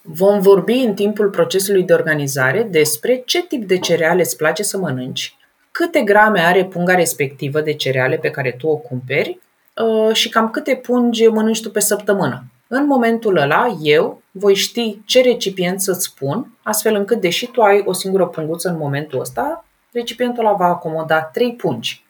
vom 0.01 0.39
vorbi 0.39 0.73
în 0.73 0.93
timpul 0.93 1.29
procesului 1.29 1.83
de 1.83 1.93
organizare 1.93 2.63
despre 2.63 3.23
ce 3.25 3.45
tip 3.45 3.67
de 3.67 3.77
cereale 3.77 4.21
îți 4.21 4.37
place 4.37 4.63
să 4.63 4.77
mănânci, 4.77 5.35
câte 5.71 6.01
grame 6.01 6.39
are 6.39 6.65
punga 6.65 6.95
respectivă 6.95 7.61
de 7.61 7.73
cereale 7.73 8.17
pe 8.17 8.29
care 8.29 8.51
tu 8.51 8.67
o 8.67 8.75
cumperi 8.75 9.39
uh, 9.75 10.15
și 10.15 10.29
cam 10.29 10.49
câte 10.49 10.75
pungi 10.75 11.27
mănânci 11.27 11.61
tu 11.61 11.71
pe 11.71 11.79
săptămână. 11.79 12.43
În 12.67 12.85
momentul 12.85 13.37
ăla, 13.37 13.77
eu 13.81 14.21
voi 14.31 14.55
ști 14.55 14.97
ce 15.05 15.21
recipient 15.21 15.81
să-ți 15.81 16.13
pun, 16.13 16.51
astfel 16.63 16.95
încât, 16.95 17.21
deși 17.21 17.45
tu 17.45 17.61
ai 17.61 17.83
o 17.85 17.93
singură 17.93 18.25
punguță 18.25 18.69
în 18.69 18.77
momentul 18.77 19.19
ăsta, 19.19 19.65
recipientul 19.91 20.45
ăla 20.45 20.55
va 20.55 20.65
acomoda 20.65 21.21
trei 21.21 21.55
pungi. 21.55 22.05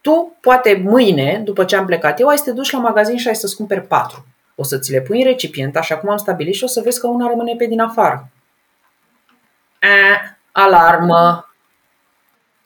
Tu, 0.00 0.36
poate 0.40 0.82
mâine, 0.84 1.40
după 1.44 1.64
ce 1.64 1.76
am 1.76 1.86
plecat 1.86 2.20
eu, 2.20 2.28
ai 2.28 2.38
să 2.38 2.44
te 2.44 2.52
duci 2.52 2.70
la 2.70 2.78
magazin 2.78 3.16
și 3.16 3.28
ai 3.28 3.36
să-ți 3.36 3.56
cumperi 3.56 3.86
patru. 3.86 4.26
O 4.54 4.62
să 4.62 4.78
ți 4.78 4.90
le 4.90 5.00
pui 5.00 5.18
în 5.18 5.24
recipient, 5.24 5.76
așa 5.76 5.98
cum 5.98 6.10
am 6.10 6.16
stabilit, 6.16 6.54
și 6.54 6.64
o 6.64 6.66
să 6.66 6.80
vezi 6.80 7.00
că 7.00 7.06
una 7.06 7.28
rămâne 7.28 7.54
pe 7.56 7.66
din 7.66 7.80
afară. 7.80 8.28
A, 9.80 10.36
alarmă! 10.52 11.50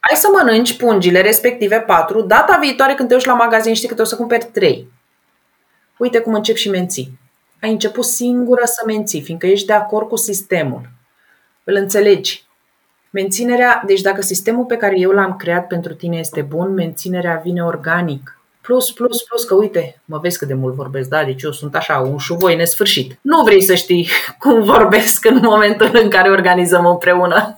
Ai 0.01 0.17
să 0.17 0.29
mănânci 0.33 0.77
pungile 0.77 1.21
respective 1.21 1.81
patru, 1.81 2.21
data 2.21 2.59
viitoare 2.61 2.95
când 2.95 3.09
te 3.09 3.15
duci 3.15 3.25
la 3.25 3.35
magazin 3.35 3.75
știi 3.75 3.89
că 3.89 3.95
te 3.95 4.03
o 4.03 4.05
să 4.05 4.17
cumperi 4.17 4.45
trei. 4.45 4.93
Uite 5.99 6.21
cum 6.21 6.35
încep 6.35 6.57
și 6.57 6.71
menții. 6.71 7.19
Ai 7.63 7.71
început 7.71 8.05
singură 8.05 8.65
să 8.65 8.83
menții, 8.87 9.23
fiindcă 9.23 9.47
ești 9.47 9.67
de 9.67 9.73
acord 9.73 10.09
cu 10.09 10.17
sistemul. 10.17 10.89
Îl 11.65 11.75
înțelegi. 11.75 12.45
Menținerea, 13.11 13.83
deci 13.87 14.01
dacă 14.01 14.23
sistemul 14.23 14.65
pe 14.65 14.77
care 14.77 14.99
eu 14.99 15.11
l-am 15.11 15.37
creat 15.37 15.67
pentru 15.67 15.95
tine 15.95 16.17
este 16.17 16.41
bun, 16.41 16.75
menținerea 16.75 17.41
vine 17.45 17.63
organic. 17.63 18.41
Plus, 18.61 18.93
plus, 18.93 19.23
plus, 19.23 19.45
că 19.45 19.55
uite, 19.55 20.01
mă 20.05 20.19
vezi 20.19 20.39
cât 20.39 20.49
de 20.49 20.55
mult 20.55 20.75
vorbesc, 20.75 21.09
da? 21.09 21.25
Deci 21.25 21.43
eu 21.43 21.51
sunt 21.51 21.75
așa, 21.75 21.99
un 21.99 22.19
șuvoi 22.19 22.57
nesfârșit. 22.57 23.19
Nu 23.21 23.43
vrei 23.43 23.63
să 23.63 23.75
știi 23.75 24.09
cum 24.43 24.63
vorbesc 24.63 25.25
în 25.25 25.39
momentul 25.43 25.91
în 26.03 26.09
care 26.09 26.31
organizăm 26.31 26.87
împreună. 26.87 27.57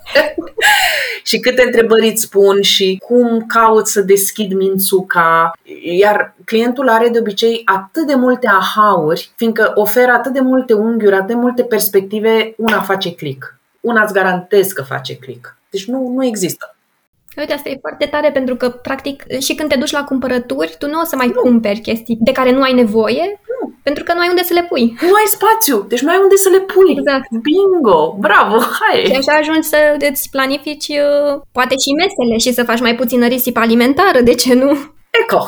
și 1.24 1.38
câte 1.38 1.62
întrebări 1.62 2.09
îți 2.09 2.22
spun 2.22 2.61
și 2.61 3.03
cum 3.07 3.46
caut 3.46 3.86
să 3.86 4.00
deschid 4.00 4.53
mințuca. 4.53 5.53
Iar 5.82 6.34
clientul 6.44 6.88
are 6.88 7.09
de 7.09 7.18
obicei 7.18 7.62
atât 7.64 8.07
de 8.07 8.14
multe 8.14 8.46
ahauri, 8.46 9.30
fiindcă 9.36 9.72
oferă 9.74 10.12
atât 10.12 10.32
de 10.32 10.40
multe 10.40 10.72
unghiuri, 10.72 11.14
atât 11.14 11.26
de 11.26 11.34
multe 11.34 11.62
perspective, 11.62 12.55
una 12.57 12.80
face 12.80 13.14
click. 13.14 13.61
Una 13.82 14.02
îți 14.02 14.12
garantez 14.12 14.72
că 14.72 14.82
face 14.82 15.16
click. 15.16 15.56
Deci 15.70 15.84
nu, 15.84 16.08
nu 16.08 16.24
există. 16.24 16.76
Uite, 17.36 17.52
asta 17.52 17.68
e 17.68 17.78
foarte 17.80 18.06
tare 18.06 18.30
pentru 18.30 18.56
că, 18.56 18.68
practic, 18.68 19.24
și 19.40 19.54
când 19.54 19.68
te 19.68 19.78
duci 19.78 19.90
la 19.90 20.04
cumpărături, 20.04 20.74
tu 20.78 20.86
nu 20.86 21.00
o 21.00 21.04
să 21.04 21.16
mai 21.16 21.30
nu. 21.34 21.40
cumperi 21.40 21.80
chestii 21.80 22.18
de 22.20 22.32
care 22.32 22.52
nu 22.52 22.62
ai 22.62 22.72
nevoie, 22.72 23.40
nu. 23.60 23.72
pentru 23.82 24.04
că 24.04 24.12
nu 24.12 24.20
ai 24.20 24.28
unde 24.28 24.42
să 24.42 24.52
le 24.52 24.62
pui. 24.62 24.96
Nu 25.00 25.14
ai 25.14 25.26
spațiu, 25.26 25.82
deci 25.88 26.00
nu 26.00 26.10
ai 26.10 26.18
unde 26.22 26.36
să 26.36 26.48
le 26.48 26.60
pui. 26.60 26.96
Exact. 26.98 27.28
Bingo! 27.30 28.16
Bravo! 28.18 28.58
Hai! 28.80 29.04
Și 29.04 29.16
așa 29.16 29.32
ajungi 29.32 29.68
să 29.68 29.96
îți 30.10 30.30
planifici 30.30 30.88
uh, 30.88 31.40
poate 31.52 31.74
și 31.84 31.92
mesele 31.92 32.36
și 32.38 32.52
să 32.52 32.64
faci 32.64 32.80
mai 32.80 32.94
puțină 32.94 33.26
risipă 33.26 33.60
alimentară, 33.60 34.20
de 34.20 34.34
ce 34.34 34.54
nu? 34.54 34.70
Eco! 35.22 35.46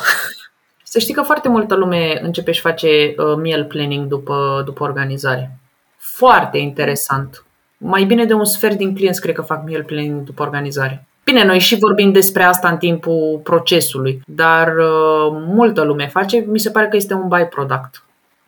Să 0.83 0.99
știi 0.99 1.15
că 1.15 1.23
foarte 1.23 1.49
multă 1.49 1.75
lume 1.75 2.21
începe 2.23 2.53
și 2.53 2.61
face 2.61 3.15
uh, 3.17 3.37
meal 3.43 3.65
planning 3.65 4.07
după, 4.07 4.63
după 4.65 4.83
organizare. 4.83 5.59
Foarte 5.97 6.59
interesant. 6.59 7.45
Mai 7.87 8.05
bine 8.05 8.25
de 8.25 8.33
un 8.33 8.45
sfert 8.45 8.77
din 8.77 8.95
clienți 8.95 9.21
cred 9.21 9.35
că 9.35 9.43
fac 9.43 9.65
meal 9.65 9.83
planning 9.83 10.23
după 10.23 10.43
organizare. 10.43 11.07
Bine, 11.25 11.45
noi 11.45 11.59
și 11.59 11.79
vorbim 11.79 12.13
despre 12.13 12.43
asta 12.43 12.69
în 12.69 12.77
timpul 12.77 13.41
procesului, 13.43 14.21
dar 14.27 14.69
uh, 14.69 15.43
multă 15.47 15.83
lume 15.83 16.09
face, 16.09 16.45
mi 16.49 16.59
se 16.59 16.71
pare 16.71 16.89
că 16.89 16.97
este 16.97 17.15
un 17.15 17.29
byproduct. 17.29 18.05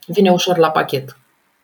Vine 0.06 0.30
ușor 0.30 0.58
la 0.58 0.70
pachet. 0.70 1.16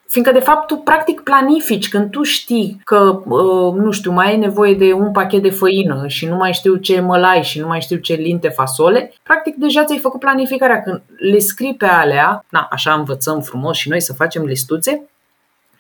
Fiindcă, 0.09 0.33
de 0.33 0.39
fapt, 0.39 0.67
tu 0.67 0.77
practic 0.77 1.21
planifici 1.21 1.89
când 1.89 2.11
tu 2.11 2.23
știi 2.23 2.81
că, 2.85 3.21
uh, 3.25 3.75
nu 3.75 3.91
știu, 3.91 4.13
mai 4.13 4.27
ai 4.27 4.37
nevoie 4.37 4.75
de 4.75 4.93
un 4.93 5.13
pachet 5.13 5.43
de 5.43 5.51
făină 5.51 6.05
și 6.07 6.27
nu 6.27 6.37
mai 6.37 6.53
știu 6.53 6.77
ce 6.77 7.01
mălai 7.01 7.43
și 7.43 7.61
nu 7.61 7.67
mai 7.67 7.81
știu 7.81 7.97
ce 7.97 8.15
linte 8.15 8.49
fasole, 8.49 9.13
practic 9.23 9.55
deja 9.57 9.85
ți-ai 9.85 9.99
făcut 9.99 10.21
planificarea. 10.21 10.83
Când 10.83 11.03
le 11.17 11.39
scrii 11.39 11.75
pe 11.75 11.87
alea, 11.87 12.45
na, 12.49 12.69
așa 12.71 12.93
învățăm 12.93 13.41
frumos 13.41 13.77
și 13.77 13.89
noi 13.89 14.01
să 14.01 14.13
facem 14.13 14.45
listuțe, 14.45 15.03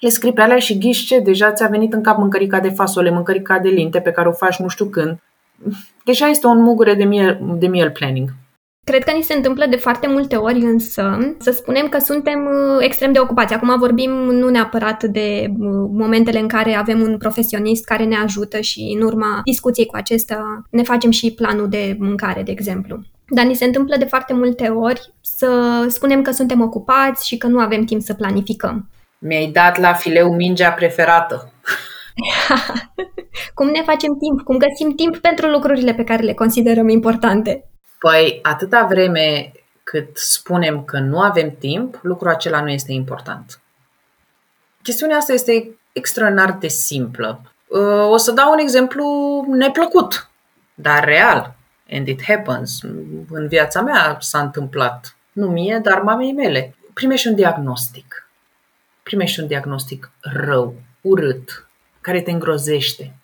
le 0.02 0.08
scrii 0.08 0.32
pe 0.32 0.40
alea 0.40 0.58
și 0.58 0.78
ghiși 0.78 1.06
ce, 1.06 1.18
deja 1.18 1.52
ți-a 1.52 1.66
venit 1.66 1.92
în 1.92 2.02
cap 2.02 2.18
mâncărica 2.18 2.60
de 2.60 2.68
fasole, 2.68 3.10
mâncărica 3.10 3.58
de 3.58 3.68
linte 3.68 4.00
pe 4.00 4.10
care 4.10 4.28
o 4.28 4.32
faci 4.32 4.56
nu 4.56 4.68
știu 4.68 4.84
când. 4.84 5.18
Deja 6.04 6.26
este 6.26 6.46
un 6.46 6.62
mugure 6.62 6.94
de 6.94 7.04
miel, 7.04 7.40
de 7.58 7.66
miel 7.66 7.90
planning. 7.90 8.28
Cred 8.84 9.04
că 9.04 9.12
ni 9.16 9.22
se 9.22 9.34
întâmplă 9.34 9.66
de 9.70 9.76
foarte 9.76 10.06
multe 10.06 10.36
ori 10.36 10.60
însă 10.60 11.34
să 11.38 11.50
spunem 11.50 11.88
că 11.88 11.98
suntem 11.98 12.38
uh, 12.38 12.76
extrem 12.78 13.12
de 13.12 13.18
ocupați. 13.18 13.54
Acum 13.54 13.78
vorbim 13.78 14.10
nu 14.10 14.48
neapărat 14.48 15.04
de 15.04 15.46
uh, 15.48 15.88
momentele 15.92 16.38
în 16.38 16.48
care 16.48 16.74
avem 16.74 17.00
un 17.00 17.18
profesionist 17.18 17.84
care 17.84 18.04
ne 18.04 18.16
ajută 18.16 18.60
și 18.60 18.96
în 18.96 19.02
urma 19.02 19.40
discuției 19.44 19.86
cu 19.86 19.96
acesta 19.96 20.62
ne 20.70 20.82
facem 20.82 21.10
și 21.10 21.34
planul 21.34 21.68
de 21.68 21.96
mâncare, 21.98 22.42
de 22.42 22.50
exemplu. 22.50 23.00
Dar 23.28 23.44
ni 23.44 23.54
se 23.54 23.64
întâmplă 23.64 23.96
de 23.98 24.04
foarte 24.04 24.32
multe 24.32 24.68
ori 24.68 25.12
să 25.20 25.84
spunem 25.88 26.22
că 26.22 26.30
suntem 26.30 26.60
ocupați 26.60 27.26
și 27.26 27.36
că 27.36 27.46
nu 27.46 27.58
avem 27.58 27.84
timp 27.84 28.02
să 28.02 28.14
planificăm. 28.14 28.88
Mi-ai 29.24 29.46
dat 29.46 29.78
la 29.78 29.92
fileu 29.92 30.34
mingea 30.34 30.72
preferată. 30.72 31.52
cum 33.54 33.66
ne 33.66 33.82
facem 33.82 34.16
timp? 34.18 34.40
Cum 34.44 34.56
găsim 34.56 34.94
timp 34.94 35.16
pentru 35.16 35.46
lucrurile 35.46 35.94
pe 35.94 36.04
care 36.04 36.22
le 36.22 36.34
considerăm 36.34 36.88
importante? 36.88 37.64
Păi, 37.98 38.38
atâta 38.42 38.84
vreme 38.84 39.52
cât 39.82 40.16
spunem 40.16 40.84
că 40.84 40.98
nu 40.98 41.20
avem 41.20 41.54
timp, 41.58 41.98
lucrul 42.02 42.30
acela 42.30 42.60
nu 42.60 42.70
este 42.70 42.92
important. 42.92 43.60
Chestiunea 44.82 45.16
asta 45.16 45.32
este 45.32 45.78
extraordinar 45.92 46.52
de 46.52 46.68
simplă. 46.68 47.40
Uh, 47.66 48.08
o 48.08 48.16
să 48.16 48.32
dau 48.32 48.52
un 48.52 48.58
exemplu 48.58 49.04
neplăcut, 49.48 50.30
dar 50.74 51.04
real. 51.04 51.54
And 51.90 52.08
it 52.08 52.24
happens. 52.24 52.82
În 53.30 53.48
viața 53.48 53.80
mea 53.80 54.16
s-a 54.20 54.40
întâmplat. 54.40 55.16
Nu 55.32 55.46
mie, 55.46 55.80
dar 55.82 56.00
mamei 56.00 56.32
mele. 56.32 56.74
Primești 56.94 57.28
un 57.28 57.34
diagnostic 57.34 58.11
primești 59.02 59.40
un 59.40 59.46
diagnostic 59.46 60.10
rău, 60.20 60.74
urât, 61.00 61.68
care 62.00 62.20
te 62.20 62.30
îngrozește. 62.30 63.16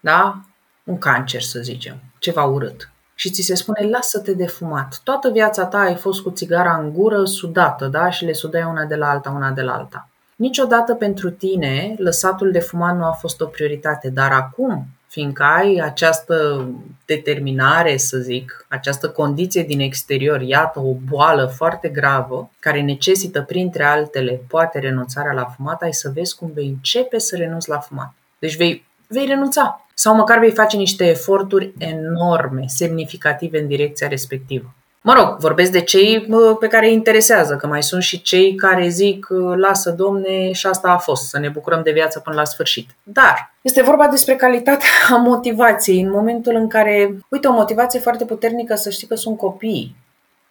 Da? 0.00 0.40
Un 0.84 0.98
cancer, 0.98 1.40
să 1.40 1.60
zicem, 1.60 1.96
ceva 2.18 2.44
urât. 2.44 2.90
Și 3.14 3.30
ți 3.30 3.42
se 3.42 3.54
spune, 3.54 3.88
lasă-te 3.88 4.34
de 4.34 4.46
fumat. 4.46 5.00
Toată 5.04 5.30
viața 5.30 5.66
ta 5.66 5.78
ai 5.78 5.94
fost 5.94 6.22
cu 6.22 6.30
țigara 6.30 6.76
în 6.76 6.92
gură, 6.92 7.24
sudată, 7.24 7.86
da? 7.86 8.10
Și 8.10 8.24
le 8.24 8.32
sudai 8.32 8.62
una 8.62 8.84
de 8.84 8.94
la 8.94 9.10
alta, 9.10 9.30
una 9.30 9.50
de 9.50 9.62
la 9.62 9.74
alta. 9.74 10.08
Niciodată 10.36 10.94
pentru 10.94 11.30
tine 11.30 11.94
lăsatul 11.98 12.50
de 12.50 12.60
fumat 12.60 12.96
nu 12.96 13.04
a 13.04 13.10
fost 13.10 13.40
o 13.40 13.46
prioritate, 13.46 14.10
dar 14.10 14.32
acum 14.32 14.86
fiindcă 15.08 15.42
ai 15.42 15.76
această 15.76 16.66
determinare, 17.04 17.96
să 17.96 18.18
zic, 18.18 18.66
această 18.68 19.08
condiție 19.08 19.62
din 19.62 19.80
exterior, 19.80 20.40
iată, 20.40 20.80
o 20.80 20.92
boală 21.08 21.46
foarte 21.46 21.88
gravă, 21.88 22.50
care 22.58 22.80
necesită, 22.80 23.42
printre 23.42 23.84
altele, 23.84 24.40
poate 24.48 24.78
renunțarea 24.78 25.32
la 25.32 25.44
fumat, 25.44 25.82
ai 25.82 25.92
să 25.92 26.10
vezi 26.14 26.36
cum 26.36 26.50
vei 26.54 26.68
începe 26.68 27.18
să 27.18 27.36
renunți 27.36 27.68
la 27.68 27.78
fumat. 27.78 28.14
Deci 28.38 28.56
vei, 28.56 28.86
vei 29.08 29.26
renunța. 29.26 29.86
Sau 29.94 30.14
măcar 30.14 30.38
vei 30.38 30.52
face 30.52 30.76
niște 30.76 31.08
eforturi 31.08 31.72
enorme, 31.78 32.64
semnificative 32.66 33.60
în 33.60 33.66
direcția 33.66 34.08
respectivă. 34.08 34.74
Mă 35.06 35.12
rog, 35.12 35.38
vorbesc 35.38 35.72
de 35.72 35.80
cei 35.80 36.26
pe 36.60 36.66
care 36.66 36.86
îi 36.86 36.92
interesează, 36.92 37.56
că 37.56 37.66
mai 37.66 37.82
sunt 37.82 38.02
și 38.02 38.22
cei 38.22 38.54
care 38.54 38.88
zic, 38.88 39.26
lasă 39.56 39.90
domne 39.90 40.52
și 40.52 40.66
asta 40.66 40.88
a 40.88 40.96
fost, 40.96 41.28
să 41.28 41.38
ne 41.38 41.48
bucurăm 41.48 41.82
de 41.82 41.90
viață 41.90 42.20
până 42.20 42.36
la 42.36 42.44
sfârșit. 42.44 42.90
Dar 43.02 43.54
este 43.62 43.82
vorba 43.82 44.06
despre 44.06 44.36
calitatea 44.36 44.88
motivației 45.30 46.00
în 46.00 46.10
momentul 46.10 46.54
în 46.54 46.68
care, 46.68 47.18
uite, 47.28 47.48
o 47.48 47.52
motivație 47.52 48.00
foarte 48.00 48.24
puternică 48.24 48.74
să 48.74 48.90
știi 48.90 49.06
că 49.06 49.14
sunt 49.14 49.36
copii. 49.36 49.96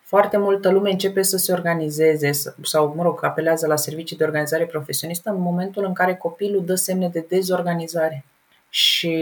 Foarte 0.01 0.37
multă 0.37 0.69
lume 0.69 0.91
începe 0.91 1.21
să 1.21 1.37
se 1.37 1.51
organizeze 1.51 2.29
sau, 2.61 2.93
mă 2.95 3.03
rog, 3.03 3.23
apelează 3.23 3.67
la 3.67 3.75
servicii 3.75 4.17
de 4.17 4.23
organizare 4.23 4.65
profesionistă 4.65 5.29
în 5.29 5.41
momentul 5.41 5.85
în 5.85 5.93
care 5.93 6.15
copilul 6.15 6.65
dă 6.65 6.75
semne 6.75 7.09
de 7.13 7.25
dezorganizare. 7.29 8.25
Și 8.69 9.13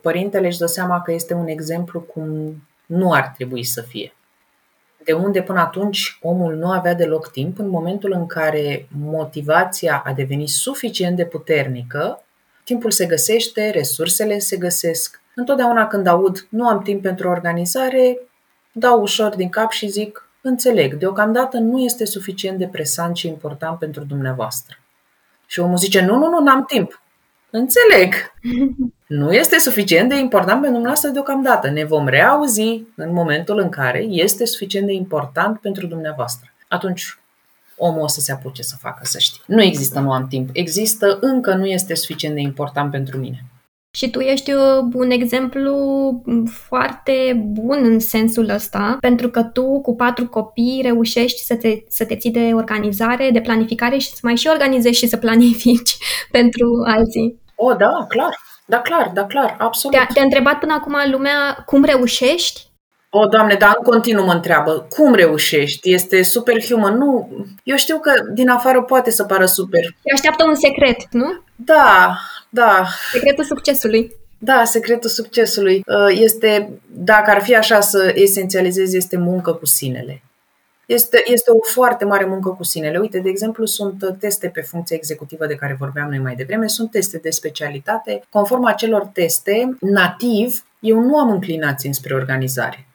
părintele 0.00 0.46
își 0.46 0.58
dă 0.58 0.66
seama 0.66 1.02
că 1.02 1.12
este 1.12 1.34
un 1.34 1.46
exemplu 1.46 2.00
cum 2.00 2.56
nu 2.86 3.12
ar 3.12 3.32
trebui 3.36 3.64
să 3.64 3.82
fie 3.82 4.12
de 5.04 5.12
unde 5.12 5.42
până 5.42 5.60
atunci 5.60 6.18
omul 6.22 6.54
nu 6.54 6.70
avea 6.70 6.94
deloc 6.94 7.30
timp, 7.30 7.58
în 7.58 7.68
momentul 7.68 8.12
în 8.12 8.26
care 8.26 8.88
motivația 8.98 10.02
a 10.06 10.12
devenit 10.12 10.48
suficient 10.48 11.16
de 11.16 11.24
puternică, 11.24 12.24
timpul 12.64 12.90
se 12.90 13.06
găsește, 13.06 13.70
resursele 13.70 14.38
se 14.38 14.56
găsesc. 14.56 15.20
Întotdeauna 15.34 15.86
când 15.86 16.06
aud 16.06 16.46
nu 16.48 16.68
am 16.68 16.82
timp 16.82 17.02
pentru 17.02 17.28
organizare, 17.28 18.18
dau 18.72 19.00
ușor 19.00 19.34
din 19.34 19.48
cap 19.48 19.70
și 19.70 19.86
zic 19.86 20.28
înțeleg, 20.40 20.94
deocamdată 20.94 21.58
nu 21.58 21.78
este 21.78 22.04
suficient 22.04 22.58
de 22.58 22.66
presant 22.66 23.16
și 23.16 23.28
important 23.28 23.78
pentru 23.78 24.04
dumneavoastră. 24.04 24.76
Și 25.46 25.60
omul 25.60 25.76
zice, 25.76 26.00
nu, 26.00 26.16
nu, 26.16 26.28
nu, 26.28 26.40
n-am 26.40 26.64
timp. 26.64 27.01
Înțeleg. 27.54 28.14
Nu 29.06 29.32
este 29.32 29.58
suficient 29.58 30.08
de 30.08 30.14
important 30.14 30.50
pentru 30.60 30.70
dumneavoastră 30.70 31.10
deocamdată. 31.10 31.70
Ne 31.70 31.84
vom 31.84 32.06
reauzi 32.06 32.82
în 32.96 33.12
momentul 33.12 33.58
în 33.58 33.68
care 33.68 34.02
este 34.02 34.44
suficient 34.44 34.86
de 34.86 34.92
important 34.92 35.58
pentru 35.58 35.86
dumneavoastră. 35.86 36.52
Atunci 36.68 37.18
omul 37.76 38.02
o 38.02 38.06
să 38.06 38.20
se 38.20 38.32
apuce 38.32 38.62
să 38.62 38.76
facă, 38.80 39.00
să 39.02 39.18
știi. 39.18 39.42
Nu 39.46 39.62
există 39.62 40.00
nu 40.00 40.12
am 40.12 40.26
timp. 40.28 40.48
Există 40.52 41.18
încă 41.20 41.54
nu 41.54 41.66
este 41.66 41.94
suficient 41.94 42.34
de 42.34 42.40
important 42.40 42.90
pentru 42.90 43.18
mine. 43.18 43.44
Și 43.94 44.10
tu 44.10 44.20
ești 44.20 44.52
uh, 44.52 44.60
un 44.92 45.10
exemplu 45.10 45.74
foarte 46.46 47.42
bun 47.46 47.78
în 47.82 47.98
sensul 47.98 48.48
ăsta, 48.48 48.96
pentru 49.00 49.30
că 49.30 49.42
tu 49.42 49.80
cu 49.80 49.94
patru 49.94 50.28
copii 50.28 50.80
reușești 50.82 51.44
să 51.44 51.54
te, 51.54 51.76
să 51.88 52.04
te 52.04 52.16
ții 52.16 52.30
de 52.30 52.50
organizare, 52.54 53.30
de 53.32 53.40
planificare 53.40 53.98
și 53.98 54.08
să 54.08 54.20
mai 54.22 54.36
și 54.36 54.48
organizezi 54.48 54.98
și 54.98 55.06
să 55.06 55.16
planifici 55.16 55.96
pentru 56.30 56.82
alții. 56.86 57.41
O, 57.64 57.74
da, 57.74 58.06
clar. 58.08 58.34
Da, 58.66 58.80
clar, 58.80 59.10
da, 59.14 59.24
clar, 59.26 59.56
absolut. 59.58 59.96
Te-a, 59.96 60.06
te-a 60.14 60.22
întrebat 60.22 60.58
până 60.58 60.72
acum 60.72 60.96
lumea 61.10 61.62
cum 61.66 61.84
reușești? 61.84 62.60
O, 63.10 63.26
Doamne, 63.26 63.54
dar 63.54 63.74
în 63.78 63.84
continuu 63.84 64.24
mă 64.24 64.32
întreabă, 64.32 64.86
cum 64.88 65.14
reușești? 65.14 65.92
Este 65.92 66.22
superhuman? 66.22 66.96
Nu, 66.96 67.28
eu 67.62 67.76
știu 67.76 67.98
că 67.98 68.12
din 68.34 68.48
afară 68.48 68.82
poate 68.82 69.10
să 69.10 69.24
pară 69.24 69.46
super. 69.46 69.80
Te 70.02 70.12
așteaptă 70.12 70.44
un 70.44 70.54
secret, 70.54 70.96
nu? 71.10 71.42
Da, 71.56 72.16
da. 72.48 72.86
Secretul 73.12 73.44
succesului. 73.44 74.16
Da, 74.38 74.64
secretul 74.64 75.10
succesului 75.10 75.82
uh, 75.86 76.16
este, 76.20 76.70
dacă 76.88 77.30
ar 77.30 77.42
fi 77.42 77.56
așa 77.56 77.80
să 77.80 78.12
esențializezi, 78.14 78.96
este 78.96 79.16
muncă 79.16 79.52
cu 79.52 79.66
sinele. 79.66 80.22
Este, 80.92 81.22
este 81.24 81.50
o 81.50 81.58
foarte 81.60 82.04
mare 82.04 82.24
muncă 82.24 82.48
cu 82.48 82.64
sinele. 82.64 82.98
Uite, 82.98 83.18
de 83.18 83.28
exemplu, 83.28 83.64
sunt 83.64 84.16
teste 84.18 84.48
pe 84.48 84.60
funcție 84.60 84.96
executivă 84.96 85.46
de 85.46 85.54
care 85.54 85.76
vorbeam 85.78 86.08
noi 86.08 86.18
mai 86.18 86.34
devreme, 86.34 86.66
sunt 86.66 86.90
teste 86.90 87.18
de 87.18 87.30
specialitate. 87.30 88.22
Conform 88.30 88.64
acelor 88.64 89.04
teste, 89.06 89.76
nativ, 89.80 90.64
eu 90.80 91.00
nu 91.00 91.18
am 91.18 91.30
înclinații 91.30 91.88
înspre 91.88 92.14
organizare. 92.14 92.86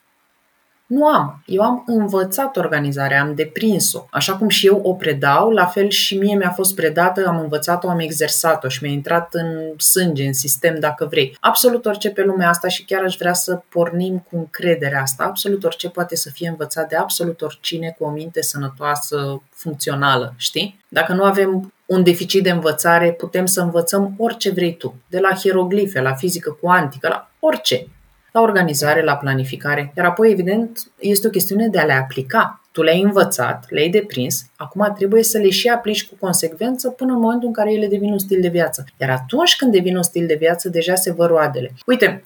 Nu 0.88 1.08
am. 1.08 1.44
Eu 1.46 1.62
am 1.62 1.84
învățat 1.86 2.58
organizarea, 2.58 3.22
am 3.22 3.36
deprins-o. 3.36 4.06
Așa 4.12 4.36
cum 4.36 4.48
și 4.48 4.66
eu 4.66 4.80
o 4.84 4.94
predau, 4.94 5.50
la 5.50 5.66
fel 5.66 5.90
și 5.90 6.18
mie 6.18 6.36
mi-a 6.36 6.50
fost 6.50 6.76
predată, 6.76 7.28
am 7.28 7.40
învățat-o, 7.40 7.90
am 7.90 8.00
exersat-o 8.00 8.68
și 8.68 8.84
mi-a 8.84 8.92
intrat 8.92 9.34
în 9.34 9.80
sânge, 9.80 10.26
în 10.26 10.34
sistem, 10.34 10.80
dacă 10.80 11.06
vrei. 11.06 11.38
Absolut 11.40 11.86
orice 11.86 12.10
pe 12.10 12.24
lumea 12.24 12.50
asta 12.50 12.68
și 12.68 12.86
chiar 12.86 13.04
aș 13.04 13.16
vrea 13.18 13.34
să 13.34 13.62
pornim 13.70 14.26
cu 14.30 14.38
încrederea 14.38 15.02
asta. 15.02 15.24
Absolut 15.24 15.64
orice 15.64 15.90
poate 15.90 16.16
să 16.16 16.30
fie 16.30 16.50
învățat 16.50 16.90
de 16.90 16.96
absolut 16.96 17.42
oricine 17.42 17.96
cu 17.98 18.04
o 18.04 18.10
minte 18.10 18.42
sănătoasă, 18.42 19.42
funcțională, 19.50 20.34
știi? 20.38 20.80
Dacă 20.88 21.14
nu 21.14 21.24
avem 21.24 21.74
un 21.86 22.04
deficit 22.04 22.44
de 22.44 22.50
învățare, 22.50 23.12
putem 23.12 23.46
să 23.46 23.62
învățăm 23.62 24.14
orice 24.18 24.52
vrei 24.52 24.78
tu. 24.78 24.96
De 25.08 25.20
la 25.20 25.36
hieroglife, 25.36 26.02
la 26.02 26.14
fizică 26.14 26.58
cuantică, 26.62 27.08
la 27.08 27.30
orice 27.40 27.88
la 28.32 28.42
organizare, 28.42 29.04
la 29.04 29.16
planificare. 29.16 29.92
Iar 29.98 30.06
apoi, 30.06 30.32
evident, 30.32 30.92
este 31.00 31.28
o 31.28 31.30
chestiune 31.30 31.68
de 31.68 31.80
a 31.80 31.86
le 31.86 31.94
aplica. 31.94 32.62
Tu 32.72 32.82
le-ai 32.82 33.02
învățat, 33.02 33.66
le-ai 33.70 33.90
deprins, 33.90 34.46
acum 34.56 34.94
trebuie 34.98 35.24
să 35.24 35.38
le 35.38 35.50
și 35.50 35.68
aplici 35.68 36.08
cu 36.08 36.16
consecvență 36.20 36.90
până 36.90 37.14
în 37.14 37.20
momentul 37.20 37.48
în 37.48 37.54
care 37.54 37.74
ele 37.74 37.88
devin 37.88 38.12
un 38.12 38.20
stil 38.20 38.42
de 38.42 38.48
viață. 38.48 38.86
Iar 39.00 39.10
atunci 39.10 39.56
când 39.56 39.72
devin 39.72 39.96
un 39.96 40.04
stil 40.04 40.26
de 40.28 40.36
viață, 40.36 40.70
deja 40.70 40.96
se 40.96 41.12
văd 41.12 41.28
roadele. 41.28 41.74
Uite, 41.86 42.24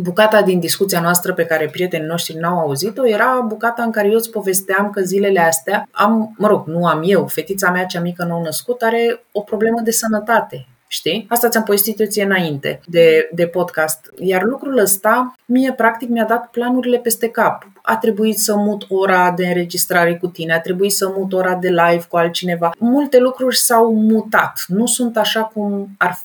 Bucata 0.00 0.42
din 0.42 0.60
discuția 0.60 1.00
noastră 1.00 1.32
pe 1.34 1.44
care 1.44 1.68
prietenii 1.68 2.06
noștri 2.06 2.36
n-au 2.36 2.58
auzit-o 2.58 3.08
era 3.08 3.44
bucata 3.46 3.82
în 3.82 3.90
care 3.90 4.08
eu 4.08 4.14
îți 4.14 4.30
povesteam 4.30 4.90
că 4.90 5.00
zilele 5.00 5.40
astea 5.40 5.88
am, 5.90 6.34
mă 6.38 6.46
rog, 6.46 6.66
nu 6.66 6.86
am 6.86 7.02
eu, 7.04 7.26
fetița 7.26 7.70
mea 7.70 7.84
cea 7.84 8.00
mică 8.00 8.24
nou 8.24 8.42
născut 8.42 8.82
are 8.82 9.24
o 9.32 9.40
problemă 9.40 9.80
de 9.80 9.90
sănătate. 9.90 10.66
Știi? 10.90 11.26
Asta 11.28 11.48
ți-am 11.48 11.62
povestit 11.62 12.00
eu 12.00 12.06
ție 12.06 12.24
înainte 12.24 12.80
de, 12.86 13.28
de 13.32 13.46
podcast. 13.46 14.10
Iar 14.18 14.42
lucrul 14.42 14.78
ăsta, 14.78 15.34
mie 15.44 15.72
practic 15.72 16.08
mi-a 16.08 16.24
dat 16.24 16.48
planurile 16.50 16.98
peste 16.98 17.28
cap. 17.28 17.66
A 17.82 17.96
trebuit 17.96 18.38
să 18.38 18.56
mut 18.56 18.86
ora 18.88 19.30
de 19.30 19.46
înregistrare 19.46 20.16
cu 20.16 20.26
tine, 20.26 20.52
a 20.52 20.60
trebuit 20.60 20.92
să 20.92 21.12
mut 21.16 21.32
ora 21.32 21.54
de 21.54 21.68
live 21.68 22.04
cu 22.08 22.16
altcineva. 22.16 22.70
Multe 22.78 23.18
lucruri 23.18 23.56
s-au 23.56 23.94
mutat. 23.94 24.64
Nu 24.66 24.86
sunt 24.86 25.16
așa 25.16 25.42
cum 25.42 25.88
ar 25.98 26.18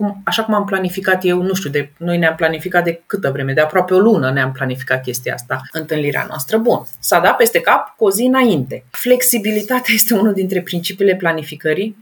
cum, 0.00 0.22
așa 0.24 0.44
cum 0.44 0.54
am 0.54 0.64
planificat 0.64 1.24
eu, 1.24 1.42
nu 1.42 1.54
știu, 1.54 1.70
de, 1.70 1.92
noi 1.96 2.18
ne-am 2.18 2.34
planificat 2.34 2.84
de 2.84 3.02
câtă 3.06 3.30
vreme, 3.30 3.52
de 3.52 3.60
aproape 3.60 3.94
o 3.94 3.98
lună 3.98 4.30
ne-am 4.30 4.52
planificat 4.52 5.02
chestia 5.02 5.34
asta, 5.34 5.60
întâlnirea 5.72 6.24
noastră. 6.28 6.58
Bun, 6.58 6.82
s-a 6.98 7.20
dat 7.20 7.36
peste 7.36 7.60
cap 7.60 7.96
cu 7.96 8.04
o 8.04 8.10
zi 8.10 8.22
înainte. 8.22 8.84
Flexibilitatea 8.90 9.94
este 9.98 10.14
unul 10.14 10.32
dintre 10.32 10.62
principiile 10.62 11.16
planificării 11.16 11.96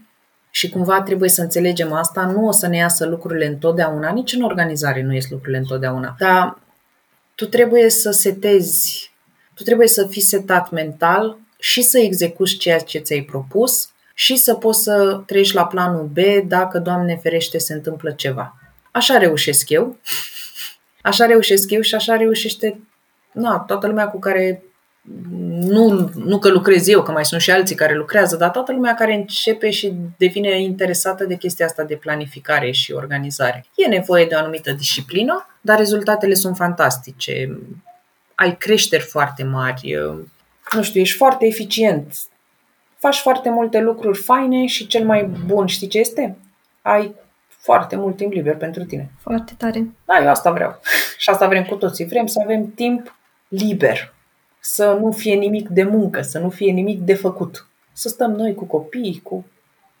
și 0.59 0.69
cumva 0.69 1.01
trebuie 1.01 1.29
să 1.29 1.41
înțelegem 1.41 1.93
asta, 1.93 2.25
nu 2.25 2.47
o 2.47 2.51
să 2.51 2.67
ne 2.67 2.77
iasă 2.77 3.05
lucrurile 3.05 3.45
întotdeauna, 3.45 4.11
nici 4.11 4.33
în 4.33 4.41
organizare 4.41 5.01
nu 5.01 5.13
ies 5.13 5.29
lucrurile 5.29 5.57
întotdeauna, 5.57 6.15
dar 6.17 6.59
tu 7.35 7.45
trebuie 7.45 7.89
să 7.89 8.11
setezi, 8.11 9.11
tu 9.53 9.63
trebuie 9.63 9.87
să 9.87 10.07
fii 10.07 10.21
setat 10.21 10.71
mental 10.71 11.37
și 11.59 11.81
să 11.81 11.99
execuți 11.99 12.55
ceea 12.55 12.79
ce 12.79 12.99
ți-ai 12.99 13.21
propus 13.21 13.89
și 14.13 14.35
să 14.35 14.53
poți 14.53 14.83
să 14.83 15.21
treci 15.25 15.51
la 15.51 15.65
planul 15.65 16.05
B 16.13 16.17
dacă, 16.47 16.79
Doamne 16.79 17.15
ferește, 17.15 17.57
se 17.57 17.73
întâmplă 17.73 18.11
ceva. 18.11 18.55
Așa 18.91 19.17
reușesc 19.17 19.69
eu, 19.69 19.97
așa 21.09 21.25
reușesc 21.25 21.71
eu 21.71 21.81
și 21.81 21.95
așa 21.95 22.15
reușește 22.15 22.79
na, 23.31 23.59
toată 23.59 23.87
lumea 23.87 24.07
cu 24.07 24.19
care 24.19 24.63
nu, 25.49 26.09
nu 26.15 26.39
că 26.39 26.49
lucrez 26.49 26.87
eu, 26.87 27.03
că 27.03 27.11
mai 27.11 27.25
sunt 27.25 27.41
și 27.41 27.51
alții 27.51 27.75
care 27.75 27.95
lucrează, 27.95 28.35
dar 28.35 28.49
toată 28.49 28.71
lumea 28.71 28.93
care 28.93 29.13
începe 29.13 29.69
și 29.69 29.93
devine 30.17 30.61
interesată 30.61 31.25
de 31.25 31.35
chestia 31.35 31.65
asta 31.65 31.83
de 31.83 31.95
planificare 31.95 32.71
și 32.71 32.91
organizare. 32.91 33.65
E 33.75 33.87
nevoie 33.87 34.25
de 34.25 34.35
o 34.35 34.37
anumită 34.37 34.71
disciplină, 34.71 35.47
dar 35.61 35.77
rezultatele 35.77 36.33
sunt 36.33 36.55
fantastice. 36.55 37.59
Ai 38.35 38.57
creșteri 38.57 39.03
foarte 39.03 39.43
mari, 39.43 39.97
nu 40.71 40.81
știu, 40.81 41.01
ești 41.01 41.17
foarte 41.17 41.45
eficient, 41.45 42.13
faci 42.97 43.17
foarte 43.17 43.49
multe 43.49 43.79
lucruri 43.79 44.17
faine 44.17 44.65
și 44.65 44.87
cel 44.87 45.05
mai 45.05 45.23
bun, 45.45 45.65
știi 45.65 45.87
ce 45.87 45.99
este? 45.99 46.37
Ai 46.81 47.15
foarte 47.47 47.95
mult 47.95 48.15
timp 48.15 48.33
liber 48.33 48.55
pentru 48.55 48.83
tine. 48.83 49.11
Foarte 49.21 49.53
tare. 49.57 49.87
Da, 50.05 50.19
eu 50.21 50.29
asta 50.29 50.51
vreau. 50.51 50.79
și 51.17 51.29
asta 51.29 51.47
vrem 51.47 51.63
cu 51.63 51.75
toții. 51.75 52.05
Vrem 52.05 52.25
să 52.25 52.39
avem 52.43 52.71
timp 52.71 53.15
liber 53.47 54.13
să 54.73 54.97
nu 55.01 55.11
fie 55.11 55.33
nimic 55.33 55.69
de 55.69 55.83
muncă, 55.83 56.21
să 56.21 56.39
nu 56.39 56.49
fie 56.49 56.71
nimic 56.71 57.01
de 57.01 57.13
făcut. 57.13 57.67
Să 57.93 58.09
stăm 58.09 58.31
noi 58.31 58.53
cu 58.53 58.65
copiii, 58.65 59.19
cu 59.23 59.45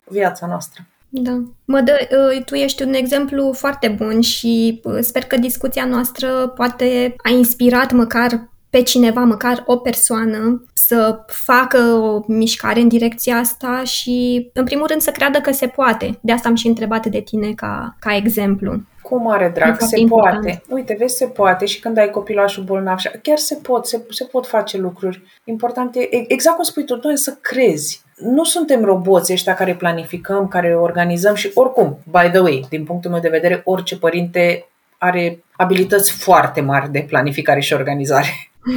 viața 0.03 0.47
noastră. 0.47 0.85
Da. 1.09 1.41
Mă 1.65 1.81
dă, 1.81 1.97
uh, 2.31 2.43
tu 2.43 2.55
ești 2.55 2.83
un 2.83 2.93
exemplu 2.93 3.53
foarte 3.53 3.87
bun 3.87 4.21
și 4.21 4.81
uh, 4.83 4.97
sper 5.01 5.23
că 5.23 5.37
discuția 5.37 5.85
noastră 5.85 6.47
poate 6.47 7.15
a 7.17 7.29
inspirat 7.29 7.91
măcar 7.91 8.49
pe 8.69 8.81
cineva, 8.81 9.23
măcar 9.23 9.63
o 9.65 9.77
persoană, 9.77 10.63
să 10.73 11.19
facă 11.27 11.77
o 11.77 12.23
mișcare 12.27 12.79
în 12.79 12.87
direcția 12.87 13.37
asta 13.37 13.83
și, 13.83 14.49
în 14.53 14.63
primul 14.63 14.87
rând, 14.87 15.01
să 15.01 15.11
creadă 15.11 15.39
că 15.39 15.51
se 15.51 15.67
poate. 15.67 16.19
De 16.21 16.31
asta 16.31 16.49
am 16.49 16.55
și 16.55 16.67
întrebat 16.67 17.05
de 17.05 17.19
tine 17.19 17.53
ca, 17.53 17.95
ca 17.99 18.15
exemplu. 18.15 18.81
Cu 19.09 19.21
mare 19.21 19.51
drag, 19.55 19.79
se 19.79 19.99
important. 19.99 20.43
poate. 20.43 20.63
Uite, 20.69 20.95
vezi, 20.99 21.15
se 21.15 21.25
poate 21.25 21.65
și 21.65 21.79
când 21.79 21.97
ai 21.97 22.09
copilașul 22.09 22.63
bolnav, 22.63 22.97
chiar 23.21 23.37
se 23.37 23.55
pot, 23.55 23.85
se, 23.85 24.01
se 24.09 24.23
pot 24.23 24.47
face 24.47 24.77
lucruri. 24.77 25.21
Important 25.43 25.95
e, 25.95 26.09
exact 26.27 26.55
cum 26.55 26.63
spui 26.63 26.85
tu, 26.85 26.99
noi 27.03 27.17
să 27.17 27.37
crezi. 27.41 28.01
Nu 28.15 28.43
suntem 28.43 28.83
roboți 28.83 29.33
ăștia 29.33 29.53
care 29.53 29.75
planificăm, 29.75 30.47
care 30.47 30.75
organizăm 30.75 31.35
și 31.35 31.51
oricum, 31.53 31.97
by 32.03 32.29
the 32.29 32.39
way, 32.39 32.65
din 32.69 32.83
punctul 32.83 33.11
meu 33.11 33.19
de 33.19 33.29
vedere, 33.29 33.61
orice 33.65 33.97
părinte 33.97 34.67
are 34.97 35.43
abilități 35.51 36.11
foarte 36.11 36.61
mari 36.61 36.91
de 36.91 37.05
planificare 37.07 37.59
și 37.59 37.73
organizare. 37.73 38.27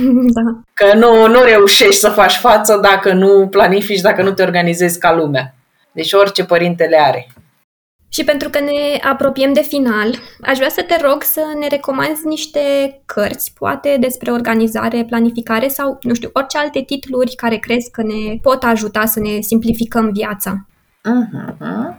da. 0.34 0.60
Că 0.74 0.94
nu, 0.94 1.26
nu 1.26 1.42
reușești 1.42 2.00
să 2.00 2.08
faci 2.08 2.34
față 2.34 2.78
dacă 2.82 3.12
nu 3.12 3.48
planifici, 3.48 4.00
dacă 4.00 4.22
nu 4.22 4.32
te 4.32 4.42
organizezi 4.42 4.98
ca 4.98 5.14
lumea. 5.14 5.54
Deci 5.92 6.12
orice 6.12 6.44
părinte 6.44 6.84
le 6.84 6.96
are. 6.96 7.26
Și 8.12 8.24
pentru 8.24 8.48
că 8.50 8.60
ne 8.60 9.08
apropiem 9.10 9.52
de 9.52 9.60
final, 9.60 10.14
aș 10.42 10.56
vrea 10.56 10.68
să 10.68 10.82
te 10.82 10.96
rog 11.06 11.22
să 11.22 11.40
ne 11.58 11.66
recomanzi 11.66 12.26
niște 12.26 12.60
cărți, 13.04 13.52
poate 13.58 13.96
despre 14.00 14.30
organizare, 14.30 15.04
planificare 15.04 15.68
sau, 15.68 15.98
nu 16.02 16.14
știu, 16.14 16.30
orice 16.32 16.58
alte 16.58 16.80
titluri 16.80 17.34
care 17.34 17.56
crezi 17.56 17.90
că 17.90 18.02
ne 18.02 18.38
pot 18.42 18.62
ajuta 18.62 19.04
să 19.04 19.20
ne 19.20 19.40
simplificăm 19.40 20.10
viața. 20.12 20.66
Uh-huh. 20.98 21.56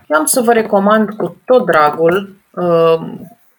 Eu 0.07 0.19
am 0.19 0.25
să 0.25 0.41
vă 0.41 0.53
recomand 0.53 1.09
cu 1.09 1.37
tot 1.45 1.65
dragul 1.65 2.35
uh, 2.51 2.99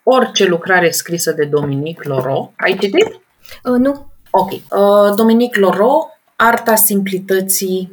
orice 0.03 0.47
lucrare 0.47 0.91
scrisă 0.91 1.33
de 1.33 1.45
Dominic 1.45 2.05
Loro. 2.05 2.53
Ai 2.57 2.77
citit? 2.81 3.21
Uh, 3.65 3.79
nu. 3.79 4.07
Ok. 4.31 4.51
Uh, 4.51 5.15
Dominic 5.17 5.57
Loro, 5.57 6.09
Arta 6.37 6.75
simplității 6.75 7.93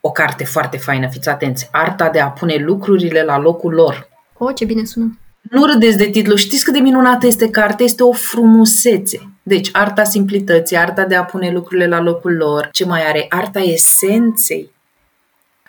o 0.00 0.10
carte 0.10 0.44
foarte 0.44 0.76
faină, 0.76 1.08
fiți 1.08 1.28
atenți. 1.28 1.68
Arta 1.72 2.08
de 2.08 2.20
a 2.20 2.28
pune 2.28 2.56
lucrurile 2.56 3.22
la 3.22 3.38
locul 3.38 3.72
lor. 3.72 4.08
O, 4.38 4.44
oh, 4.44 4.54
ce 4.54 4.64
bine 4.64 4.84
sună! 4.84 5.18
Nu 5.40 5.64
râdeți 5.64 5.96
de 5.96 6.04
titlu, 6.04 6.34
știți 6.34 6.64
cât 6.64 6.72
de 6.72 6.78
minunată 6.78 7.26
este 7.26 7.50
cartea? 7.50 7.84
Este 7.84 8.02
o 8.02 8.12
frumusețe. 8.12 9.32
Deci, 9.42 9.68
arta 9.72 10.04
simplității, 10.04 10.76
arta 10.76 11.04
de 11.04 11.14
a 11.14 11.24
pune 11.24 11.50
lucrurile 11.50 11.86
la 11.86 12.00
locul 12.00 12.32
lor. 12.32 12.68
Ce 12.72 12.84
mai 12.84 13.06
are? 13.06 13.26
Arta 13.28 13.60
esenței. 13.60 14.70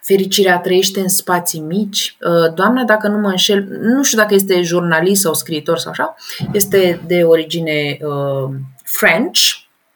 Fericirea 0.01 0.59
trăiește 0.59 0.99
în 0.99 1.09
spații 1.09 1.59
mici. 1.59 2.17
Uh, 2.21 2.53
doamna, 2.53 2.83
dacă 2.83 3.07
nu 3.07 3.17
mă 3.17 3.29
înșel, 3.29 3.67
nu 3.81 4.03
știu 4.03 4.17
dacă 4.17 4.33
este 4.33 4.61
jurnalist 4.61 5.21
sau 5.21 5.33
scriitor 5.33 5.77
sau 5.77 5.91
așa, 5.91 6.15
este 6.53 7.01
de 7.07 7.23
origine 7.23 7.97
uh, 8.01 8.49
French, 8.83 9.39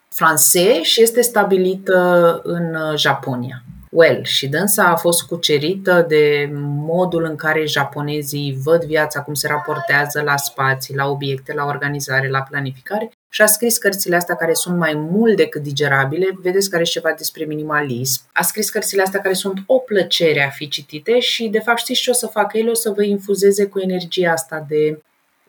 francez 0.09 0.81
și 0.81 1.01
este 1.01 1.21
stabilită 1.21 2.39
în 2.43 2.75
uh, 2.75 2.97
Japonia 2.97 3.64
well 3.95 4.23
și 4.23 4.47
dânsa 4.47 4.83
a 4.83 4.95
fost 4.95 5.23
cucerită 5.23 6.05
de 6.07 6.49
modul 6.85 7.23
în 7.23 7.35
care 7.35 7.65
japonezii 7.65 8.57
văd 8.63 8.83
viața, 8.83 9.21
cum 9.21 9.33
se 9.33 9.47
raportează 9.47 10.21
la 10.21 10.37
spații, 10.37 10.95
la 10.95 11.07
obiecte, 11.07 11.53
la 11.53 11.65
organizare, 11.65 12.29
la 12.29 12.41
planificare 12.49 13.11
și 13.29 13.41
a 13.41 13.45
scris 13.45 13.77
cărțile 13.77 14.15
astea 14.15 14.35
care 14.35 14.53
sunt 14.53 14.77
mai 14.77 14.93
mult 14.93 15.35
decât 15.35 15.61
digerabile. 15.61 16.37
Vedeți 16.41 16.69
care 16.69 16.81
e 16.81 16.85
ceva 16.85 17.13
despre 17.17 17.45
minimalism. 17.45 18.21
A 18.33 18.41
scris 18.41 18.69
cărțile 18.69 19.01
astea 19.01 19.21
care 19.21 19.33
sunt 19.33 19.63
o 19.65 19.77
plăcere 19.77 20.45
a 20.45 20.49
fi 20.49 20.67
citite 20.67 21.19
și, 21.19 21.47
de 21.47 21.59
fapt, 21.59 21.77
știți 21.77 22.01
ce 22.01 22.09
o 22.09 22.13
să 22.13 22.27
facă 22.27 22.57
el? 22.57 22.69
O 22.69 22.73
să 22.73 22.89
vă 22.89 23.03
infuzeze 23.03 23.65
cu 23.65 23.79
energia 23.79 24.31
asta 24.31 24.65
de 24.67 25.01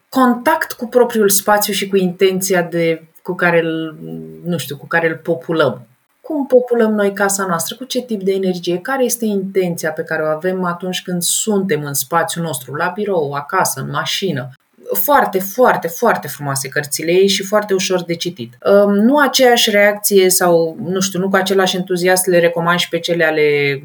contact 0.09 0.73
cu 0.73 0.87
propriul 0.87 1.29
spațiu 1.29 1.73
și 1.73 1.89
cu 1.89 1.97
intenția 1.97 2.63
de, 2.63 3.03
cu 3.23 3.35
care 3.35 3.61
îl, 3.61 3.99
nu 4.45 4.59
știu, 4.59 4.77
cu 4.77 4.87
care 4.87 5.09
îl 5.09 5.17
populăm 5.17 5.87
cum 6.27 6.47
populăm 6.47 6.93
noi 6.93 7.13
casa 7.13 7.47
noastră, 7.47 7.77
cu 7.77 7.85
ce 7.85 8.03
tip 8.03 8.23
de 8.23 8.33
energie, 8.33 8.79
care 8.79 9.05
este 9.05 9.25
intenția 9.25 9.91
pe 9.91 10.03
care 10.03 10.23
o 10.23 10.27
avem 10.27 10.65
atunci 10.65 11.03
când 11.03 11.23
suntem 11.23 11.83
în 11.85 11.95
spațiul 11.95 12.45
nostru, 12.45 12.75
la 12.75 12.93
birou, 12.95 13.33
acasă, 13.33 13.81
în 13.81 13.91
mașină. 13.91 14.51
Foarte, 14.93 15.39
foarte, 15.39 15.89
foarte 15.89 16.29
frumoase 16.29 16.69
cărțile 16.69 17.13
ei 17.13 17.29
și 17.29 17.43
foarte 17.43 17.75
ușor 17.75 18.05
de 18.05 18.15
citit. 18.15 18.59
Nu 18.87 19.19
aceeași 19.19 19.71
reacție 19.71 20.31
sau, 20.31 20.77
nu 20.83 21.01
știu, 21.01 21.19
nu 21.19 21.29
cu 21.29 21.37
același 21.37 21.77
entuziasm 21.77 22.31
le 22.31 22.39
recomand 22.39 22.79
și 22.79 22.89
pe 22.89 22.99
cele 22.99 23.25
ale 23.25 23.81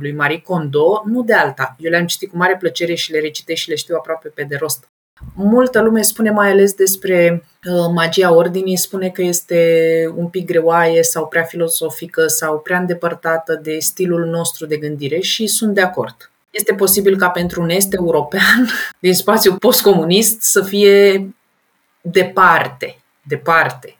lui 0.00 0.12
Marie 0.12 0.40
Kondo, 0.40 1.02
nu 1.06 1.22
de 1.22 1.34
alta. 1.34 1.76
Eu 1.78 1.90
le-am 1.90 2.06
citit 2.06 2.30
cu 2.30 2.36
mare 2.36 2.56
plăcere 2.58 2.94
și 2.94 3.12
le 3.12 3.20
recitesc 3.20 3.60
și 3.60 3.68
le 3.68 3.74
știu 3.74 3.96
aproape 3.98 4.28
pe 4.28 4.42
de 4.48 4.56
rost. 4.56 4.88
Multă 5.34 5.82
lume 5.82 6.02
spune 6.02 6.30
mai 6.30 6.50
ales 6.50 6.72
despre 6.72 7.44
uh, 7.64 7.90
magia 7.94 8.34
ordinii, 8.34 8.76
spune 8.76 9.08
că 9.08 9.22
este 9.22 10.12
un 10.16 10.28
pic 10.28 10.46
greoaie 10.46 11.02
sau 11.02 11.26
prea 11.26 11.42
filosofică 11.42 12.26
sau 12.26 12.58
prea 12.58 12.78
îndepărtată 12.78 13.60
de 13.62 13.78
stilul 13.78 14.24
nostru 14.24 14.66
de 14.66 14.76
gândire 14.76 15.20
și 15.20 15.46
sunt 15.46 15.74
de 15.74 15.80
acord. 15.80 16.30
Este 16.50 16.74
posibil 16.74 17.16
ca 17.16 17.28
pentru 17.28 17.62
un 17.62 17.68
est 17.68 17.92
european 17.92 18.68
din 18.98 19.14
spațiul 19.14 19.56
postcomunist 19.56 20.42
să 20.42 20.62
fie 20.62 21.28
departe, 22.00 22.98
departe 23.22 23.95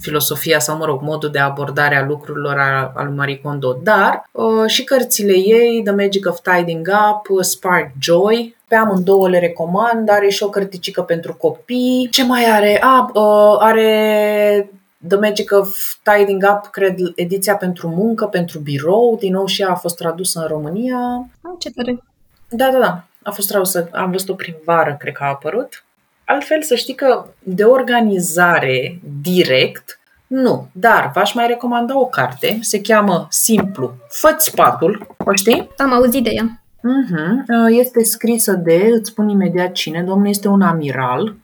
filosofia 0.00 0.58
sau, 0.58 0.76
mă 0.76 0.84
rog, 0.84 1.00
modul 1.02 1.30
de 1.30 1.38
abordare 1.38 1.96
a 1.96 2.06
lucrurilor 2.06 2.58
al 2.94 3.06
lui 3.06 3.16
Marie 3.16 3.40
Kondo, 3.40 3.78
dar 3.82 4.28
uh, 4.32 4.66
și 4.66 4.84
cărțile 4.84 5.32
ei, 5.32 5.82
The 5.84 5.94
Magic 5.94 6.26
of 6.28 6.40
Tidying 6.40 6.88
Up, 6.88 7.42
Spark 7.42 7.90
Joy, 7.98 8.56
pe 8.68 8.74
amândouă 8.74 9.28
le 9.28 9.38
recomand, 9.38 10.08
are 10.08 10.28
și 10.28 10.42
o 10.42 10.48
cărticică 10.48 11.02
pentru 11.02 11.34
copii. 11.34 12.08
Ce 12.10 12.24
mai 12.24 12.44
are? 12.44 12.82
A, 12.82 13.10
uh, 13.14 13.56
are 13.58 14.70
The 15.08 15.16
Magic 15.16 15.52
of 15.52 15.78
Tidying 16.02 16.42
Up, 16.54 16.70
cred, 16.70 16.98
ediția 17.14 17.56
pentru 17.56 17.88
muncă, 17.88 18.26
pentru 18.26 18.58
birou, 18.58 19.16
din 19.20 19.32
nou 19.32 19.46
și 19.46 19.62
ea 19.62 19.70
a 19.70 19.74
fost 19.74 19.96
tradusă 19.96 20.40
în 20.40 20.46
România. 20.46 21.28
Ah, 21.40 21.52
ce 21.58 21.70
tare! 21.70 22.02
Da, 22.48 22.70
da, 22.72 22.78
da. 22.78 23.04
A 23.22 23.30
fost 23.30 23.48
tradusă, 23.48 23.88
am 23.92 24.10
văzut-o 24.10 24.34
prin 24.34 24.56
vară, 24.64 24.96
cred 24.98 25.14
că 25.14 25.22
a 25.22 25.28
apărut. 25.28 25.84
Altfel, 26.30 26.62
să 26.62 26.74
știi 26.74 26.94
că 26.94 27.26
de 27.42 27.64
organizare 27.64 29.00
direct, 29.22 30.00
nu, 30.26 30.68
dar 30.72 31.10
v-aș 31.14 31.34
mai 31.34 31.46
recomanda 31.46 31.98
o 31.98 32.06
carte, 32.06 32.58
se 32.60 32.80
cheamă 32.80 33.26
simplu 33.30 33.94
Fă-ți 34.08 34.54
patul, 34.54 35.06
o 35.24 35.34
știi? 35.34 35.68
Am 35.76 35.92
auzit 35.92 36.24
de 36.24 36.30
ea. 36.30 36.62
Uh-huh. 36.78 37.78
Este 37.78 38.04
scrisă 38.04 38.52
de, 38.52 38.90
îți 38.92 39.10
spun 39.10 39.28
imediat 39.28 39.72
cine, 39.72 40.02
domnul 40.02 40.28
este 40.28 40.48
un 40.48 40.62
amiral, 40.62 41.34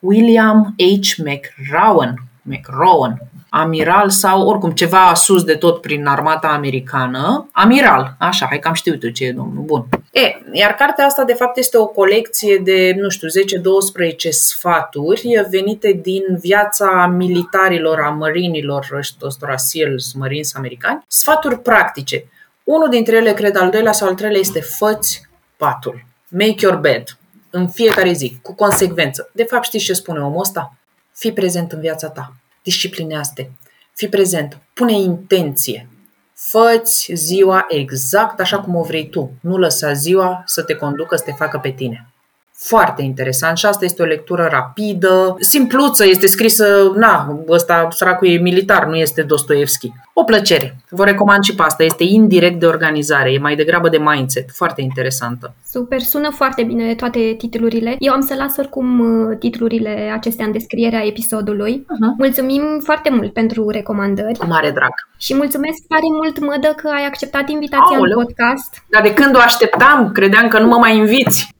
William 0.00 0.74
H. 0.76 1.16
McRowan. 1.24 2.14
McRowan 2.48 3.18
amiral 3.50 4.10
sau 4.10 4.46
oricum 4.46 4.70
ceva 4.70 5.14
sus 5.14 5.44
de 5.44 5.54
tot 5.54 5.80
prin 5.80 6.06
armata 6.06 6.48
americană. 6.48 7.48
Amiral, 7.52 8.14
așa, 8.18 8.46
hai 8.46 8.58
că 8.58 8.68
am 8.68 8.74
știut 8.74 9.02
eu 9.02 9.10
ce 9.10 9.24
e 9.24 9.32
domnul. 9.32 9.64
Bun. 9.64 9.88
E, 10.12 10.20
iar 10.52 10.74
cartea 10.74 11.06
asta 11.06 11.24
de 11.24 11.32
fapt 11.32 11.56
este 11.56 11.78
o 11.78 11.86
colecție 11.86 12.56
de, 12.56 12.94
nu 12.96 13.08
știu, 13.08 13.28
10-12 13.28 14.28
sfaturi 14.28 15.46
venite 15.50 16.00
din 16.02 16.22
viața 16.40 17.06
militarilor, 17.06 18.00
a 18.00 18.10
mărinilor, 18.10 19.00
ăstora 19.22 19.56
SEALs, 19.56 20.12
Marines 20.12 20.54
americani, 20.54 21.04
sfaturi 21.06 21.60
practice. 21.60 22.24
Unul 22.64 22.88
dintre 22.88 23.16
ele, 23.16 23.32
cred, 23.32 23.56
al 23.56 23.70
doilea 23.70 23.92
sau 23.92 24.08
al 24.08 24.14
treilea 24.14 24.40
este 24.40 24.60
făți 24.60 25.28
patul. 25.56 26.04
Make 26.28 26.56
your 26.60 26.76
bed. 26.76 27.02
În 27.50 27.68
fiecare 27.68 28.12
zi, 28.12 28.38
cu 28.42 28.54
consecvență. 28.54 29.30
De 29.32 29.42
fapt, 29.42 29.64
știți 29.64 29.84
ce 29.84 29.92
spune 29.92 30.18
omul 30.18 30.40
ăsta? 30.40 30.77
Fii 31.18 31.32
prezent 31.32 31.72
în 31.72 31.80
viața 31.80 32.08
ta. 32.08 32.36
Disciplinează-te, 32.62 33.48
fii 33.94 34.08
prezent, 34.08 34.58
pune 34.74 34.92
intenție, 34.92 35.88
făți 36.34 37.10
ziua 37.14 37.66
exact 37.68 38.40
așa 38.40 38.60
cum 38.60 38.74
o 38.74 38.82
vrei 38.82 39.08
tu, 39.08 39.32
nu 39.40 39.56
lăsa 39.56 39.92
ziua 39.92 40.42
să 40.46 40.62
te 40.62 40.74
conducă, 40.74 41.16
să 41.16 41.22
te 41.24 41.32
facă 41.32 41.58
pe 41.58 41.70
tine. 41.70 42.12
Foarte 42.60 43.02
interesant 43.02 43.56
și 43.56 43.66
asta 43.66 43.84
este 43.84 44.02
o 44.02 44.04
lectură 44.04 44.48
rapidă, 44.50 45.36
simpluță, 45.38 46.06
este 46.06 46.26
scrisă, 46.26 46.92
na, 46.96 47.42
ăsta 47.48 47.88
săracul 47.90 48.28
e 48.28 48.38
militar, 48.38 48.86
nu 48.86 48.96
este 48.96 49.22
Dostoevski. 49.22 49.92
O 50.12 50.24
plăcere. 50.24 50.76
Vă 50.90 51.04
recomand 51.04 51.42
și 51.42 51.54
pe 51.54 51.62
asta, 51.62 51.82
este 51.82 52.04
indirect 52.04 52.60
de 52.60 52.66
organizare, 52.66 53.32
e 53.32 53.38
mai 53.38 53.56
degrabă 53.56 53.88
de 53.88 53.98
mindset, 53.98 54.50
foarte 54.52 54.80
interesantă. 54.82 55.54
Super, 55.72 56.00
sună 56.00 56.30
foarte 56.30 56.62
bine 56.62 56.94
toate 56.94 57.34
titlurile. 57.38 57.96
Eu 57.98 58.12
am 58.12 58.20
să 58.20 58.34
las 58.34 58.56
oricum 58.56 59.00
uh, 59.00 59.36
titlurile 59.38 60.10
acestea 60.14 60.44
în 60.44 60.52
descrierea 60.52 61.06
episodului. 61.06 61.80
Uh-huh. 61.80 62.16
Mulțumim 62.18 62.62
foarte 62.82 63.10
mult 63.10 63.32
pentru 63.32 63.68
recomandări. 63.68 64.38
Cu 64.38 64.46
mare 64.46 64.70
drag. 64.70 64.92
Și 65.18 65.34
mulțumesc 65.34 65.78
tare 65.88 66.08
mult, 66.16 66.38
Mădă, 66.38 66.74
că 66.76 66.88
ai 66.88 67.06
acceptat 67.06 67.48
invitația 67.48 67.96
Aoleu. 67.96 68.18
în 68.18 68.24
podcast. 68.24 68.82
Dar 68.90 69.02
de 69.02 69.14
când 69.14 69.34
o 69.36 69.38
așteptam, 69.38 70.10
credeam 70.12 70.48
că 70.48 70.58
nu 70.58 70.66
mă 70.66 70.76
mai 70.76 70.96
inviți. 70.96 71.56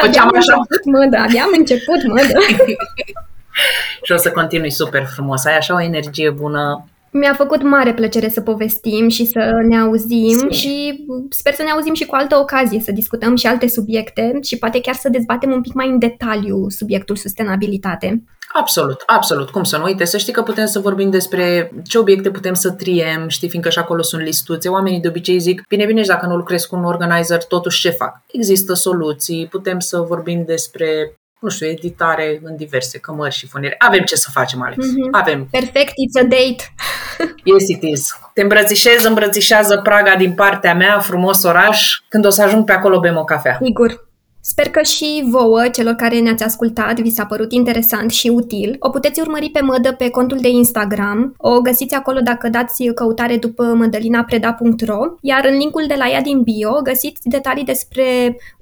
Făceam 0.00 0.30
așa. 0.34 0.54
Început, 0.54 0.84
mădă, 0.84 1.16
abia 1.16 1.42
am 1.42 1.50
început, 1.58 2.06
mădă. 2.06 2.38
și 4.06 4.12
o 4.12 4.16
să 4.16 4.30
continui 4.30 4.70
super 4.70 5.04
frumos. 5.14 5.44
Ai 5.44 5.56
așa 5.56 5.74
o 5.74 5.82
energie 5.82 6.30
bună. 6.30 6.88
Mi-a 7.10 7.34
făcut 7.34 7.62
mare 7.62 7.94
plăcere 7.94 8.28
să 8.28 8.40
povestim 8.40 9.08
și 9.08 9.26
să 9.26 9.50
ne 9.68 9.78
auzim 9.78 10.38
Sim. 10.38 10.50
și 10.50 11.04
sper 11.28 11.52
să 11.52 11.62
ne 11.62 11.70
auzim 11.70 11.94
și 11.94 12.06
cu 12.06 12.14
altă 12.14 12.36
ocazie, 12.36 12.80
să 12.80 12.92
discutăm 12.92 13.36
și 13.36 13.46
alte 13.46 13.68
subiecte 13.68 14.38
și 14.42 14.58
poate 14.58 14.80
chiar 14.80 14.94
să 14.94 15.08
dezbatem 15.08 15.52
un 15.52 15.60
pic 15.60 15.72
mai 15.72 15.88
în 15.88 15.98
detaliu 15.98 16.68
subiectul 16.68 17.16
sustenabilitate. 17.16 18.22
Absolut, 18.58 19.02
absolut. 19.06 19.50
Cum 19.50 19.64
să 19.64 19.76
nu 19.76 19.84
uite? 19.84 20.04
Să 20.04 20.18
știi 20.18 20.32
că 20.32 20.42
putem 20.42 20.66
să 20.66 20.78
vorbim 20.78 21.10
despre 21.10 21.72
ce 21.84 21.98
obiecte 21.98 22.30
putem 22.30 22.54
să 22.54 22.70
triem, 22.70 23.28
știi, 23.28 23.48
fiindcă 23.48 23.70
și 23.70 23.78
acolo 23.78 24.02
sunt 24.02 24.22
listuțe. 24.22 24.68
Oamenii 24.68 25.00
de 25.00 25.08
obicei 25.08 25.38
zic, 25.38 25.62
bine, 25.68 25.84
bine, 25.84 26.02
și 26.02 26.08
dacă 26.08 26.26
nu 26.26 26.36
lucrezi 26.36 26.68
cu 26.68 26.76
un 26.76 26.84
organizer, 26.84 27.44
totuși 27.44 27.80
ce 27.80 27.90
fac? 27.90 28.20
Există 28.32 28.74
soluții, 28.74 29.46
putem 29.46 29.78
să 29.78 29.98
vorbim 29.98 30.44
despre 30.44 31.16
nu 31.38 31.48
știu, 31.48 31.66
editare 31.66 32.40
în 32.42 32.56
diverse 32.56 32.98
cămări 32.98 33.34
și 33.34 33.46
funiere. 33.46 33.74
Avem 33.78 34.00
ce 34.00 34.16
să 34.16 34.28
facem, 34.32 34.62
Alex. 34.62 34.86
Mm-hmm. 34.86 35.10
Avem. 35.10 35.48
Perfect, 35.50 35.92
it's 35.92 36.22
a 36.22 36.22
date. 36.22 36.74
yes, 37.52 37.68
it 37.68 37.82
is. 37.82 38.08
Te 38.34 38.42
îmbrățișez, 38.42 39.04
îmbrățișează 39.04 39.80
Praga 39.82 40.14
din 40.14 40.32
partea 40.32 40.74
mea, 40.74 40.98
frumos 40.98 41.42
oraș. 41.42 42.00
Când 42.08 42.26
o 42.26 42.30
să 42.30 42.42
ajung 42.42 42.64
pe 42.64 42.72
acolo, 42.72 43.00
bem 43.00 43.16
o 43.16 43.24
cafea. 43.24 43.58
Sigur. 43.62 44.06
Sper 44.48 44.68
că 44.68 44.82
și 44.82 45.24
vouă, 45.30 45.68
celor 45.68 45.94
care 45.94 46.18
ne-ați 46.18 46.44
ascultat, 46.44 47.00
vi 47.00 47.10
s-a 47.10 47.24
părut 47.24 47.52
interesant 47.52 48.10
și 48.10 48.28
util. 48.28 48.76
O 48.78 48.90
puteți 48.90 49.20
urmări 49.20 49.50
pe 49.50 49.60
Mădă 49.60 49.92
pe 49.92 50.10
contul 50.10 50.38
de 50.40 50.48
Instagram. 50.48 51.34
O 51.38 51.60
găsiți 51.60 51.94
acolo 51.94 52.20
dacă 52.20 52.48
dați 52.48 52.84
căutare 52.94 53.36
după 53.36 53.64
mădălinapreda.ro 53.64 54.98
iar 55.20 55.44
în 55.44 55.56
linkul 55.56 55.84
de 55.88 55.94
la 55.98 56.08
ea 56.08 56.20
din 56.20 56.42
bio 56.42 56.70
găsiți 56.82 57.20
detalii 57.24 57.64
despre 57.64 58.02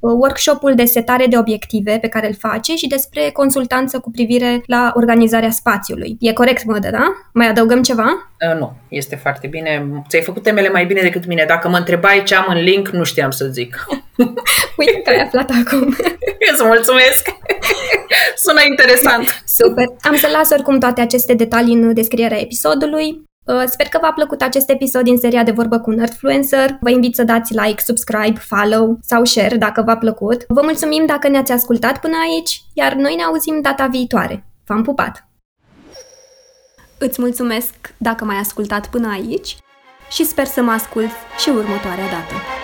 uh, 0.00 0.12
workshopul 0.12 0.74
de 0.74 0.84
setare 0.84 1.26
de 1.26 1.38
obiective 1.38 1.98
pe 2.00 2.08
care 2.08 2.26
îl 2.26 2.34
face 2.34 2.74
și 2.74 2.86
despre 2.86 3.30
consultanță 3.32 3.98
cu 3.98 4.10
privire 4.10 4.62
la 4.66 4.92
organizarea 4.94 5.50
spațiului. 5.50 6.16
E 6.20 6.32
corect, 6.32 6.64
Mădă, 6.64 6.90
da? 6.90 7.14
Mai 7.32 7.48
adăugăm 7.48 7.82
ceva? 7.82 8.30
Uh, 8.50 8.58
nu, 8.58 8.72
este 8.88 9.16
foarte 9.16 9.46
bine. 9.46 10.02
Ți-ai 10.08 10.22
făcut 10.22 10.42
temele 10.42 10.68
mai 10.68 10.86
bine 10.86 11.00
decât 11.00 11.26
mine. 11.26 11.44
Dacă 11.48 11.68
mă 11.68 11.76
întrebai 11.76 12.22
ce 12.22 12.34
am 12.34 12.46
în 12.48 12.62
link, 12.62 12.88
nu 12.88 13.04
știam 13.04 13.30
să 13.30 13.44
zic. 13.44 13.86
Uite 14.78 15.00
că 15.04 15.10
ai 15.10 15.20
aflat 15.20 15.50
acum. 15.50 15.73
Eu 16.48 16.54
să 16.56 16.64
mulțumesc! 16.74 17.28
Sună 18.44 18.60
interesant! 18.68 19.42
Super! 19.46 19.86
Am 20.00 20.16
să 20.16 20.28
las 20.32 20.50
oricum 20.50 20.78
toate 20.78 21.00
aceste 21.00 21.34
detalii 21.34 21.74
în 21.74 21.94
descrierea 21.94 22.40
episodului. 22.40 23.22
Uh, 23.46 23.62
sper 23.66 23.86
că 23.86 23.98
v-a 24.02 24.12
plăcut 24.12 24.42
acest 24.42 24.70
episod 24.70 25.02
din 25.02 25.16
seria 25.16 25.42
de 25.42 25.50
vorbă 25.50 25.78
cu 25.78 25.90
un 25.90 25.96
Nerdfluencer. 25.96 26.76
Vă 26.80 26.90
invit 26.90 27.14
să 27.14 27.22
dați 27.22 27.54
like, 27.54 27.82
subscribe, 27.84 28.38
follow 28.38 28.98
sau 29.02 29.24
share 29.24 29.56
dacă 29.56 29.82
v-a 29.82 29.96
plăcut. 29.96 30.44
Vă 30.48 30.60
mulțumim 30.62 31.06
dacă 31.06 31.28
ne-ați 31.28 31.52
ascultat 31.52 32.00
până 32.00 32.14
aici, 32.28 32.60
iar 32.72 32.92
noi 32.92 33.14
ne 33.14 33.22
auzim 33.22 33.60
data 33.60 33.86
viitoare. 33.86 34.44
V-am 34.66 34.82
pupat! 34.82 35.28
Îți 36.98 37.20
mulțumesc 37.20 37.74
dacă 37.96 38.24
m-ai 38.24 38.36
ascultat 38.36 38.86
până 38.86 39.08
aici 39.12 39.56
și 40.10 40.24
sper 40.24 40.46
să 40.46 40.62
mă 40.62 40.70
ascult 40.70 41.10
și 41.38 41.48
următoarea 41.48 42.04
dată. 42.04 42.63